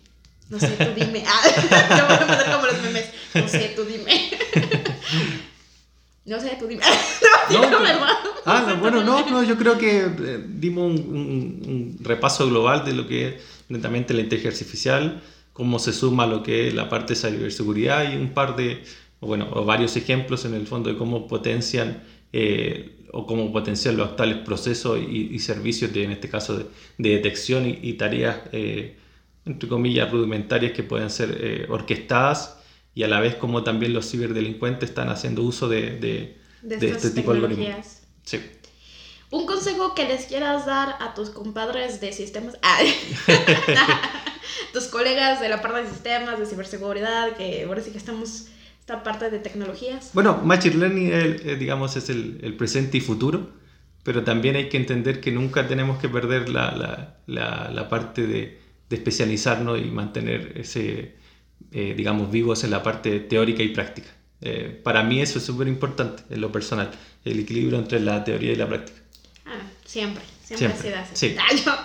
No 0.49 0.59
sé, 0.59 0.67
tú 0.67 0.91
dime. 0.95 1.23
Ah, 1.27 1.97
yo 1.97 2.05
voy 2.05 2.15
a 2.15 2.21
empezar 2.21 2.51
como 2.53 2.65
los 2.65 2.81
memes. 2.81 3.09
No 3.33 3.47
sé, 3.47 3.73
tú 3.75 3.83
dime. 3.83 4.31
No 6.25 6.39
sé, 6.39 6.57
tú 6.59 6.67
dime. 6.67 6.83
No, 7.49 7.69
no, 7.71 7.79
¿verdad? 7.81 8.09
Ah, 8.45 8.65
no, 8.67 8.77
bueno, 8.77 9.03
no, 9.03 9.27
no, 9.27 9.43
yo 9.43 9.57
creo 9.57 9.79
que 9.79 10.01
eh, 10.01 10.45
dimos 10.47 10.85
un, 10.85 10.99
un, 10.99 11.63
un, 11.65 11.97
repaso 12.01 12.47
global 12.47 12.85
de 12.85 12.93
lo 12.93 13.07
que 13.07 13.27
es 13.27 13.35
netamente 13.67 14.13
la 14.13 14.21
inteligencia 14.21 14.51
artificial, 14.63 15.23
cómo 15.53 15.79
se 15.79 15.91
suma 15.91 16.27
lo 16.27 16.43
que 16.43 16.67
es 16.67 16.75
la 16.75 16.87
parte 16.87 17.15
de 17.15 17.19
ciberseguridad 17.19 18.11
y 18.11 18.15
un 18.15 18.29
par 18.29 18.55
de 18.55 18.83
o 19.19 19.27
bueno, 19.27 19.49
o 19.51 19.65
varios 19.65 19.95
ejemplos 19.97 20.45
en 20.45 20.53
el 20.53 20.67
fondo 20.67 20.89
de 20.89 20.97
cómo 20.97 21.27
potencian 21.27 22.03
eh, 22.31 22.95
o 23.11 23.25
cómo 23.25 23.51
potencian 23.51 23.97
los 23.97 24.09
actuales 24.09 24.37
procesos 24.37 24.99
y, 24.99 25.39
servicios, 25.39 25.91
de, 25.91 26.03
en 26.03 26.11
este 26.11 26.29
caso 26.29 26.57
de, 26.57 26.65
detección 26.97 27.65
y, 27.65 27.93
tareas, 27.93 28.37
eh, 28.51 28.97
entre 29.45 29.67
comillas, 29.67 30.11
rudimentarias 30.11 30.73
que 30.73 30.83
pueden 30.83 31.09
ser 31.09 31.35
eh, 31.41 31.65
orquestadas 31.69 32.59
y 32.93 33.03
a 33.03 33.07
la 33.07 33.19
vez 33.19 33.35
como 33.35 33.63
también 33.63 33.93
los 33.93 34.09
ciberdelincuentes 34.09 34.89
están 34.89 35.09
haciendo 35.09 35.41
uso 35.41 35.67
de, 35.67 35.97
de, 35.97 36.37
de 36.61 36.89
este 36.89 37.09
tipo 37.09 37.31
de 37.31 37.39
algoritmos. 37.39 38.01
Sí. 38.23 38.39
Un 39.31 39.45
consejo 39.45 39.93
que 39.95 40.07
les 40.07 40.25
quieras 40.25 40.65
dar 40.65 40.95
a 40.99 41.13
tus 41.13 41.29
compadres 41.29 42.01
de 42.01 42.13
sistemas, 42.13 42.57
ah, 42.61 42.79
tus 44.73 44.85
colegas 44.85 45.39
de 45.39 45.49
la 45.49 45.61
parte 45.61 45.83
de 45.83 45.89
sistemas, 45.89 46.39
de 46.39 46.45
ciberseguridad, 46.45 47.35
que 47.35 47.63
ahora 47.63 47.81
sí 47.81 47.91
que 47.91 47.97
estamos 47.97 48.47
parte 48.97 49.29
de 49.29 49.39
tecnologías. 49.39 50.11
Bueno, 50.13 50.41
Machine 50.43 50.75
Learning, 50.75 51.09
eh, 51.11 51.55
digamos, 51.57 51.95
es 51.95 52.09
el, 52.09 52.39
el, 52.41 52.55
presente 52.55 52.97
y 52.97 53.01
futuro, 53.01 53.49
pero 54.03 54.23
también 54.23 54.55
hay 54.55 54.69
que 54.69 54.77
entender 54.77 55.21
que 55.21 55.31
nunca 55.31 55.67
tenemos 55.67 55.99
que 55.99 56.09
perder 56.09 56.49
la, 56.49 57.15
la, 57.27 57.69
la, 57.71 57.89
parte 57.89 58.25
de, 58.27 58.59
de, 58.89 58.95
especializarnos 58.95 59.79
y 59.79 59.85
mantener 59.85 60.53
ese, 60.55 61.15
eh, 61.71 61.93
digamos, 61.95 62.31
vivos 62.31 62.63
en 62.63 62.71
la 62.71 62.83
parte 62.83 63.19
teórica 63.19 63.63
y 63.63 63.69
práctica. 63.69 64.09
Eh, 64.41 64.79
para 64.83 65.03
mí 65.03 65.21
eso 65.21 65.39
es 65.39 65.45
súper 65.45 65.67
importante 65.67 66.23
en 66.29 66.41
lo 66.41 66.51
personal, 66.51 66.89
el 67.25 67.39
equilibrio 67.39 67.77
entre 67.77 67.99
la 67.99 68.23
teoría 68.23 68.53
y 68.53 68.55
la 68.55 68.67
práctica. 68.67 68.99
Ah, 69.45 69.59
siempre, 69.85 70.23
siempre, 70.43 70.69
siempre. 70.69 70.81
sido 70.81 70.97
así. 70.97 71.11
Sí. 71.15 71.35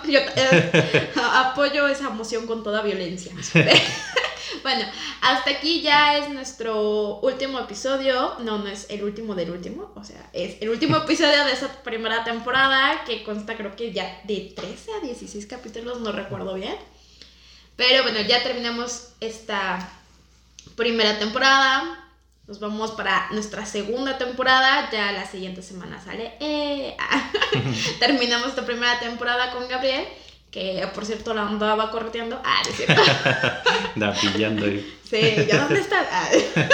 yo, 0.11 0.19
eh, 0.19 1.09
apoyo 1.33 1.87
esa 1.87 2.07
emoción 2.07 2.47
con 2.47 2.63
toda 2.63 2.81
violencia. 2.81 3.33
bueno, 4.65 4.83
hasta 5.21 5.51
aquí 5.51 5.81
ya 5.81 6.17
es 6.17 6.31
nuestro 6.31 7.19
último 7.19 7.59
episodio. 7.59 8.33
No, 8.39 8.57
no 8.57 8.67
es 8.67 8.87
el 8.89 9.03
último 9.03 9.35
del 9.35 9.51
último. 9.51 9.91
O 9.95 10.03
sea, 10.03 10.27
es 10.33 10.59
el 10.59 10.69
último 10.69 10.97
episodio 11.03 11.45
de 11.45 11.51
esa 11.51 11.71
primera 11.83 12.23
temporada 12.23 13.03
que 13.05 13.23
consta 13.23 13.55
creo 13.55 13.75
que 13.75 13.93
ya 13.93 14.21
de 14.23 14.51
13 14.55 14.91
a 14.93 15.05
16 15.05 15.45
capítulos, 15.45 15.99
no 15.99 16.11
recuerdo 16.11 16.55
bien. 16.55 16.75
Pero 17.75 18.01
bueno, 18.01 18.21
ya 18.21 18.41
terminamos 18.41 19.09
esta 19.19 19.87
primera 20.75 21.19
temporada. 21.19 22.03
Nos 22.47 22.59
vamos 22.59 22.89
para 22.93 23.29
nuestra 23.33 23.67
segunda 23.67 24.17
temporada. 24.17 24.89
Ya 24.91 25.11
la 25.11 25.27
siguiente 25.27 25.61
semana 25.61 26.03
sale. 26.03 26.33
Eh, 26.39 26.97
terminamos 27.99 28.47
esta 28.47 28.65
primera 28.65 28.97
temporada 28.99 29.51
con 29.51 29.67
Gabriel. 29.67 30.07
Que 30.55 30.87
por 30.95 31.05
cierto 31.05 31.33
la 31.33 31.41
andaba 31.41 31.91
correteando. 31.91 32.39
Ah, 32.45 32.61
es 32.67 32.77
cierto. 32.77 33.01
da 33.95 34.13
pillando 34.13 34.65
ahí. 34.65 34.97
Sí, 35.03 35.45
¿ya 35.49 35.65
dónde 35.65 35.81
está? 35.81 36.07
Ah. 36.09 36.29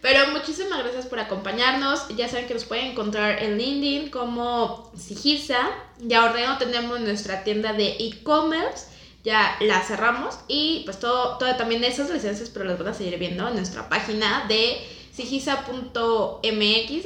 Pero 0.00 0.28
muchísimas 0.28 0.78
gracias 0.78 1.06
por 1.06 1.18
acompañarnos. 1.18 2.06
Ya 2.16 2.28
saben 2.28 2.46
que 2.46 2.54
nos 2.54 2.64
pueden 2.64 2.92
encontrar 2.92 3.42
en 3.42 3.58
LinkedIn 3.58 4.10
como 4.10 4.92
Sigisa. 4.96 5.68
Ya 5.98 6.22
ahora 6.22 6.56
tenemos 6.56 7.00
nuestra 7.00 7.42
tienda 7.42 7.72
de 7.72 7.96
e-commerce 7.98 8.94
ya 9.24 9.56
la 9.60 9.80
cerramos 9.80 10.38
y 10.48 10.82
pues 10.84 11.00
todo, 11.00 11.38
todo 11.38 11.56
también 11.56 11.82
esas 11.82 12.10
licencias, 12.10 12.50
pero 12.50 12.66
las 12.66 12.78
van 12.78 12.88
a 12.88 12.94
seguir 12.94 13.18
viendo 13.18 13.48
en 13.48 13.56
nuestra 13.56 13.88
página 13.88 14.44
de 14.48 14.86
sigisa.mx, 15.12 16.42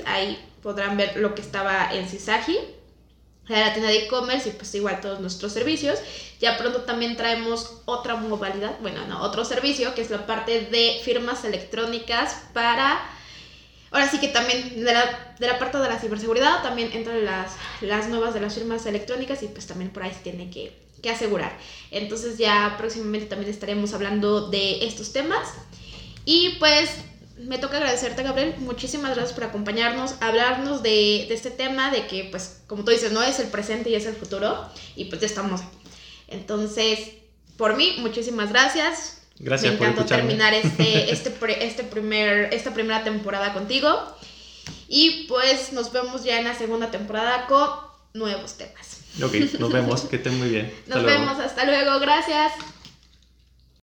ahí 0.04 0.36
podrán 0.62 0.96
ver 0.96 1.16
lo 1.18 1.36
que 1.36 1.42
estaba 1.42 1.88
en 1.92 2.08
Sisagi, 2.08 2.58
la 3.48 3.72
tienda 3.72 3.90
de 3.90 4.04
e-commerce 4.04 4.48
y 4.48 4.52
pues 4.52 4.74
igual 4.74 5.00
todos 5.00 5.20
nuestros 5.20 5.52
servicios. 5.52 5.98
Ya 6.40 6.56
pronto 6.56 6.82
también 6.82 7.16
traemos 7.16 7.80
otra 7.84 8.16
modalidad, 8.16 8.78
bueno, 8.80 9.06
no, 9.06 9.22
otro 9.22 9.44
servicio 9.44 9.94
que 9.94 10.02
es 10.02 10.10
la 10.10 10.26
parte 10.26 10.60
de 10.62 11.00
firmas 11.04 11.44
electrónicas 11.44 12.42
para... 12.52 13.00
Ahora 13.90 14.06
sí 14.08 14.20
que 14.20 14.28
también 14.28 14.84
de 14.84 14.92
la, 14.92 15.34
de 15.38 15.46
la 15.46 15.58
parte 15.58 15.78
de 15.78 15.88
la 15.88 15.98
ciberseguridad 15.98 16.62
también 16.62 16.90
entran 16.92 17.24
las, 17.24 17.52
las 17.80 18.08
nuevas 18.08 18.34
de 18.34 18.40
las 18.40 18.54
firmas 18.54 18.84
electrónicas 18.84 19.42
y 19.42 19.48
pues 19.48 19.66
también 19.66 19.90
por 19.90 20.02
ahí 20.02 20.12
se 20.12 20.20
tiene 20.20 20.50
que 20.50 20.88
que 21.02 21.10
asegurar. 21.10 21.56
Entonces 21.90 22.38
ya 22.38 22.74
próximamente 22.78 23.26
también 23.26 23.50
estaremos 23.50 23.94
hablando 23.94 24.48
de 24.48 24.86
estos 24.86 25.12
temas. 25.12 25.48
Y 26.24 26.56
pues 26.58 26.90
me 27.40 27.58
toca 27.58 27.76
agradecerte, 27.76 28.22
Gabriel. 28.22 28.54
Muchísimas 28.58 29.14
gracias 29.14 29.32
por 29.32 29.44
acompañarnos, 29.44 30.14
hablarnos 30.20 30.82
de, 30.82 31.26
de, 31.28 31.34
este 31.34 31.50
tema, 31.50 31.90
de 31.90 32.06
que, 32.06 32.24
pues, 32.30 32.60
como 32.66 32.84
tú 32.84 32.90
dices, 32.90 33.12
no 33.12 33.22
es 33.22 33.38
el 33.40 33.48
presente 33.48 33.90
y 33.90 33.94
es 33.94 34.06
el 34.06 34.14
futuro. 34.14 34.68
Y 34.96 35.06
pues 35.06 35.20
ya 35.20 35.26
estamos 35.26 35.60
aquí. 35.60 35.78
Entonces, 36.28 37.10
por 37.56 37.76
mí, 37.76 37.96
muchísimas 38.00 38.50
gracias. 38.50 39.22
Gracias 39.38 39.72
me 39.72 39.78
encantó 39.78 40.04
terminar 40.04 40.52
este, 40.54 41.10
este, 41.12 41.66
este 41.66 41.84
primer, 41.84 42.52
esta 42.52 42.74
primera 42.74 43.04
temporada 43.04 43.52
contigo. 43.52 43.88
Y 44.88 45.26
pues 45.28 45.72
nos 45.72 45.92
vemos 45.92 46.24
ya 46.24 46.38
en 46.38 46.44
la 46.44 46.54
segunda 46.54 46.90
temporada 46.90 47.46
con 47.46 47.68
nuevos 48.14 48.56
temas. 48.56 49.00
Ok, 49.22 49.34
nos 49.58 49.72
vemos, 49.72 50.02
que 50.02 50.16
estén 50.16 50.38
muy 50.38 50.48
bien. 50.48 50.72
nos 50.86 51.04
vemos, 51.04 51.38
hasta 51.38 51.64
luego, 51.64 51.98
gracias. 52.00 52.52